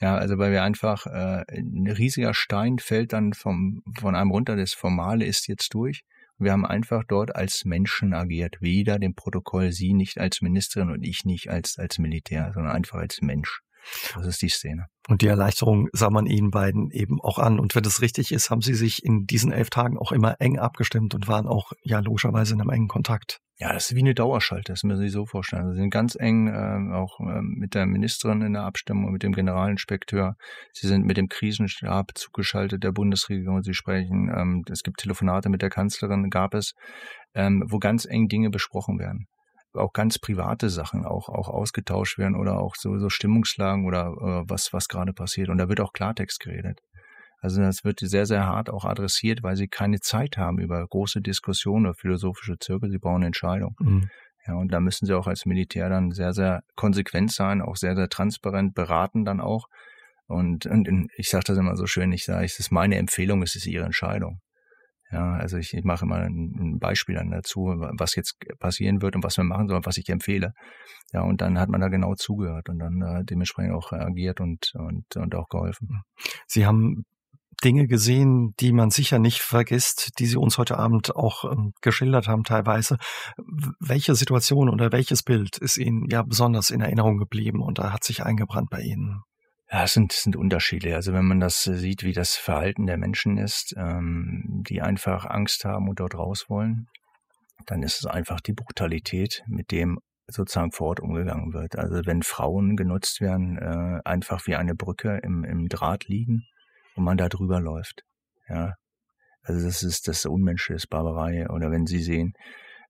Ja, 0.00 0.16
also 0.16 0.36
weil 0.38 0.52
wir 0.52 0.62
einfach, 0.62 1.06
äh, 1.06 1.44
ein 1.48 1.86
riesiger 1.86 2.34
Stein 2.34 2.78
fällt 2.78 3.12
dann 3.12 3.32
vom, 3.32 3.82
von 3.98 4.14
einem 4.14 4.30
runter, 4.30 4.56
das 4.56 4.74
Formale 4.74 5.24
ist 5.24 5.46
jetzt 5.48 5.72
durch. 5.72 6.02
Wir 6.38 6.52
haben 6.52 6.66
einfach 6.66 7.02
dort 7.08 7.34
als 7.34 7.64
Menschen 7.64 8.12
agiert, 8.12 8.56
weder 8.60 8.98
dem 8.98 9.14
Protokoll 9.14 9.72
Sie 9.72 9.94
nicht 9.94 10.18
als 10.18 10.42
Ministerin 10.42 10.90
und 10.90 11.02
ich 11.02 11.24
nicht 11.24 11.48
als, 11.48 11.78
als 11.78 11.98
Militär, 11.98 12.52
sondern 12.52 12.74
einfach 12.74 12.98
als 12.98 13.22
Mensch. 13.22 13.60
Das 14.14 14.26
ist 14.26 14.42
die 14.42 14.48
Szene. 14.48 14.86
Und 15.08 15.22
die 15.22 15.28
Erleichterung 15.28 15.88
sah 15.92 16.10
man 16.10 16.26
Ihnen 16.26 16.50
beiden 16.50 16.90
eben 16.90 17.20
auch 17.20 17.38
an. 17.38 17.60
Und 17.60 17.74
wenn 17.74 17.82
das 17.82 18.00
richtig 18.00 18.32
ist, 18.32 18.50
haben 18.50 18.62
Sie 18.62 18.74
sich 18.74 19.04
in 19.04 19.26
diesen 19.26 19.52
elf 19.52 19.70
Tagen 19.70 19.98
auch 19.98 20.12
immer 20.12 20.40
eng 20.40 20.58
abgestimmt 20.58 21.14
und 21.14 21.28
waren 21.28 21.46
auch 21.46 21.72
ja 21.82 22.00
logischerweise 22.00 22.54
in 22.54 22.60
einem 22.60 22.70
engen 22.70 22.88
Kontakt. 22.88 23.40
Ja, 23.58 23.72
das 23.72 23.90
ist 23.90 23.96
wie 23.96 24.00
eine 24.00 24.14
Dauerschalte, 24.14 24.72
das 24.72 24.82
müssen 24.82 24.98
Sie 24.98 25.04
sich 25.04 25.14
so 25.14 25.24
vorstellen. 25.24 25.72
Sie 25.72 25.80
sind 25.80 25.88
ganz 25.88 26.14
eng 26.14 26.48
äh, 26.48 26.94
auch 26.94 27.20
äh, 27.20 27.40
mit 27.40 27.74
der 27.74 27.86
Ministerin 27.86 28.42
in 28.42 28.52
der 28.52 28.64
Abstimmung, 28.64 29.12
mit 29.12 29.22
dem 29.22 29.32
Generalinspekteur. 29.32 30.36
Sie 30.74 30.86
sind 30.86 31.06
mit 31.06 31.16
dem 31.16 31.28
Krisenstab 31.28 32.10
zugeschaltet 32.16 32.84
der 32.84 32.92
Bundesregierung. 32.92 33.62
Sie 33.62 33.72
sprechen, 33.72 34.30
ähm, 34.36 34.62
es 34.70 34.82
gibt 34.82 34.98
Telefonate 34.98 35.48
mit 35.48 35.62
der 35.62 35.70
Kanzlerin, 35.70 36.28
gab 36.28 36.52
es, 36.52 36.74
ähm, 37.34 37.64
wo 37.66 37.78
ganz 37.78 38.04
eng 38.04 38.28
Dinge 38.28 38.50
besprochen 38.50 38.98
werden 38.98 39.26
auch 39.76 39.92
ganz 39.92 40.18
private 40.18 40.70
Sachen 40.70 41.04
auch, 41.04 41.28
auch 41.28 41.48
ausgetauscht 41.48 42.18
werden 42.18 42.36
oder 42.36 42.58
auch 42.58 42.74
so, 42.76 42.98
so 42.98 43.08
Stimmungslagen 43.08 43.86
oder 43.86 44.06
äh, 44.06 44.50
was, 44.50 44.72
was 44.72 44.88
gerade 44.88 45.12
passiert. 45.12 45.48
Und 45.48 45.58
da 45.58 45.68
wird 45.68 45.80
auch 45.80 45.92
Klartext 45.92 46.40
geredet. 46.40 46.80
Also 47.40 47.60
das 47.60 47.84
wird 47.84 48.00
sehr, 48.00 48.26
sehr 48.26 48.46
hart 48.46 48.70
auch 48.70 48.84
adressiert, 48.84 49.42
weil 49.42 49.56
sie 49.56 49.68
keine 49.68 50.00
Zeit 50.00 50.36
haben 50.36 50.58
über 50.58 50.84
große 50.86 51.20
Diskussionen 51.20 51.86
oder 51.86 51.94
philosophische 51.94 52.58
Zirkel. 52.58 52.90
Sie 52.90 52.98
brauchen 52.98 53.22
Entscheidungen. 53.22 53.76
Mhm. 53.78 54.10
Ja, 54.46 54.54
und 54.54 54.72
da 54.72 54.80
müssen 54.80 55.06
sie 55.06 55.14
auch 55.14 55.26
als 55.26 55.44
Militär 55.44 55.88
dann 55.88 56.12
sehr, 56.12 56.32
sehr 56.32 56.62
konsequent 56.76 57.32
sein, 57.32 57.60
auch 57.60 57.76
sehr, 57.76 57.96
sehr 57.96 58.08
transparent 58.08 58.74
beraten 58.74 59.24
dann 59.24 59.40
auch. 59.40 59.66
Und, 60.28 60.66
und 60.66 61.08
ich 61.16 61.28
sage 61.28 61.44
das 61.46 61.58
immer 61.58 61.76
so 61.76 61.86
schön, 61.86 62.12
ich 62.12 62.24
sage, 62.24 62.44
es 62.44 62.58
ist 62.58 62.70
meine 62.70 62.96
Empfehlung, 62.96 63.42
es 63.42 63.54
ist 63.54 63.66
ihre 63.66 63.84
Entscheidung. 63.84 64.40
Ja, 65.12 65.34
also 65.34 65.56
ich, 65.56 65.72
ich 65.72 65.84
mache 65.84 66.04
mal 66.04 66.22
ein, 66.22 66.54
ein 66.58 66.78
Beispiel 66.78 67.14
dann 67.14 67.30
dazu, 67.30 67.66
was 67.98 68.16
jetzt 68.16 68.36
passieren 68.58 69.02
wird 69.02 69.14
und 69.14 69.22
was 69.22 69.36
wir 69.36 69.44
machen 69.44 69.68
sollen, 69.68 69.86
was 69.86 69.98
ich 69.98 70.08
empfehle. 70.08 70.52
Ja, 71.12 71.22
und 71.22 71.40
dann 71.40 71.58
hat 71.58 71.68
man 71.68 71.80
da 71.80 71.88
genau 71.88 72.14
zugehört 72.14 72.68
und 72.68 72.80
dann 72.80 73.02
äh, 73.02 73.24
dementsprechend 73.24 73.74
auch 73.74 73.92
reagiert 73.92 74.40
und, 74.40 74.72
und, 74.74 75.04
und 75.16 75.34
auch 75.36 75.48
geholfen. 75.48 76.02
Sie 76.48 76.66
haben 76.66 77.04
Dinge 77.64 77.86
gesehen, 77.86 78.54
die 78.60 78.72
man 78.72 78.90
sicher 78.90 79.18
nicht 79.18 79.40
vergisst, 79.40 80.18
die 80.18 80.26
Sie 80.26 80.36
uns 80.36 80.58
heute 80.58 80.76
Abend 80.76 81.16
auch 81.16 81.44
ähm, 81.50 81.72
geschildert 81.80 82.28
haben 82.28 82.44
teilweise. 82.44 82.98
Welche 83.80 84.14
Situation 84.14 84.68
oder 84.68 84.92
welches 84.92 85.22
Bild 85.22 85.56
ist 85.58 85.78
Ihnen 85.78 86.06
ja 86.10 86.22
besonders 86.22 86.70
in 86.70 86.80
Erinnerung 86.80 87.18
geblieben 87.18 87.62
und 87.62 87.78
da 87.78 87.92
hat 87.92 88.04
sich 88.04 88.24
eingebrannt 88.24 88.70
bei 88.70 88.80
Ihnen? 88.80 89.22
Ja, 89.76 89.84
es 89.84 89.92
sind, 89.92 90.12
sind 90.12 90.36
Unterschiede. 90.36 90.94
Also 90.94 91.12
wenn 91.12 91.26
man 91.26 91.38
das 91.38 91.62
sieht, 91.62 92.02
wie 92.02 92.14
das 92.14 92.34
Verhalten 92.34 92.86
der 92.86 92.96
Menschen 92.96 93.36
ist, 93.36 93.74
ähm, 93.76 94.62
die 94.66 94.80
einfach 94.80 95.26
Angst 95.26 95.66
haben 95.66 95.90
und 95.90 96.00
dort 96.00 96.14
raus 96.14 96.46
wollen, 96.48 96.86
dann 97.66 97.82
ist 97.82 97.98
es 97.98 98.06
einfach 98.06 98.40
die 98.40 98.54
Brutalität, 98.54 99.42
mit 99.46 99.72
dem 99.72 99.98
sozusagen 100.28 100.72
vor 100.72 100.86
Ort 100.88 101.00
umgegangen 101.00 101.52
wird. 101.52 101.76
Also 101.76 102.06
wenn 102.06 102.22
Frauen 102.22 102.78
genutzt 102.78 103.20
werden, 103.20 103.58
äh, 103.58 104.00
einfach 104.02 104.46
wie 104.46 104.56
eine 104.56 104.74
Brücke 104.74 105.20
im, 105.22 105.44
im 105.44 105.68
Draht 105.68 106.08
liegen 106.08 106.46
und 106.94 107.04
man 107.04 107.18
da 107.18 107.28
drüber 107.28 107.60
läuft. 107.60 108.00
Ja, 108.48 108.76
also 109.42 109.62
das 109.62 109.82
ist 109.82 110.08
das 110.08 110.24
Unmenschliche, 110.24 110.72
das 110.72 110.86
Barbarei. 110.86 111.50
Oder 111.50 111.70
wenn 111.70 111.84
Sie 111.84 112.02
sehen, 112.02 112.32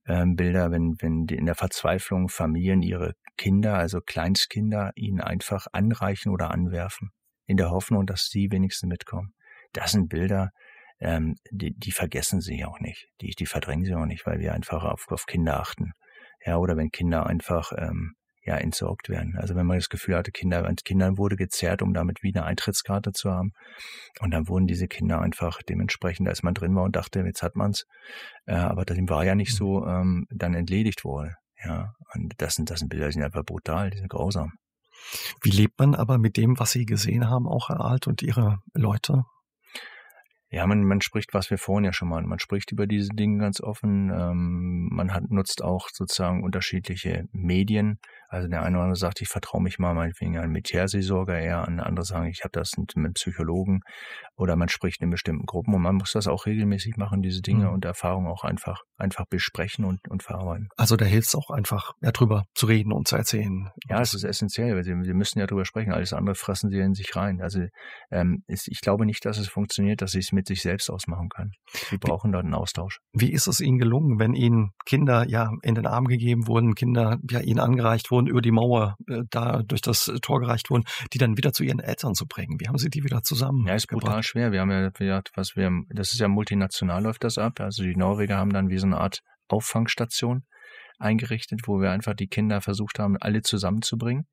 ähm, 0.06 0.36
Bilder, 0.36 0.70
wenn, 0.70 0.96
wenn 1.00 1.26
die 1.26 1.36
in 1.36 1.46
der 1.46 1.54
Verzweiflung 1.54 2.28
Familien 2.28 2.82
ihre 2.82 3.14
Kinder, 3.36 3.74
also 3.74 4.00
Kleinstkinder, 4.00 4.92
ihnen 4.94 5.20
einfach 5.20 5.66
anreichen 5.72 6.32
oder 6.32 6.50
anwerfen, 6.50 7.10
in 7.46 7.56
der 7.56 7.70
Hoffnung, 7.70 8.06
dass 8.06 8.28
sie 8.28 8.50
wenigstens 8.50 8.88
mitkommen. 8.88 9.34
Das 9.72 9.92
sind 9.92 10.08
Bilder, 10.08 10.50
ähm, 11.00 11.36
die, 11.50 11.74
die 11.76 11.92
vergessen 11.92 12.40
sie 12.40 12.64
auch 12.64 12.80
nicht, 12.80 13.08
die, 13.20 13.30
die 13.30 13.46
verdrängen 13.46 13.84
sie 13.84 13.94
auch 13.94 14.06
nicht, 14.06 14.26
weil 14.26 14.38
wir 14.38 14.54
einfach 14.54 14.84
auf, 14.84 15.06
auf 15.08 15.26
Kinder 15.26 15.60
achten. 15.60 15.92
Ja, 16.44 16.56
oder 16.58 16.76
wenn 16.76 16.90
Kinder 16.90 17.26
einfach 17.26 17.72
ähm, 17.76 18.14
ja 18.46 18.56
entsorgt 18.56 19.08
werden. 19.08 19.36
Also 19.36 19.54
wenn 19.56 19.66
man 19.66 19.76
das 19.76 19.88
Gefühl 19.88 20.16
hatte, 20.16 20.30
Kinder, 20.30 20.72
Kindern 20.84 21.18
wurde 21.18 21.36
gezerrt, 21.36 21.82
um 21.82 21.92
damit 21.92 22.22
wieder 22.22 22.42
eine 22.42 22.50
Eintrittskarte 22.50 23.12
zu 23.12 23.30
haben. 23.30 23.52
Und 24.20 24.30
dann 24.30 24.48
wurden 24.48 24.66
diese 24.66 24.86
Kinder 24.86 25.20
einfach 25.20 25.62
dementsprechend, 25.62 26.28
als 26.28 26.42
man 26.42 26.54
drin 26.54 26.74
war 26.74 26.84
und 26.84 26.96
dachte, 26.96 27.20
jetzt 27.20 27.42
hat 27.42 27.56
man's, 27.56 27.86
äh, 28.46 28.54
aber 28.54 28.84
dem 28.84 29.08
war 29.08 29.24
ja 29.24 29.34
nicht 29.34 29.54
so, 29.54 29.80
mhm. 29.80 29.88
ähm, 29.88 30.26
dann 30.30 30.54
entledigt 30.54 31.04
wurde. 31.04 31.34
Ja, 31.62 31.92
und 32.14 32.34
das 32.38 32.54
sind, 32.54 32.70
das 32.70 32.80
sind 32.80 32.88
Bilder, 32.88 33.06
die 33.06 33.14
sind 33.14 33.24
einfach 33.24 33.44
brutal, 33.44 33.90
die 33.90 33.98
sind 33.98 34.10
grausam. 34.10 34.52
Wie 35.42 35.50
lebt 35.50 35.78
man 35.78 35.94
aber 35.94 36.18
mit 36.18 36.36
dem, 36.36 36.58
was 36.58 36.72
Sie 36.72 36.84
gesehen 36.84 37.28
haben, 37.28 37.46
auch 37.46 37.68
Herr 37.68 37.80
Alt 37.80 38.06
und 38.06 38.22
Ihre 38.22 38.58
Leute? 38.74 39.24
Ja, 40.48 40.66
man, 40.66 40.84
man 40.84 41.00
spricht, 41.00 41.34
was 41.34 41.50
wir 41.50 41.58
vorhin 41.58 41.84
ja 41.84 41.92
schon 41.92 42.08
mal, 42.08 42.22
man 42.22 42.38
spricht 42.38 42.70
über 42.70 42.86
diese 42.86 43.10
Dinge 43.10 43.38
ganz 43.38 43.60
offen. 43.60 44.10
Ähm, 44.10 44.88
man 44.92 45.12
hat, 45.12 45.24
nutzt 45.28 45.62
auch 45.62 45.88
sozusagen 45.92 46.44
unterschiedliche 46.44 47.24
Medien. 47.32 47.98
Also 48.28 48.48
der 48.48 48.62
eine 48.62 48.76
oder 48.76 48.84
andere 48.84 48.96
sagt, 48.96 49.20
ich 49.20 49.28
vertraue 49.28 49.62
mich 49.62 49.78
mal 49.78 49.94
meinetwegen 49.94 50.38
an 50.38 50.50
Militärseelsorger 50.50 51.38
eher, 51.38 51.66
an 51.66 51.80
andere 51.80 52.04
sagen, 52.04 52.26
ich 52.26 52.42
habe 52.44 52.52
das 52.52 52.76
mit 52.76 52.96
einem 52.96 53.12
Psychologen 53.14 53.80
oder 54.36 54.56
man 54.56 54.68
spricht 54.68 55.00
in 55.02 55.10
bestimmten 55.10 55.46
Gruppen 55.46 55.74
und 55.74 55.82
man 55.82 55.96
muss 55.96 56.12
das 56.12 56.26
auch 56.26 56.46
regelmäßig 56.46 56.96
machen, 56.96 57.22
diese 57.22 57.42
Dinge 57.42 57.66
mhm. 57.66 57.74
und 57.74 57.84
Erfahrungen 57.84 58.26
auch 58.26 58.44
einfach, 58.44 58.82
einfach 58.96 59.24
besprechen 59.28 59.84
und, 59.84 60.00
und 60.08 60.22
verarbeiten. 60.22 60.68
Also 60.76 60.96
da 60.96 61.04
hilft 61.04 61.28
es 61.28 61.34
auch 61.34 61.50
einfach, 61.50 61.92
ja, 62.00 62.12
drüber 62.12 62.44
zu 62.54 62.66
reden 62.66 62.92
und 62.92 63.08
zu 63.08 63.16
erzählen. 63.16 63.70
Ja, 63.88 64.00
es 64.00 64.14
ist 64.14 64.24
essentiell, 64.24 64.74
weil 64.74 64.84
sie, 64.84 64.94
sie 65.02 65.14
müssen 65.14 65.38
ja 65.38 65.46
drüber 65.46 65.64
sprechen, 65.64 65.92
alles 65.92 66.12
andere 66.12 66.34
fressen 66.34 66.70
sie 66.70 66.78
in 66.78 66.94
sich 66.94 67.14
rein. 67.16 67.40
Also 67.40 67.60
ähm, 68.10 68.42
ist, 68.46 68.68
ich 68.68 68.80
glaube 68.80 69.06
nicht, 69.06 69.24
dass 69.24 69.38
es 69.38 69.48
funktioniert, 69.48 70.02
dass 70.02 70.12
sie 70.12 70.18
es 70.18 70.32
mit 70.32 70.46
sich 70.46 70.62
selbst 70.62 70.90
ausmachen 70.90 71.28
können. 71.28 71.52
Sie 71.90 71.98
brauchen 71.98 72.32
dort 72.32 72.44
einen 72.44 72.54
Austausch. 72.54 72.98
Wie 73.12 73.32
ist 73.32 73.46
es 73.46 73.60
Ihnen 73.60 73.78
gelungen, 73.78 74.18
wenn 74.18 74.34
Ihnen 74.34 74.70
Kinder 74.84 75.26
ja 75.28 75.50
in 75.62 75.74
den 75.74 75.86
Arm 75.86 76.06
gegeben 76.06 76.46
wurden, 76.46 76.74
Kinder 76.74 77.18
ja 77.30 77.40
Ihnen 77.40 77.60
angereicht 77.60 78.10
wurden, 78.10 78.15
wurden, 78.16 78.26
über 78.26 78.42
die 78.42 78.50
Mauer 78.50 78.96
äh, 79.08 79.22
da 79.30 79.62
durch 79.62 79.82
das 79.82 80.10
Tor 80.22 80.40
gereicht 80.40 80.70
wurden, 80.70 80.84
die 81.12 81.18
dann 81.18 81.36
wieder 81.36 81.52
zu 81.52 81.62
ihren 81.62 81.80
Eltern 81.80 82.14
zu 82.14 82.26
bringen? 82.26 82.58
Wie 82.58 82.68
haben 82.68 82.78
Sie 82.78 82.90
die 82.90 83.04
wieder 83.04 83.22
zusammen? 83.22 83.66
Ja, 83.66 83.74
ist 83.74 83.88
brutal 83.88 84.22
schwer. 84.22 84.52
Wir 84.52 84.60
haben 84.60 84.70
ja, 84.70 85.22
was 85.34 85.56
wir, 85.56 85.70
das 85.90 86.12
ist 86.12 86.20
ja 86.20 86.28
multinational 86.28 87.02
läuft 87.02 87.24
das 87.24 87.38
ab. 87.38 87.60
Also 87.60 87.82
die 87.82 87.96
Norweger 87.96 88.36
haben 88.36 88.52
dann 88.52 88.68
wie 88.68 88.78
so 88.78 88.86
eine 88.86 88.98
Art 88.98 89.20
Auffangstation 89.48 90.44
eingerichtet, 90.98 91.60
wo 91.66 91.80
wir 91.80 91.90
einfach 91.90 92.14
die 92.14 92.26
Kinder 92.26 92.60
versucht 92.60 92.98
haben, 92.98 93.16
alle 93.20 93.42
zusammenzubringen. 93.42 94.26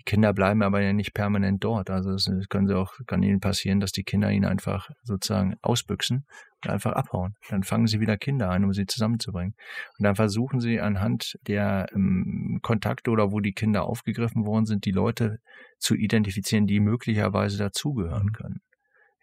Die 0.00 0.04
Kinder 0.04 0.32
bleiben 0.32 0.62
aber 0.62 0.80
ja 0.80 0.94
nicht 0.94 1.12
permanent 1.12 1.62
dort. 1.62 1.90
Also 1.90 2.12
es 2.12 2.26
können 2.48 2.66
sie 2.66 2.74
auch, 2.74 2.94
kann 3.06 3.22
ihnen 3.22 3.38
passieren, 3.38 3.80
dass 3.80 3.92
die 3.92 4.02
Kinder 4.02 4.30
ihn 4.30 4.46
einfach 4.46 4.88
sozusagen 5.02 5.56
ausbüchsen 5.60 6.24
und 6.64 6.70
einfach 6.70 6.92
abhauen. 6.92 7.34
Dann 7.50 7.64
fangen 7.64 7.86
sie 7.86 8.00
wieder 8.00 8.16
Kinder 8.16 8.48
ein, 8.48 8.64
um 8.64 8.72
sie 8.72 8.86
zusammenzubringen. 8.86 9.54
Und 9.98 10.04
dann 10.04 10.16
versuchen 10.16 10.58
sie 10.58 10.80
anhand 10.80 11.38
der 11.46 11.86
ähm, 11.94 12.60
Kontakte 12.62 13.10
oder 13.10 13.30
wo 13.30 13.40
die 13.40 13.52
Kinder 13.52 13.84
aufgegriffen 13.84 14.46
worden 14.46 14.64
sind, 14.64 14.86
die 14.86 14.90
Leute 14.90 15.38
zu 15.78 15.94
identifizieren, 15.94 16.66
die 16.66 16.80
möglicherweise 16.80 17.58
dazugehören 17.58 18.32
können. 18.32 18.62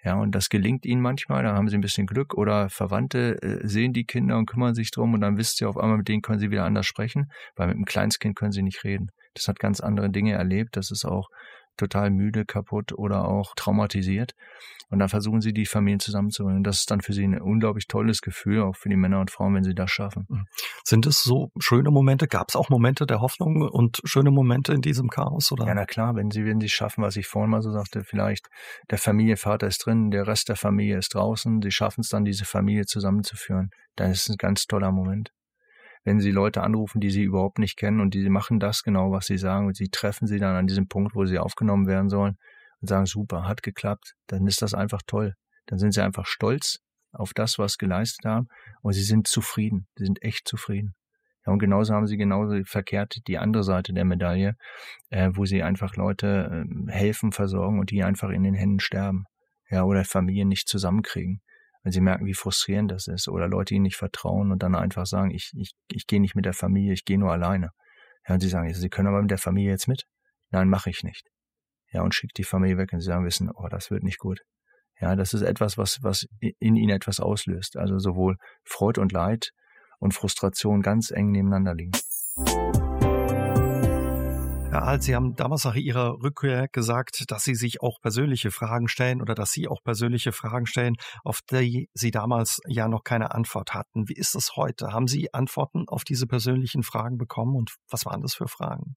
Ja, 0.04 0.14
und 0.22 0.36
das 0.36 0.50
gelingt 0.50 0.86
ihnen 0.86 1.02
manchmal, 1.02 1.42
da 1.42 1.56
haben 1.56 1.70
sie 1.70 1.76
ein 1.76 1.82
bisschen 1.82 2.06
Glück 2.06 2.36
oder 2.36 2.70
Verwandte 2.70 3.42
äh, 3.42 3.68
sehen 3.68 3.94
die 3.94 4.06
Kinder 4.06 4.38
und 4.38 4.46
kümmern 4.46 4.76
sich 4.76 4.92
drum 4.92 5.16
und 5.16 5.22
dann 5.22 5.38
wisst 5.38 5.60
ihr 5.60 5.70
auf 5.70 5.78
einmal, 5.78 5.98
mit 5.98 6.08
denen 6.08 6.22
können 6.22 6.40
sie 6.40 6.52
wieder 6.52 6.66
anders 6.66 6.86
sprechen, 6.86 7.32
weil 7.56 7.68
mit 7.68 7.78
einem 7.78 7.86
Kleinstkind 7.86 8.36
können 8.36 8.52
sie 8.52 8.62
nicht 8.62 8.84
reden. 8.84 9.10
Das 9.38 9.48
hat 9.48 9.60
ganz 9.60 9.80
andere 9.80 10.10
Dinge 10.10 10.34
erlebt, 10.34 10.76
das 10.76 10.92
ist 10.92 11.06
auch 11.06 11.30
total 11.78 12.10
müde, 12.10 12.46
kaputt 12.46 12.92
oder 12.92 13.26
auch 13.26 13.54
traumatisiert. 13.56 14.34
Und 14.90 15.00
dann 15.00 15.10
versuchen 15.10 15.42
sie, 15.42 15.54
die 15.54 15.66
Familien 15.66 16.00
zusammenzubringen. 16.00 16.64
Das 16.64 16.80
ist 16.80 16.92
dann 16.92 17.02
für 17.02 17.12
sie 17.12 17.26
ein 17.26 17.42
unglaublich 17.42 17.88
tolles 17.88 18.22
Gefühl, 18.22 18.62
auch 18.62 18.76
für 18.76 18.88
die 18.88 18.96
Männer 18.96 19.20
und 19.20 19.32
Frauen, 19.32 19.54
wenn 19.54 19.64
sie 19.64 19.76
das 19.76 19.92
schaffen. 19.92 20.26
Mhm. 20.30 20.46
Sind 20.84 21.06
es 21.06 21.24
so 21.24 21.52
schöne 21.60 21.92
Momente? 21.92 22.28
Gab 22.28 22.50
es 22.50 22.56
auch 22.56 22.70
Momente 22.70 23.06
der 23.06 23.20
Hoffnung 23.20 23.62
und 23.62 24.00
schöne 24.06 24.32
Momente 24.32 24.74
in 24.74 24.82
diesem 24.82 25.10
Chaos? 25.10 25.52
Oder? 25.52 25.68
Ja, 25.68 25.76
na 25.76 25.86
klar, 25.86 26.16
wenn 26.16 26.32
sie, 26.32 26.46
wenn 26.46 26.62
sie 26.62 26.70
schaffen, 26.70 27.04
was 27.04 27.18
ich 27.18 27.28
vorhin 27.28 27.52
mal 27.52 27.62
so 27.62 27.72
sagte, 27.72 28.04
vielleicht 28.04 28.48
der 28.90 28.98
Familienvater 28.98 29.68
ist 29.68 29.86
drin, 29.86 30.10
der 30.10 30.26
Rest 30.26 30.48
der 30.48 30.56
Familie 30.56 30.98
ist 30.98 31.14
draußen, 31.14 31.62
sie 31.62 31.72
schaffen 31.72 32.02
es 32.02 32.10
dann, 32.10 32.24
diese 32.24 32.46
Familie 32.46 32.86
zusammenzuführen, 32.86 33.72
dann 33.98 34.12
ist 34.12 34.24
es 34.24 34.30
ein 34.30 34.38
ganz 34.38 34.68
toller 34.68 34.92
Moment 34.92 35.32
wenn 36.08 36.22
sie 36.22 36.32
Leute 36.32 36.64
anrufen, 36.64 37.02
die 37.02 37.10
sie 37.10 37.24
überhaupt 37.24 37.60
nicht 37.60 37.76
kennen 37.76 38.00
und 38.00 38.14
die 38.14 38.30
machen 38.30 38.62
das 38.62 38.82
genau, 38.82 39.12
was 39.12 39.26
sie 39.26 39.38
sagen 39.38 39.68
und 39.68 39.76
sie 39.76 39.90
treffen 39.90 40.26
sie 40.26 40.40
dann 40.40 40.56
an 40.56 40.66
diesem 40.66 40.88
Punkt, 40.88 41.16
wo 41.16 41.26
sie 41.26 41.38
aufgenommen 41.38 41.86
werden 41.86 42.08
sollen 42.08 42.38
und 42.80 42.88
sagen, 42.88 43.06
super, 43.06 43.46
hat 43.46 43.62
geklappt, 43.62 44.14
dann 44.28 44.48
ist 44.48 44.62
das 44.62 44.74
einfach 44.74 45.02
toll. 45.06 45.34
Dann 45.66 45.80
sind 45.80 45.92
sie 45.94 46.02
einfach 46.02 46.26
stolz 46.26 46.80
auf 47.12 47.34
das, 47.34 47.60
was 47.60 47.78
geleistet 47.78 48.24
haben 48.24 48.48
und 48.82 48.94
sie 48.94 49.04
sind 49.04 49.28
zufrieden. 49.28 49.88
Sie 49.98 50.06
sind 50.06 50.24
echt 50.24 50.48
zufrieden. 50.48 50.96
Ja, 51.46 51.52
und 51.52 51.60
genauso 51.60 51.94
haben 51.94 52.08
sie 52.08 52.16
genauso 52.16 52.56
verkehrt 52.64 53.18
die 53.28 53.38
andere 53.38 53.66
Seite 53.66 53.92
der 53.92 54.06
Medaille, 54.06 54.56
äh, 55.10 55.32
wo 55.34 55.44
sie 55.44 55.62
einfach 55.62 55.98
Leute 55.98 56.66
äh, 56.88 56.90
helfen, 56.90 57.34
versorgen 57.34 57.82
und 57.82 57.92
die 57.92 58.06
einfach 58.06 58.30
in 58.30 58.44
den 58.44 58.54
Händen 58.54 58.80
sterben. 58.80 59.26
Ja, 59.70 59.84
oder 59.84 60.06
Familien 60.06 60.48
nicht 60.48 60.70
zusammenkriegen 60.70 61.42
wenn 61.88 61.94
sie 61.94 62.02
merken, 62.02 62.26
wie 62.26 62.34
frustrierend 62.34 62.92
das 62.92 63.08
ist 63.08 63.30
oder 63.30 63.48
Leute 63.48 63.74
ihnen 63.74 63.84
nicht 63.84 63.96
vertrauen 63.96 64.52
und 64.52 64.62
dann 64.62 64.76
einfach 64.76 65.06
sagen, 65.06 65.32
ich, 65.32 65.54
ich, 65.56 65.72
ich 65.88 66.06
gehe 66.06 66.20
nicht 66.20 66.36
mit 66.36 66.44
der 66.44 66.52
Familie, 66.52 66.92
ich 66.92 67.06
gehe 67.06 67.18
nur 67.18 67.32
alleine. 67.32 67.72
Ja, 68.28 68.34
und 68.34 68.42
sie 68.42 68.50
sagen, 68.50 68.74
sie 68.74 68.90
können 68.90 69.08
aber 69.08 69.22
mit 69.22 69.32
der 69.32 69.38
Familie 69.38 69.72
jetzt 69.72 69.88
mit. 69.88 70.06
Nein, 70.50 70.68
mache 70.68 70.90
ich 70.90 71.04
nicht. 71.04 71.30
Ja, 71.94 72.02
und 72.02 72.14
schickt 72.14 72.38
die 72.40 72.44
Familie 72.44 72.78
weg 72.78 72.92
und 72.92 73.00
sie 73.00 73.08
sagen, 73.08 73.24
wissen, 73.24 73.50
oh, 73.50 73.70
das 73.70 73.90
wird 73.90 74.04
nicht 74.04 74.20
gut. 74.20 74.42
Ja, 75.00 75.16
das 75.16 75.34
ist 75.34 75.44
etwas, 75.44 75.78
was, 75.78 76.04
was 76.04 76.28
in 76.42 76.76
ihnen 76.76 76.90
etwas 76.90 77.22
auslöst. 77.22 77.78
Also 77.78 78.00
sowohl 78.00 78.36
Freude 78.66 79.00
und 79.00 79.14
Leid 79.14 79.54
und 80.00 80.14
Frustration 80.14 80.82
ganz 80.82 81.10
eng 81.12 81.32
nebeneinander 81.32 81.74
liegen. 81.74 81.94
Herr 84.86 85.02
Sie 85.02 85.16
haben 85.16 85.36
damals 85.36 85.64
nach 85.64 85.76
Ihrer 85.76 86.22
Rückkehr 86.22 86.68
gesagt, 86.68 87.24
dass 87.32 87.44
Sie 87.44 87.56
sich 87.56 87.82
auch 87.82 88.00
persönliche 88.00 88.52
Fragen 88.52 88.88
stellen 88.88 89.22
oder 89.24 89.34
dass 89.34 89.52
Sie 89.52 89.68
auch 89.68 89.82
persönliche 89.84 90.32
Fragen 90.32 90.68
stellen, 90.68 90.96
auf 91.24 91.42
die 91.42 91.90
Sie 91.94 92.12
damals 92.12 92.60
ja 92.68 92.88
noch 92.88 93.04
keine 93.04 93.34
Antwort 93.34 93.74
hatten. 93.74 94.08
Wie 94.08 94.14
ist 94.14 94.36
es 94.36 94.56
heute? 94.56 94.94
Haben 94.94 95.08
Sie 95.08 95.34
Antworten 95.34 95.86
auf 95.88 96.04
diese 96.04 96.28
persönlichen 96.28 96.84
Fragen 96.84 97.18
bekommen 97.18 97.56
und 97.56 97.76
was 97.90 98.06
waren 98.06 98.22
das 98.22 98.36
für 98.36 98.48
Fragen? 98.48 98.96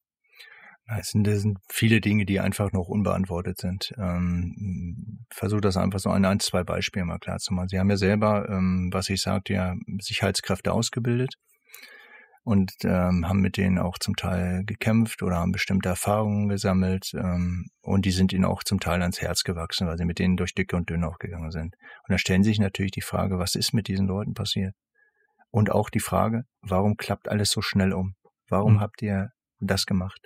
Es 0.99 1.11
sind, 1.13 1.27
es 1.29 1.43
sind 1.43 1.59
viele 1.71 2.01
Dinge, 2.01 2.27
die 2.27 2.41
einfach 2.41 2.73
noch 2.73 2.89
unbeantwortet 2.89 3.59
sind. 3.59 3.93
Ähm, 3.97 5.25
Versuche 5.33 5.63
das 5.63 5.79
einfach 5.79 6.01
so 6.01 6.11
an 6.11 6.27
ein, 6.27 6.41
zwei 6.41 6.63
Beispielen 6.63 7.07
mal 7.07 7.19
klar 7.19 7.39
zu 7.39 7.55
machen. 7.55 7.69
Sie 7.69 7.79
haben 7.79 7.89
ja 7.89 7.97
selber, 7.97 8.49
ähm, 8.51 8.91
was 8.93 9.09
ich 9.09 9.23
sagte, 9.23 9.55
ja 9.55 9.75
Sicherheitskräfte 10.01 10.73
ausgebildet 10.73 11.37
und 12.43 12.73
ähm, 12.85 13.29
haben 13.29 13.41
mit 13.41 13.57
denen 13.57 13.79
auch 13.79 13.99
zum 13.99 14.17
Teil 14.17 14.65
gekämpft 14.65 15.23
oder 15.23 15.37
haben 15.37 15.53
bestimmte 15.53 15.89
Erfahrungen 15.89 16.49
gesammelt 16.49 17.13
ähm, 17.15 17.67
und 17.83 18.05
die 18.05 18.11
sind 18.11 18.33
ihnen 18.33 18.45
auch 18.45 18.63
zum 18.65 18.81
Teil 18.81 19.03
ans 19.03 19.21
Herz 19.21 19.45
gewachsen, 19.45 19.87
weil 19.87 19.99
sie 19.99 20.05
mit 20.05 20.19
denen 20.19 20.37
durch 20.37 20.55
dicke 20.55 20.77
und 20.77 20.89
dünne 20.89 21.07
auch 21.07 21.19
gegangen 21.19 21.51
sind. 21.51 21.75
Und 21.75 22.13
da 22.13 22.19
stellen 22.19 22.43
sich 22.43 22.59
natürlich 22.59 22.93
die 22.93 23.03
Frage, 23.03 23.39
was 23.39 23.55
ist 23.55 23.73
mit 23.73 23.89
diesen 23.89 24.07
Leuten 24.07 24.35
passiert? 24.35 24.75
Und 25.51 25.71
auch 25.71 25.91
die 25.91 26.01
Frage, 26.01 26.45
warum 26.63 26.97
klappt 26.97 27.29
alles 27.29 27.51
so 27.51 27.61
schnell 27.61 27.93
um? 27.93 28.15
Warum 28.49 28.75
mhm. 28.75 28.81
habt 28.81 29.03
ihr 29.03 29.31
das 29.59 29.85
gemacht? 29.85 30.21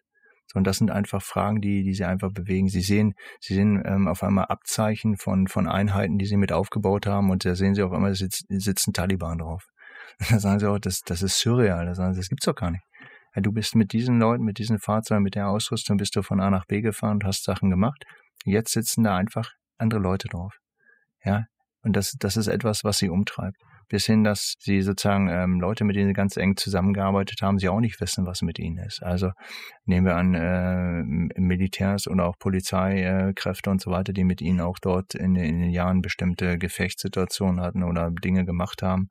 So, 0.47 0.59
und 0.59 0.65
das 0.65 0.79
sind 0.79 0.91
einfach 0.91 1.23
Fragen, 1.23 1.61
die, 1.61 1.83
die 1.83 1.95
sie 1.95 2.05
einfach 2.05 2.31
bewegen. 2.31 2.69
Sie 2.69 2.83
sehen, 2.83 3.15
sie 3.41 3.55
sehen 3.55 3.83
ähm, 3.85 4.09
auf 4.09 4.23
einmal 4.23 4.47
Abzeichen 4.47 5.17
von, 5.17 5.49
von 5.49 5.67
Einheiten, 5.67 6.19
die 6.19 6.27
sie 6.27 6.37
mit 6.37 6.53
aufgebaut 6.53 7.07
haben, 7.07 7.31
und 7.31 7.45
da 7.45 7.55
sehen 7.55 7.75
sie 7.75 7.83
auf 7.83 7.93
einmal 7.93 8.15
sitz, 8.15 8.45
sitzen 8.49 8.93
Taliban 8.93 9.39
drauf. 9.39 9.67
Da 10.31 10.39
sagen 10.39 10.59
sie 10.61 10.71
auch, 10.71 10.79
das, 10.79 11.01
das 11.01 11.23
ist 11.23 11.39
surreal. 11.39 11.87
Da 11.87 11.95
sagen 11.95 12.15
sie, 12.15 12.21
das 12.21 12.29
gibt's 12.29 12.47
doch 12.47 12.55
gar 12.55 12.71
nicht. 12.71 12.85
Ja, 13.35 13.43
du 13.43 13.53
bist 13.53 13.75
mit 13.75 13.93
diesen 13.93 14.21
Leuten, 14.21 14.45
mit 14.45 14.59
diesen 14.59 14.79
Fahrzeugen, 14.79 15.23
mit 15.23 15.35
der 15.35 15.49
Ausrüstung, 15.49 15.97
bist 15.97 16.15
du 16.17 16.23
von 16.23 16.41
A 16.41 16.51
nach 16.51 16.67
B 16.67 16.81
gefahren 16.81 17.15
und 17.15 17.25
hast 17.25 17.45
Sachen 17.45 17.71
gemacht. 17.71 18.05
Jetzt 18.45 18.73
sitzen 18.73 19.03
da 19.03 19.17
einfach 19.17 19.51
andere 19.79 20.01
Leute 20.01 20.29
drauf. 20.29 20.59
Ja, 21.25 21.45
und 21.83 21.95
das, 21.97 22.13
das 22.19 22.37
ist 22.37 22.47
etwas, 22.47 22.85
was 22.85 22.99
sie 22.99 23.09
umtreibt 23.09 23.57
bis 23.89 24.07
hin, 24.07 24.25
dass 24.25 24.55
sie 24.59 24.83
sozusagen 24.83 25.29
ähm, 25.29 25.61
Leute, 25.61 25.85
mit 25.85 25.97
denen 25.97 26.09
sie 26.09 26.15
ganz 26.15 26.37
eng 26.37 26.57
zusammengearbeitet 26.57 27.43
haben, 27.43 27.59
sie 27.59 27.69
auch 27.69 27.81
nicht 27.81 28.01
wissen, 28.01 28.27
was 28.27 28.43
mit 28.43 28.59
ihnen 28.59 28.79
ist. 28.79 29.03
Also 29.03 29.31
nehmen 29.85 30.07
wir 30.07 30.17
an 30.17 30.35
äh, 30.35 31.03
Militärs 31.41 32.09
oder 32.09 32.27
auch 32.27 32.39
Polizeikräfte 32.39 33.71
und 33.71 33.81
so 33.81 33.91
weiter, 33.91 34.13
die 34.13 34.25
mit 34.25 34.41
ihnen 34.41 34.61
auch 34.61 34.79
dort 34.79 35.15
in, 35.15 35.37
in 35.37 35.61
den 35.61 35.71
Jahren 35.71 36.03
bestimmte 36.03 36.59
Gefechtssituationen 36.59 37.61
hatten 37.61 37.83
oder 37.83 38.11
Dinge 38.11 38.45
gemacht 38.45 38.83
haben, 38.83 39.09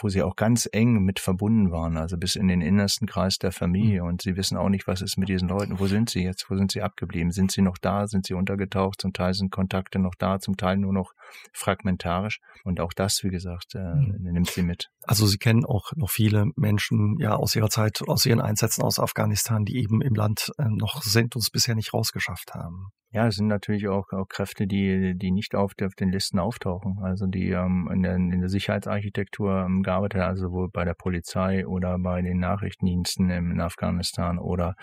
wo 0.00 0.08
sie 0.08 0.22
auch 0.22 0.36
ganz 0.36 0.68
eng 0.70 1.02
mit 1.04 1.20
verbunden 1.20 1.70
waren, 1.70 1.96
also 1.96 2.16
bis 2.16 2.36
in 2.36 2.48
den 2.48 2.60
innersten 2.60 3.06
Kreis 3.06 3.38
der 3.38 3.52
Familie. 3.52 4.02
Mhm. 4.02 4.08
Und 4.08 4.22
sie 4.22 4.36
wissen 4.36 4.56
auch 4.56 4.68
nicht, 4.68 4.86
was 4.86 5.02
ist 5.02 5.16
mit 5.16 5.28
diesen 5.28 5.48
Leuten. 5.48 5.78
Wo 5.78 5.86
sind 5.86 6.10
sie 6.10 6.22
jetzt? 6.22 6.50
Wo 6.50 6.56
sind 6.56 6.72
sie 6.72 6.82
abgeblieben? 6.82 7.30
Sind 7.30 7.52
sie 7.52 7.62
noch 7.62 7.78
da? 7.78 8.06
Sind 8.06 8.26
sie 8.26 8.34
untergetaucht? 8.34 9.00
Zum 9.00 9.12
Teil 9.12 9.34
sind 9.34 9.50
Kontakte 9.50 9.98
noch 9.98 10.14
da, 10.14 10.38
zum 10.38 10.56
Teil 10.56 10.76
nur 10.76 10.92
noch 10.92 11.12
fragmentarisch. 11.52 12.40
Und 12.64 12.80
auch 12.80 12.92
das, 12.92 13.22
wie 13.24 13.30
gesagt, 13.30 13.74
äh, 13.74 14.09
nimmt 14.18 14.50
sie 14.50 14.62
mit. 14.62 14.90
Also 15.02 15.26
Sie 15.26 15.38
kennen 15.38 15.64
auch 15.64 15.92
noch 15.96 16.10
viele 16.10 16.46
Menschen 16.56 17.16
ja 17.18 17.34
aus 17.34 17.56
Ihrer 17.56 17.70
Zeit, 17.70 18.02
aus 18.06 18.26
Ihren 18.26 18.40
Einsätzen 18.40 18.82
aus 18.82 18.98
Afghanistan, 18.98 19.64
die 19.64 19.78
eben 19.78 20.02
im 20.02 20.14
Land 20.14 20.52
äh, 20.58 20.64
noch 20.68 21.02
sind 21.02 21.34
und 21.36 21.42
es 21.42 21.50
bisher 21.50 21.74
nicht 21.74 21.94
rausgeschafft 21.94 22.54
haben. 22.54 22.90
Ja, 23.12 23.26
es 23.26 23.34
sind 23.36 23.48
natürlich 23.48 23.88
auch, 23.88 24.12
auch 24.12 24.28
Kräfte, 24.28 24.68
die, 24.68 25.14
die 25.16 25.32
nicht 25.32 25.56
auf, 25.56 25.72
auf 25.82 25.94
den 25.94 26.12
Listen 26.12 26.38
auftauchen. 26.38 26.98
Also 27.02 27.26
die 27.26 27.50
ähm, 27.50 27.88
in, 27.92 28.02
der, 28.02 28.14
in 28.14 28.40
der 28.40 28.48
Sicherheitsarchitektur 28.48 29.64
ähm, 29.66 29.82
gearbeitet, 29.82 30.20
also 30.20 30.48
sowohl 30.48 30.68
bei 30.70 30.84
der 30.84 30.94
Polizei 30.94 31.66
oder 31.66 31.98
bei 31.98 32.22
den 32.22 32.38
Nachrichtendiensten 32.38 33.30
in 33.30 33.60
Afghanistan 33.60 34.38
oder 34.38 34.76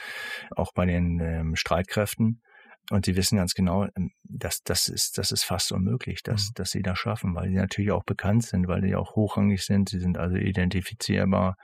auch 0.56 0.74
bei 0.74 0.86
den 0.86 1.20
ähm, 1.22 1.56
Streitkräften. 1.56 2.42
Und 2.90 3.06
sie 3.06 3.16
wissen 3.16 3.38
ganz 3.38 3.54
genau, 3.54 3.86
ähm, 3.96 4.12
dass 4.24 4.64
das 4.64 4.88
ist, 4.88 5.18
das 5.18 5.32
ist 5.32 5.44
fast 5.44 5.72
unmöglich, 5.72 6.24
dass, 6.24 6.50
mhm. 6.50 6.52
dass 6.56 6.72
sie 6.72 6.82
das 6.82 6.98
schaffen, 6.98 7.36
weil 7.36 7.50
sie 7.50 7.56
natürlich 7.56 7.92
auch 7.92 8.04
bekannt 8.04 8.44
sind, 8.44 8.68
weil 8.68 8.82
sie 8.82 8.96
auch 8.96 9.16
hochrangig 9.16 9.64
sind. 9.64 9.90
Sie 9.90 10.00
sind 10.00 10.18
also 10.18 10.38
identifizierbar. 10.38 11.58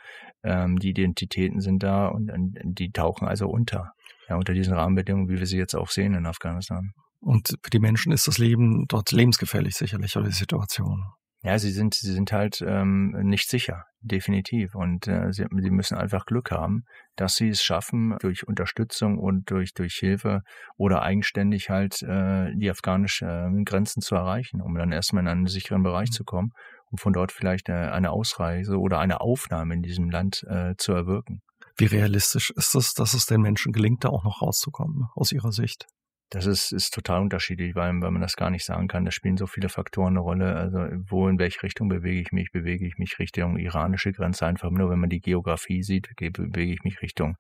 Ähm, 0.44 0.78
die 0.80 0.90
Identitäten 0.90 1.62
sind 1.62 1.84
da 1.84 2.08
und, 2.08 2.32
und 2.32 2.58
die 2.64 2.92
tauchen 2.92 3.28
also 3.28 3.48
unter. 3.48 3.94
Ja, 4.30 4.38
unter 4.38 4.54
diesen 4.54 4.74
Rahmenbedingungen, 4.74 5.28
wie 5.28 5.40
wir 5.40 5.46
sie 5.46 5.58
jetzt 5.58 5.76
auch 5.76 5.90
sehen 5.90 6.14
in 6.14 6.26
Afghanistan. 6.26 6.94
Und 7.20 7.58
für 7.62 7.70
die 7.70 7.80
Menschen 7.80 8.12
ist 8.12 8.28
das 8.28 8.38
Leben 8.38 8.86
dort 8.88 9.12
lebensgefährlich 9.12 9.76
sicherlich, 9.76 10.16
oder 10.16 10.28
die 10.28 10.34
Situation. 10.34 11.06
Ja, 11.46 11.60
sie 11.60 11.72
sind, 11.72 11.94
sie 11.94 12.14
sind 12.14 12.32
halt 12.32 12.64
ähm, 12.66 13.12
nicht 13.24 13.50
sicher, 13.50 13.84
definitiv. 14.00 14.76
Und 14.76 15.08
äh, 15.10 15.34
sie, 15.34 15.46
sie 15.60 15.72
müssen 15.72 15.98
einfach 15.98 16.26
Glück 16.26 16.52
haben, 16.52 16.86
dass 17.18 17.36
sie 17.36 17.50
es 17.50 17.62
schaffen, 17.62 18.16
durch 18.22 18.48
Unterstützung 18.48 19.18
und 19.18 19.52
durch, 19.52 19.74
durch 19.74 19.96
Hilfe 19.96 20.44
oder 20.78 21.02
eigenständig 21.02 21.70
halt 21.70 22.02
äh, 22.02 22.56
die 22.56 22.70
afghanischen 22.70 23.60
äh, 23.60 23.64
Grenzen 23.66 24.02
zu 24.02 24.16
erreichen, 24.16 24.62
um 24.62 24.74
dann 24.76 24.94
erstmal 24.94 25.24
in 25.24 25.28
einen 25.28 25.48
sicheren 25.48 25.84
Bereich 25.84 26.10
mhm. 26.12 26.14
zu 26.14 26.24
kommen 26.24 26.54
und 26.92 27.02
von 27.02 27.12
dort 27.12 27.34
vielleicht 27.34 27.68
äh, 27.68 27.74
eine 27.74 28.12
Ausreise 28.12 28.80
oder 28.80 29.00
eine 29.00 29.20
Aufnahme 29.20 29.74
in 29.74 29.82
diesem 29.82 30.10
Land 30.10 30.46
äh, 30.48 30.76
zu 30.78 30.94
erwirken. 30.94 31.42
Wie 31.76 31.86
realistisch 31.86 32.52
ist 32.52 32.74
es, 32.74 32.94
dass 32.94 33.14
es 33.14 33.26
den 33.26 33.42
Menschen 33.42 33.74
gelingt, 33.74 34.06
da 34.06 34.10
auch 34.10 34.24
noch 34.24 34.42
rauszukommen, 34.42 35.08
aus 35.14 35.34
Ihrer 35.34 35.52
Sicht? 35.52 35.88
Das 36.34 36.48
ist, 36.48 36.72
ist 36.72 36.96
total 36.96 37.22
unterschiedlich, 37.22 37.76
weil, 37.76 37.94
weil 38.02 38.10
man 38.10 38.22
das 38.22 38.36
gar 38.36 38.50
nicht 38.50 38.66
sagen 38.66 38.88
kann. 38.88 39.06
Da 39.06 39.12
spielen 39.12 39.38
so 39.38 39.46
viele 39.46 39.70
Faktoren 39.70 40.14
eine 40.14 40.20
Rolle. 40.20 40.56
Also 40.56 40.80
wo, 41.08 41.28
in 41.28 41.38
welche 41.38 41.62
Richtung 41.62 41.90
bewege 41.90 42.20
ich 42.22 42.32
mich? 42.32 42.52
Bewege 42.52 42.88
ich 42.88 42.98
mich 42.98 43.20
Richtung 43.20 43.56
iranische 43.58 44.12
Grenze? 44.12 44.48
Einfach 44.48 44.72
nur, 44.72 44.90
wenn 44.90 44.98
man 44.98 45.12
die 45.12 45.22
Geografie 45.22 45.84
sieht, 45.84 46.10
bewege 46.16 46.74
ich 46.74 46.84
mich 46.84 47.04
Richtung 47.04 47.38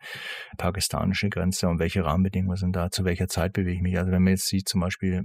pakistanische 0.59 1.29
Grenze 1.29 1.69
und 1.69 1.79
welche 1.79 2.05
Rahmenbedingungen 2.05 2.55
sind 2.55 2.75
da? 2.75 2.91
Zu 2.91 3.03
welcher 3.03 3.27
Zeit 3.27 3.53
bewege 3.53 3.77
ich 3.77 3.81
mich? 3.81 3.97
Also 3.97 4.11
wenn 4.11 4.21
man 4.21 4.33
jetzt 4.33 4.45
sieht, 4.45 4.69
zum 4.69 4.81
Beispiel 4.81 5.23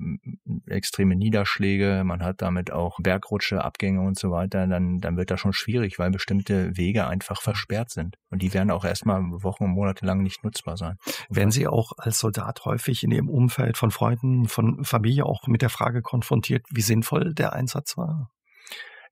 extreme 0.67 1.15
Niederschläge, 1.15 2.05
man 2.07 2.23
hat 2.23 2.41
damit 2.41 2.73
auch 2.73 2.99
Bergrutsche, 3.03 3.63
Abgänge 3.63 4.01
und 4.01 4.19
so 4.19 4.31
weiter, 4.31 4.67
dann, 4.67 5.01
dann 5.01 5.19
wird 5.19 5.31
das 5.31 5.41
schon 5.41 5.53
schwierig, 5.53 5.99
weil 5.99 6.11
bestimmte 6.11 6.75
Wege 6.79 7.07
einfach 7.07 7.43
versperrt 7.43 7.91
sind. 7.91 8.17
Und 8.31 8.41
die 8.41 8.55
werden 8.55 8.71
auch 8.71 8.87
erstmal 8.87 9.21
Wochen 9.43 9.65
und 9.65 9.73
Monate 9.73 10.07
lang 10.07 10.23
nicht 10.23 10.43
nutzbar 10.43 10.79
sein. 10.79 10.97
Werden 11.29 11.51
Sie 11.51 11.67
auch 11.67 11.93
als 11.99 12.19
Soldat 12.19 12.65
häufig 12.65 13.05
in 13.05 13.11
Ihrem 13.11 13.29
Umfeld 13.29 13.58
Umfeld, 13.59 13.77
von 13.77 13.91
Freunden, 13.91 14.47
von 14.47 14.85
Familie 14.85 15.27
auch 15.27 15.47
mit 15.49 15.63
der 15.63 15.69
Frage 15.69 16.01
konfrontiert, 16.01 16.65
wie 16.71 16.81
sinnvoll 16.81 17.35
der 17.35 17.55
Einsatz 17.55 17.97
war? 17.97 18.31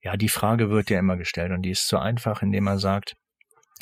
Ja, 0.01 0.15
die 0.15 0.29
Frage 0.29 0.69
wird 0.69 0.89
ja 0.89 0.99
immer 0.99 1.17
gestellt 1.17 1.51
und 1.51 1.63
die 1.63 1.71
ist 1.71 1.87
so 1.87 1.97
einfach, 1.97 2.41
indem 2.41 2.63
man 2.63 2.77
sagt, 2.77 3.15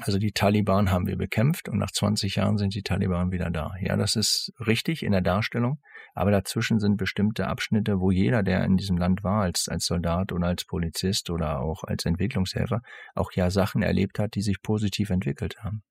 also 0.01 0.17
die 0.17 0.31
Taliban 0.31 0.91
haben 0.91 1.05
wir 1.05 1.17
bekämpft 1.17 1.69
und 1.69 1.77
nach 1.77 1.91
20 1.91 2.35
Jahren 2.35 2.57
sind 2.57 2.73
die 2.73 2.81
Taliban 2.81 3.31
wieder 3.31 3.51
da. 3.51 3.73
Ja, 3.79 3.95
das 3.95 4.15
ist 4.15 4.51
richtig 4.65 5.03
in 5.03 5.11
der 5.11 5.21
Darstellung, 5.21 5.79
aber 6.15 6.31
dazwischen 6.31 6.79
sind 6.79 6.97
bestimmte 6.97 7.47
Abschnitte, 7.47 7.99
wo 7.99 8.09
jeder, 8.09 8.41
der 8.41 8.65
in 8.65 8.75
diesem 8.75 8.97
Land 8.97 9.23
war, 9.23 9.43
als, 9.43 9.67
als 9.69 9.85
Soldat 9.85 10.31
oder 10.31 10.47
als 10.47 10.65
Polizist 10.65 11.29
oder 11.29 11.59
auch 11.59 11.83
als 11.83 12.05
Entwicklungshelfer, 12.05 12.81
auch 13.13 13.31
ja 13.33 13.51
Sachen 13.51 13.83
erlebt 13.83 14.17
hat, 14.17 14.33
die 14.33 14.41
sich 14.41 14.61
positiv 14.61 15.11
entwickelt 15.11 15.57
haben. 15.63 15.83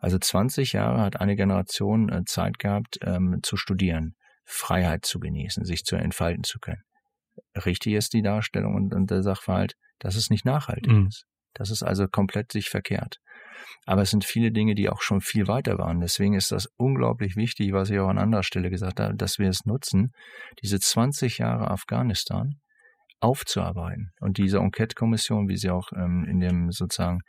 Also 0.00 0.18
20 0.18 0.72
Jahre 0.72 1.02
hat 1.02 1.20
eine 1.20 1.36
Generation 1.36 2.08
äh, 2.08 2.24
Zeit 2.24 2.58
gehabt, 2.58 2.98
ähm, 3.02 3.40
zu 3.42 3.56
studieren, 3.56 4.16
Freiheit 4.44 5.04
zu 5.04 5.20
genießen, 5.20 5.64
sich 5.64 5.84
zu 5.84 5.96
entfalten 5.96 6.42
zu 6.42 6.58
können. 6.58 6.82
Richtig 7.64 7.94
ist 7.94 8.12
die 8.12 8.22
Darstellung 8.22 8.74
und, 8.74 8.94
und 8.94 9.10
der 9.10 9.22
Sachverhalt, 9.22 9.74
dass 9.98 10.16
es 10.16 10.30
nicht 10.30 10.44
nachhaltig 10.44 10.92
mhm. 10.92 11.06
ist. 11.08 11.26
Das 11.54 11.70
ist 11.70 11.82
also 11.82 12.06
komplett 12.08 12.52
sich 12.52 12.68
verkehrt. 12.68 13.18
Aber 13.84 14.02
es 14.02 14.10
sind 14.10 14.24
viele 14.24 14.52
Dinge, 14.52 14.74
die 14.74 14.88
auch 14.88 15.02
schon 15.02 15.20
viel 15.20 15.46
weiter 15.46 15.78
waren. 15.78 16.00
Deswegen 16.00 16.34
ist 16.34 16.52
das 16.52 16.68
unglaublich 16.76 17.36
wichtig, 17.36 17.72
was 17.72 17.90
ich 17.90 17.98
auch 17.98 18.08
an 18.08 18.18
anderer 18.18 18.42
Stelle 18.42 18.70
gesagt 18.70 19.00
habe, 19.00 19.14
dass 19.14 19.38
wir 19.38 19.48
es 19.48 19.64
nutzen, 19.66 20.12
diese 20.62 20.80
20 20.80 21.38
Jahre 21.38 21.70
Afghanistan 21.70 22.60
aufzuarbeiten. 23.20 24.12
Und 24.20 24.38
diese 24.38 24.58
Enquete-Kommission, 24.58 25.48
wie 25.48 25.56
sie 25.56 25.70
auch 25.70 25.92
ähm, 25.94 26.24
in 26.24 26.40
dem 26.40 26.70
sozusagen 26.72 27.20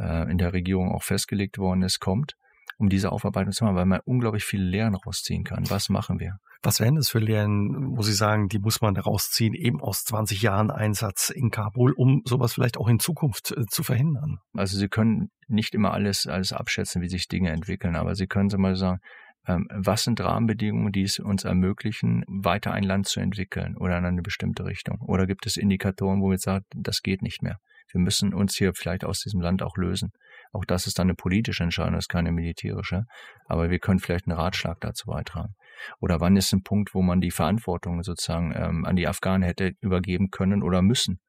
äh, 0.00 0.30
in 0.30 0.38
der 0.38 0.52
Regierung 0.52 0.92
auch 0.92 1.02
festgelegt 1.02 1.58
worden 1.58 1.82
ist, 1.82 2.00
kommt, 2.00 2.36
um 2.78 2.88
diese 2.88 3.12
Aufarbeitung 3.12 3.52
zu 3.52 3.64
machen, 3.64 3.76
weil 3.76 3.86
man 3.86 4.00
unglaublich 4.04 4.44
viele 4.44 4.64
Lehren 4.64 4.94
rausziehen 4.94 5.44
kann. 5.44 5.68
Was 5.68 5.88
machen 5.88 6.18
wir? 6.18 6.38
Was 6.62 6.78
wären 6.78 6.96
das 6.96 7.08
für 7.08 7.20
Lehren, 7.20 7.96
wo 7.96 8.02
Sie 8.02 8.12
sagen, 8.12 8.48
die 8.48 8.58
muss 8.58 8.82
man 8.82 8.94
rausziehen, 8.96 9.54
eben 9.54 9.80
aus 9.80 10.04
20 10.04 10.42
Jahren 10.42 10.70
Einsatz 10.70 11.30
in 11.30 11.50
Kabul, 11.50 11.92
um 11.92 12.20
sowas 12.26 12.52
vielleicht 12.52 12.76
auch 12.76 12.88
in 12.88 12.98
Zukunft 12.98 13.52
äh, 13.52 13.64
zu 13.66 13.82
verhindern? 13.82 14.38
Also 14.52 14.76
Sie 14.76 14.88
können 14.88 15.30
nicht 15.48 15.74
immer 15.74 15.92
alles, 15.92 16.26
alles 16.26 16.52
abschätzen, 16.52 17.00
wie 17.00 17.08
sich 17.08 17.28
Dinge 17.28 17.50
entwickeln, 17.50 17.96
aber 17.96 18.14
Sie 18.14 18.26
können 18.26 18.50
so 18.50 18.58
mal 18.58 18.76
sagen, 18.76 19.00
ähm, 19.46 19.68
was 19.74 20.04
sind 20.04 20.20
Rahmenbedingungen, 20.20 20.92
die 20.92 21.02
es 21.02 21.18
uns 21.18 21.44
ermöglichen, 21.44 22.24
weiter 22.28 22.72
ein 22.72 22.84
Land 22.84 23.06
zu 23.06 23.20
entwickeln 23.20 23.76
oder 23.78 23.96
in 23.96 24.04
eine 24.04 24.22
bestimmte 24.22 24.66
Richtung? 24.66 25.00
Oder 25.00 25.26
gibt 25.26 25.46
es 25.46 25.56
Indikatoren, 25.56 26.20
wo 26.20 26.30
wir 26.30 26.38
sagen, 26.38 26.66
das 26.74 27.02
geht 27.02 27.22
nicht 27.22 27.42
mehr? 27.42 27.58
Wir 27.92 28.00
müssen 28.00 28.34
uns 28.34 28.56
hier 28.56 28.72
vielleicht 28.74 29.04
aus 29.04 29.20
diesem 29.20 29.40
Land 29.40 29.62
auch 29.62 29.76
lösen. 29.76 30.12
Auch 30.52 30.64
das 30.64 30.86
ist 30.86 30.98
dann 30.98 31.06
eine 31.06 31.14
politische 31.14 31.62
Entscheidung, 31.62 31.94
das 31.94 32.04
ist 32.04 32.08
keine 32.08 32.32
militärische. 32.32 33.04
Aber 33.46 33.70
wir 33.70 33.78
können 33.78 34.00
vielleicht 34.00 34.26
einen 34.26 34.36
Ratschlag 34.36 34.80
dazu 34.80 35.06
beitragen. 35.06 35.54
Oder 36.00 36.20
wann 36.20 36.36
ist 36.36 36.52
ein 36.52 36.62
Punkt, 36.62 36.94
wo 36.94 37.02
man 37.02 37.20
die 37.20 37.30
Verantwortung 37.30 38.02
sozusagen 38.02 38.52
ähm, 38.56 38.84
an 38.84 38.96
die 38.96 39.06
Afghanen 39.06 39.42
hätte 39.42 39.72
übergeben 39.80 40.30
können 40.30 40.62
oder 40.62 40.82
müssen? 40.82 41.20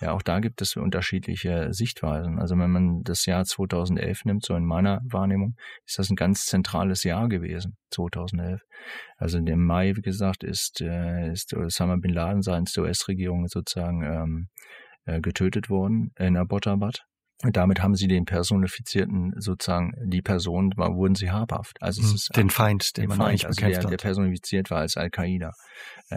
Ja, 0.00 0.12
auch 0.12 0.22
da 0.22 0.38
gibt 0.38 0.62
es 0.62 0.76
unterschiedliche 0.76 1.72
Sichtweisen. 1.74 2.38
Also 2.38 2.56
wenn 2.56 2.70
man 2.70 3.02
das 3.02 3.26
Jahr 3.26 3.44
2011 3.44 4.26
nimmt, 4.26 4.44
so 4.44 4.54
in 4.54 4.64
meiner 4.64 5.00
Wahrnehmung, 5.04 5.56
ist 5.86 5.98
das 5.98 6.08
ein 6.08 6.14
ganz 6.14 6.46
zentrales 6.46 7.02
Jahr 7.02 7.28
gewesen, 7.28 7.76
2011. 7.90 8.62
Also 9.16 9.38
im 9.38 9.64
Mai, 9.64 9.96
wie 9.96 10.02
gesagt, 10.02 10.44
ist, 10.44 10.80
äh, 10.80 11.32
ist 11.32 11.52
Osama 11.52 11.96
Bin 11.96 12.12
Laden 12.12 12.42
seitens 12.42 12.74
der 12.74 12.84
US-Regierung 12.84 13.48
sozusagen 13.48 14.02
ähm, 14.04 14.48
äh, 14.54 14.87
getötet 15.20 15.70
worden 15.70 16.12
in 16.18 16.36
Abbottabad. 16.36 17.04
Und 17.44 17.56
damit 17.56 17.80
haben 17.80 17.94
sie 17.94 18.08
den 18.08 18.24
personifizierten 18.24 19.32
sozusagen 19.36 19.92
die 20.02 20.22
Person 20.22 20.72
war 20.76 20.96
wurden 20.96 21.14
sie 21.14 21.30
habhaft. 21.30 21.80
Also 21.80 22.00
es 22.00 22.08
hm, 22.08 22.14
ist 22.16 22.36
den 22.36 22.50
Feind, 22.50 22.96
den, 22.96 23.08
man 23.08 23.16
Feind, 23.16 23.44
also 23.44 23.64
der, 23.64 23.84
der 23.84 23.96
personifiziert 23.96 24.72
war 24.72 24.78
als 24.78 24.96
Al-Qaida 24.96 25.52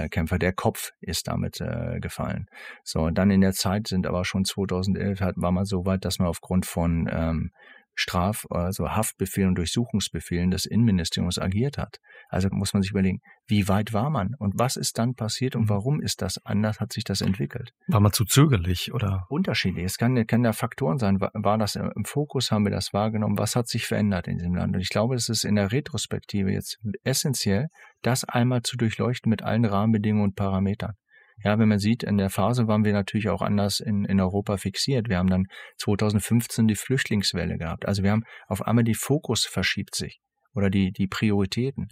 Kämpfer. 0.10 0.40
Der 0.40 0.52
Kopf 0.54 0.94
ist 1.00 1.28
damit 1.28 1.62
äh, 1.62 2.00
gefallen. 2.00 2.48
So 2.84 3.02
und 3.02 3.20
dann 3.20 3.30
in 3.30 3.42
der 3.42 3.52
Zeit 3.52 3.88
sind 3.88 4.08
aber 4.08 4.26
schon 4.26 4.46
2011 4.46 5.22
hat, 5.22 5.36
war 5.38 5.52
man 5.52 5.66
so 5.66 5.86
weit, 5.86 6.06
dass 6.06 6.18
man 6.18 6.28
aufgrund 6.28 6.66
von 6.66 7.08
ähm, 7.12 7.52
Straf-, 7.96 8.48
also 8.50 8.90
Haftbefehlen 8.90 9.50
und 9.50 9.56
Durchsuchungsbefehlen 9.56 10.52
des 10.52 10.66
Innenministeriums 10.66 11.40
agiert 11.40 11.78
hat. 11.78 11.98
Also 12.30 12.50
muss 12.52 12.74
man 12.74 12.82
sich 12.82 12.92
überlegen, 12.92 13.22
wie 13.48 13.68
weit 13.68 13.94
war 13.94 14.10
man 14.10 14.36
und 14.38 14.54
was 14.58 14.78
ist 14.78 14.98
dann 14.98 15.16
passiert 15.16 15.56
und 15.56 15.64
mhm. 15.64 15.70
warum 15.70 16.02
ist 16.02 16.22
das 16.22 16.44
anders, 16.46 16.80
hat 16.80 16.94
sich 16.94 17.04
das 17.04 17.22
entwickelt? 17.22 17.74
War 17.88 18.00
man 18.00 18.14
zu 18.14 18.26
zögerlich 18.26 18.94
oder? 18.94 19.26
Unterschiedlich. 19.30 19.86
Es 19.86 19.98
kann, 19.98 20.26
kann 20.26 20.44
ja 20.44 20.54
Faktoren 20.54 20.98
sein. 20.98 21.20
War 21.20 21.58
das 21.58 21.76
im 21.76 22.06
Fokus, 22.06 22.52
haben 22.52 22.66
wir 22.66 22.72
das 22.72 22.94
wahrgenommen? 22.94 23.38
Was 23.38 23.56
hat 23.56 23.68
sich 23.68 23.86
verändert 23.86 24.28
in 24.28 24.38
diesem 24.38 24.56
Land? 24.56 24.76
Und 24.76 24.82
ich 24.82 24.90
glaube, 24.90 25.16
es 25.16 25.30
ist 25.30 25.44
in 25.44 25.56
der 25.56 25.72
Retrospektive 25.72 26.52
jetzt 26.52 26.80
essentiell, 27.04 27.68
das 28.02 28.24
einmal 28.24 28.62
zu 28.62 28.78
durchleuchten 28.78 29.30
mit 29.30 29.42
allen 29.44 29.66
Rahmenbedingungen 29.66 30.30
und 30.30 30.36
Parametern. 30.36 30.96
Ja, 31.44 31.58
wenn 31.58 31.70
man 31.70 31.80
sieht, 31.80 32.04
in 32.04 32.18
der 32.18 32.30
Phase 32.30 32.68
waren 32.68 32.86
wir 32.86 32.94
natürlich 32.94 33.30
auch 33.30 33.42
anders 33.42 33.80
in, 33.80 34.06
in 34.06 34.20
Europa 34.20 34.58
fixiert. 34.58 35.10
Wir 35.10 35.18
haben 35.18 35.30
dann 35.30 35.46
2015 35.78 36.68
die 36.68 36.76
Flüchtlingswelle 36.76 37.58
gehabt. 37.58 37.88
Also 37.88 38.04
wir 38.04 38.12
haben 38.12 38.24
auf 38.48 38.62
einmal 38.62 38.84
die 38.84 38.94
Fokus 38.94 39.46
verschiebt 39.46 39.96
sich 39.96 40.20
oder 40.54 40.70
die, 40.70 40.92
die 40.92 41.08
Prioritäten. 41.08 41.88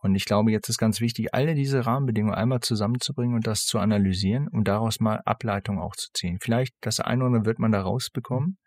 Und 0.00 0.14
ich 0.14 0.26
glaube, 0.26 0.52
jetzt 0.52 0.68
ist 0.68 0.78
ganz 0.78 1.00
wichtig, 1.00 1.34
alle 1.34 1.54
diese 1.54 1.84
Rahmenbedingungen 1.84 2.34
einmal 2.34 2.60
zusammenzubringen 2.60 3.34
und 3.34 3.46
das 3.46 3.64
zu 3.64 3.80
analysieren 3.80 4.46
und 4.48 4.68
daraus 4.68 5.00
mal 5.00 5.20
Ableitungen 5.24 5.80
auch 5.80 5.96
zu 5.96 6.08
ziehen. 6.14 6.38
Vielleicht 6.40 6.72
das 6.80 7.00
eine 7.00 7.24
oder 7.24 7.26
andere 7.26 7.46
wird 7.46 7.58
man 7.58 7.72
da 7.72 7.82
rausbekommen, 7.82 8.58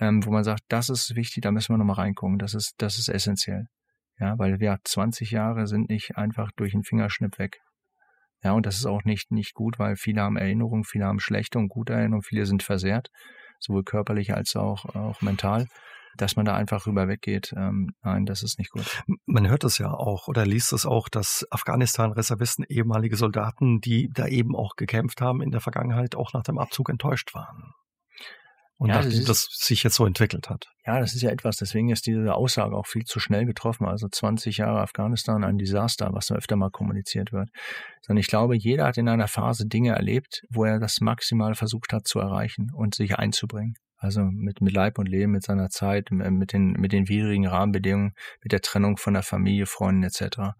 ähm, 0.00 0.26
wo 0.26 0.32
man 0.32 0.42
sagt, 0.42 0.62
das 0.68 0.88
ist 0.88 1.14
wichtig, 1.14 1.42
da 1.42 1.52
müssen 1.52 1.72
wir 1.72 1.78
nochmal 1.78 1.96
reingucken, 1.96 2.38
das 2.38 2.54
ist, 2.54 2.74
das 2.78 2.98
ist 2.98 3.08
essentiell. 3.08 3.66
Ja, 4.18 4.38
weil 4.38 4.58
wir 4.58 4.66
ja, 4.66 4.76
20 4.82 5.30
Jahre 5.30 5.66
sind 5.66 5.88
nicht 5.88 6.16
einfach 6.16 6.50
durch 6.56 6.72
den 6.72 6.82
Fingerschnipp 6.82 7.38
weg. 7.38 7.60
Ja, 8.46 8.52
und 8.52 8.64
das 8.64 8.76
ist 8.76 8.86
auch 8.86 9.02
nicht, 9.02 9.32
nicht 9.32 9.54
gut, 9.54 9.80
weil 9.80 9.96
viele 9.96 10.20
haben 10.20 10.36
Erinnerungen, 10.36 10.84
viele 10.84 11.04
haben 11.06 11.18
schlechte 11.18 11.58
und 11.58 11.68
gute 11.68 11.94
Erinnerungen, 11.94 12.22
viele 12.22 12.46
sind 12.46 12.62
versehrt, 12.62 13.10
sowohl 13.58 13.82
körperlich 13.82 14.34
als 14.34 14.54
auch, 14.54 14.84
auch 14.94 15.20
mental. 15.20 15.66
dass 16.16 16.36
man 16.36 16.44
da 16.46 16.54
einfach 16.54 16.86
rüber 16.86 17.08
weggeht. 17.08 17.52
Ähm, 17.56 17.90
nein, 18.04 18.24
das 18.24 18.44
ist 18.44 18.58
nicht 18.60 18.70
gut. 18.70 19.02
Man 19.26 19.48
hört 19.48 19.64
es 19.64 19.78
ja 19.78 19.90
auch 19.92 20.28
oder 20.28 20.46
liest 20.46 20.72
es 20.72 20.86
auch, 20.86 21.08
dass 21.08 21.44
Afghanistan-Reservisten, 21.50 22.64
ehemalige 22.68 23.16
Soldaten, 23.16 23.80
die 23.80 24.10
da 24.14 24.28
eben 24.28 24.54
auch 24.54 24.76
gekämpft 24.76 25.20
haben 25.20 25.42
in 25.42 25.50
der 25.50 25.60
Vergangenheit, 25.60 26.14
auch 26.14 26.32
nach 26.32 26.44
dem 26.44 26.58
Abzug 26.58 26.88
enttäuscht 26.88 27.34
waren. 27.34 27.74
Und 28.78 28.90
ja, 28.90 28.96
nachdem 28.96 29.24
das, 29.24 29.24
das, 29.24 29.48
sich 29.52 29.82
jetzt 29.84 29.94
so 29.94 30.04
entwickelt 30.04 30.50
hat. 30.50 30.66
Ja, 30.84 31.00
das 31.00 31.14
ist 31.14 31.22
ja 31.22 31.30
etwas, 31.30 31.56
deswegen 31.56 31.88
ist 31.88 32.06
diese 32.06 32.34
Aussage 32.34 32.76
auch 32.76 32.86
viel 32.86 33.04
zu 33.04 33.20
schnell 33.20 33.46
getroffen. 33.46 33.86
Also 33.86 34.06
20 34.08 34.58
Jahre 34.58 34.80
Afghanistan 34.80 35.44
ein 35.44 35.56
Desaster, 35.56 36.10
was 36.12 36.26
da 36.26 36.34
öfter 36.34 36.56
mal 36.56 36.70
kommuniziert 36.70 37.32
wird. 37.32 37.48
Sondern 38.02 38.20
ich 38.20 38.26
glaube, 38.26 38.54
jeder 38.54 38.84
hat 38.84 38.98
in 38.98 39.08
einer 39.08 39.28
Phase 39.28 39.66
Dinge 39.66 39.92
erlebt, 39.92 40.42
wo 40.50 40.64
er 40.64 40.78
das 40.78 41.00
maximal 41.00 41.54
versucht 41.54 41.92
hat 41.92 42.06
zu 42.06 42.18
erreichen 42.18 42.70
und 42.74 42.94
sich 42.94 43.16
einzubringen. 43.16 43.76
Also 43.98 44.22
mit, 44.22 44.60
mit 44.60 44.74
Leib 44.74 44.98
und 44.98 45.08
Leben, 45.08 45.32
mit 45.32 45.42
seiner 45.42 45.70
Zeit, 45.70 46.10
mit 46.10 46.52
den, 46.52 46.72
mit 46.72 46.92
den 46.92 47.08
widrigen 47.08 47.46
Rahmenbedingungen, 47.46 48.14
mit 48.42 48.52
der 48.52 48.60
Trennung 48.60 48.98
von 48.98 49.14
der 49.14 49.22
Familie, 49.22 49.66
Freunden 49.66 50.02
etc. 50.02 50.54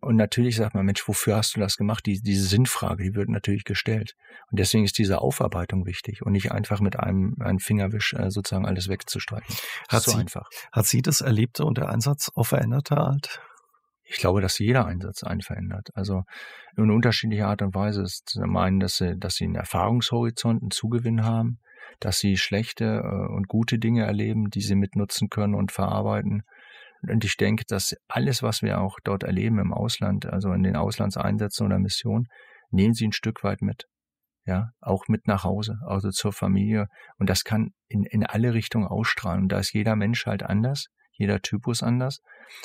Und 0.00 0.16
natürlich 0.16 0.56
sagt 0.56 0.74
man, 0.74 0.84
Mensch, 0.84 1.06
wofür 1.08 1.36
hast 1.36 1.56
du 1.56 1.60
das 1.60 1.76
gemacht? 1.76 2.04
Die, 2.04 2.20
diese 2.20 2.46
Sinnfrage, 2.46 3.04
die 3.04 3.14
wird 3.14 3.30
natürlich 3.30 3.64
gestellt. 3.64 4.14
Und 4.50 4.58
deswegen 4.58 4.84
ist 4.84 4.98
diese 4.98 5.20
Aufarbeitung 5.20 5.86
wichtig 5.86 6.22
und 6.22 6.32
nicht 6.32 6.52
einfach 6.52 6.80
mit 6.80 6.98
einem, 6.98 7.36
einem 7.40 7.58
Fingerwisch 7.58 8.12
äh, 8.12 8.30
sozusagen 8.30 8.66
alles 8.66 8.88
wegzustreichen. 8.88 9.54
Hat 9.88 10.02
so 10.02 10.12
sie, 10.12 10.18
einfach. 10.18 10.48
Hat 10.70 10.86
sie 10.86 11.00
das 11.00 11.22
Erlebte 11.22 11.64
und 11.64 11.78
der 11.78 11.88
Einsatz 11.88 12.30
auch 12.34 12.46
verändert, 12.46 12.90
Herr 12.90 13.06
Alt? 13.06 13.40
Ich 14.10 14.16
glaube, 14.16 14.40
dass 14.40 14.58
jeder 14.58 14.86
Einsatz 14.86 15.22
einen 15.22 15.42
verändert. 15.42 15.90
Also 15.94 16.24
in 16.76 16.90
unterschiedlicher 16.90 17.48
Art 17.48 17.60
und 17.60 17.74
Weise 17.74 18.02
ist 18.02 18.30
zu 18.30 18.40
meinen, 18.40 18.80
dass 18.80 18.96
sie, 18.96 19.18
dass 19.18 19.34
sie 19.34 19.44
einen 19.44 19.54
Erfahrungshorizont, 19.54 20.62
einen 20.62 20.70
Zugewinn 20.70 21.24
haben, 21.24 21.60
dass 22.00 22.18
sie 22.18 22.36
schlechte 22.36 23.02
äh, 23.04 23.32
und 23.32 23.48
gute 23.48 23.78
Dinge 23.78 24.04
erleben, 24.04 24.50
die 24.50 24.60
sie 24.60 24.74
mitnutzen 24.74 25.28
können 25.28 25.54
und 25.54 25.72
verarbeiten. 25.72 26.42
Und 27.02 27.24
ich 27.24 27.36
denke, 27.36 27.64
dass 27.66 27.94
alles, 28.08 28.42
was 28.42 28.62
wir 28.62 28.80
auch 28.80 28.98
dort 29.04 29.22
erleben 29.22 29.58
im 29.58 29.72
Ausland, 29.72 30.26
also 30.26 30.52
in 30.52 30.62
den 30.62 30.76
Auslandseinsätzen 30.76 31.66
oder 31.66 31.78
Missionen, 31.78 32.26
nehmen 32.70 32.94
sie 32.94 33.06
ein 33.06 33.12
Stück 33.12 33.44
weit 33.44 33.62
mit. 33.62 33.84
Ja, 34.44 34.70
auch 34.80 35.08
mit 35.08 35.26
nach 35.26 35.44
Hause, 35.44 35.78
also 35.86 36.10
zur 36.10 36.32
Familie. 36.32 36.88
Und 37.18 37.28
das 37.28 37.44
kann 37.44 37.72
in, 37.86 38.04
in 38.04 38.24
alle 38.24 38.54
Richtungen 38.54 38.86
ausstrahlen. 38.86 39.42
Und 39.42 39.52
da 39.52 39.58
ist 39.58 39.74
jeder 39.74 39.94
Mensch 39.94 40.24
halt 40.26 40.42
anders 40.42 40.88
jeder 41.18 41.42
Typus 41.42 41.82
anders, 41.82 42.22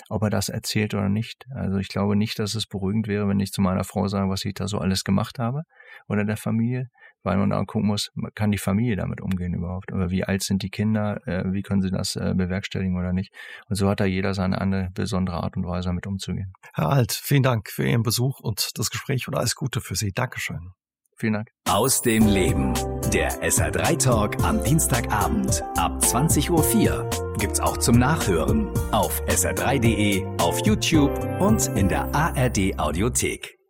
ob 0.10 0.22
er 0.22 0.30
das 0.30 0.48
erzählt 0.48 0.94
oder 0.94 1.10
nicht. 1.10 1.46
Also 1.54 1.78
ich 1.78 1.90
glaube 1.90 2.16
nicht, 2.16 2.40
dass 2.40 2.56
es 2.56 2.68
beruhigend 2.68 3.08
wäre, 3.08 3.28
wenn 3.28 3.40
ich 3.40 3.52
zu 3.52 3.62
meiner 3.62 3.84
Frau 3.84 4.08
sage, 4.08 4.30
was 4.30 4.46
ich 4.46 4.54
da 4.54 4.68
so 4.68 4.78
alles 4.78 5.04
gemacht 5.04 5.40
habe 5.40 5.64
oder 6.08 6.24
der 6.24 6.38
Familie, 6.38 6.90
weil 7.24 7.38
man 7.38 7.50
dann 7.50 7.66
gucken 7.66 7.88
muss, 7.88 8.12
kann 8.36 8.52
die 8.52 8.58
Familie 8.58 8.96
damit 8.96 9.22
umgehen 9.22 9.54
überhaupt? 9.54 9.92
Oder 9.92 10.12
wie 10.12 10.24
alt 10.24 10.44
sind 10.44 10.62
die 10.62 10.70
Kinder? 10.70 11.26
Äh, 11.28 11.52
wie 11.52 11.62
können 11.62 11.82
sie 11.82 11.92
das 11.92 12.16
äh, 12.16 12.34
bewerkstelligen 12.36 12.98
oder 12.98 13.14
nicht? 13.14 13.34
Und 13.68 13.76
so 13.76 13.90
hat 13.90 14.00
da 14.00 14.06
jeder 14.06 14.34
seine 14.34 14.60
andere 14.60 14.90
besondere 14.94 15.44
Art 15.44 15.58
und 15.58 15.66
Weise, 15.66 15.90
damit 15.90 16.08
umzugehen. 16.08 16.54
Herr 16.74 16.90
Alt, 16.90 17.12
vielen 17.12 17.44
Dank 17.44 17.70
für 17.70 17.88
Ihren 17.88 18.04
Besuch 18.04 18.40
und 18.40 18.78
das 18.78 18.90
Gespräch 18.90 19.28
und 19.28 19.36
alles 19.36 19.56
Gute 19.56 19.82
für 19.82 19.96
Sie. 19.96 20.12
Dankeschön. 20.12 20.72
Vielen 21.16 21.34
Dank. 21.34 21.50
Aus 21.70 22.02
dem 22.02 22.28
Leben. 22.28 22.74
Der 23.14 23.32
SR3 23.44 24.04
Talk 24.04 24.44
am 24.44 24.64
Dienstagabend 24.64 25.64
ab 25.78 26.00
20.04 26.02 26.50
Uhr 26.50 27.10
gibt's 27.38 27.60
auch 27.60 27.78
zum 27.78 27.98
Nachhören 27.98 28.68
auf 28.92 29.22
sr3.de, 29.28 30.26
auf 30.40 30.66
YouTube 30.66 31.12
und 31.40 31.68
in 31.78 31.88
der 31.88 32.14
ARD 32.14 32.78
Audiothek. 32.78 33.63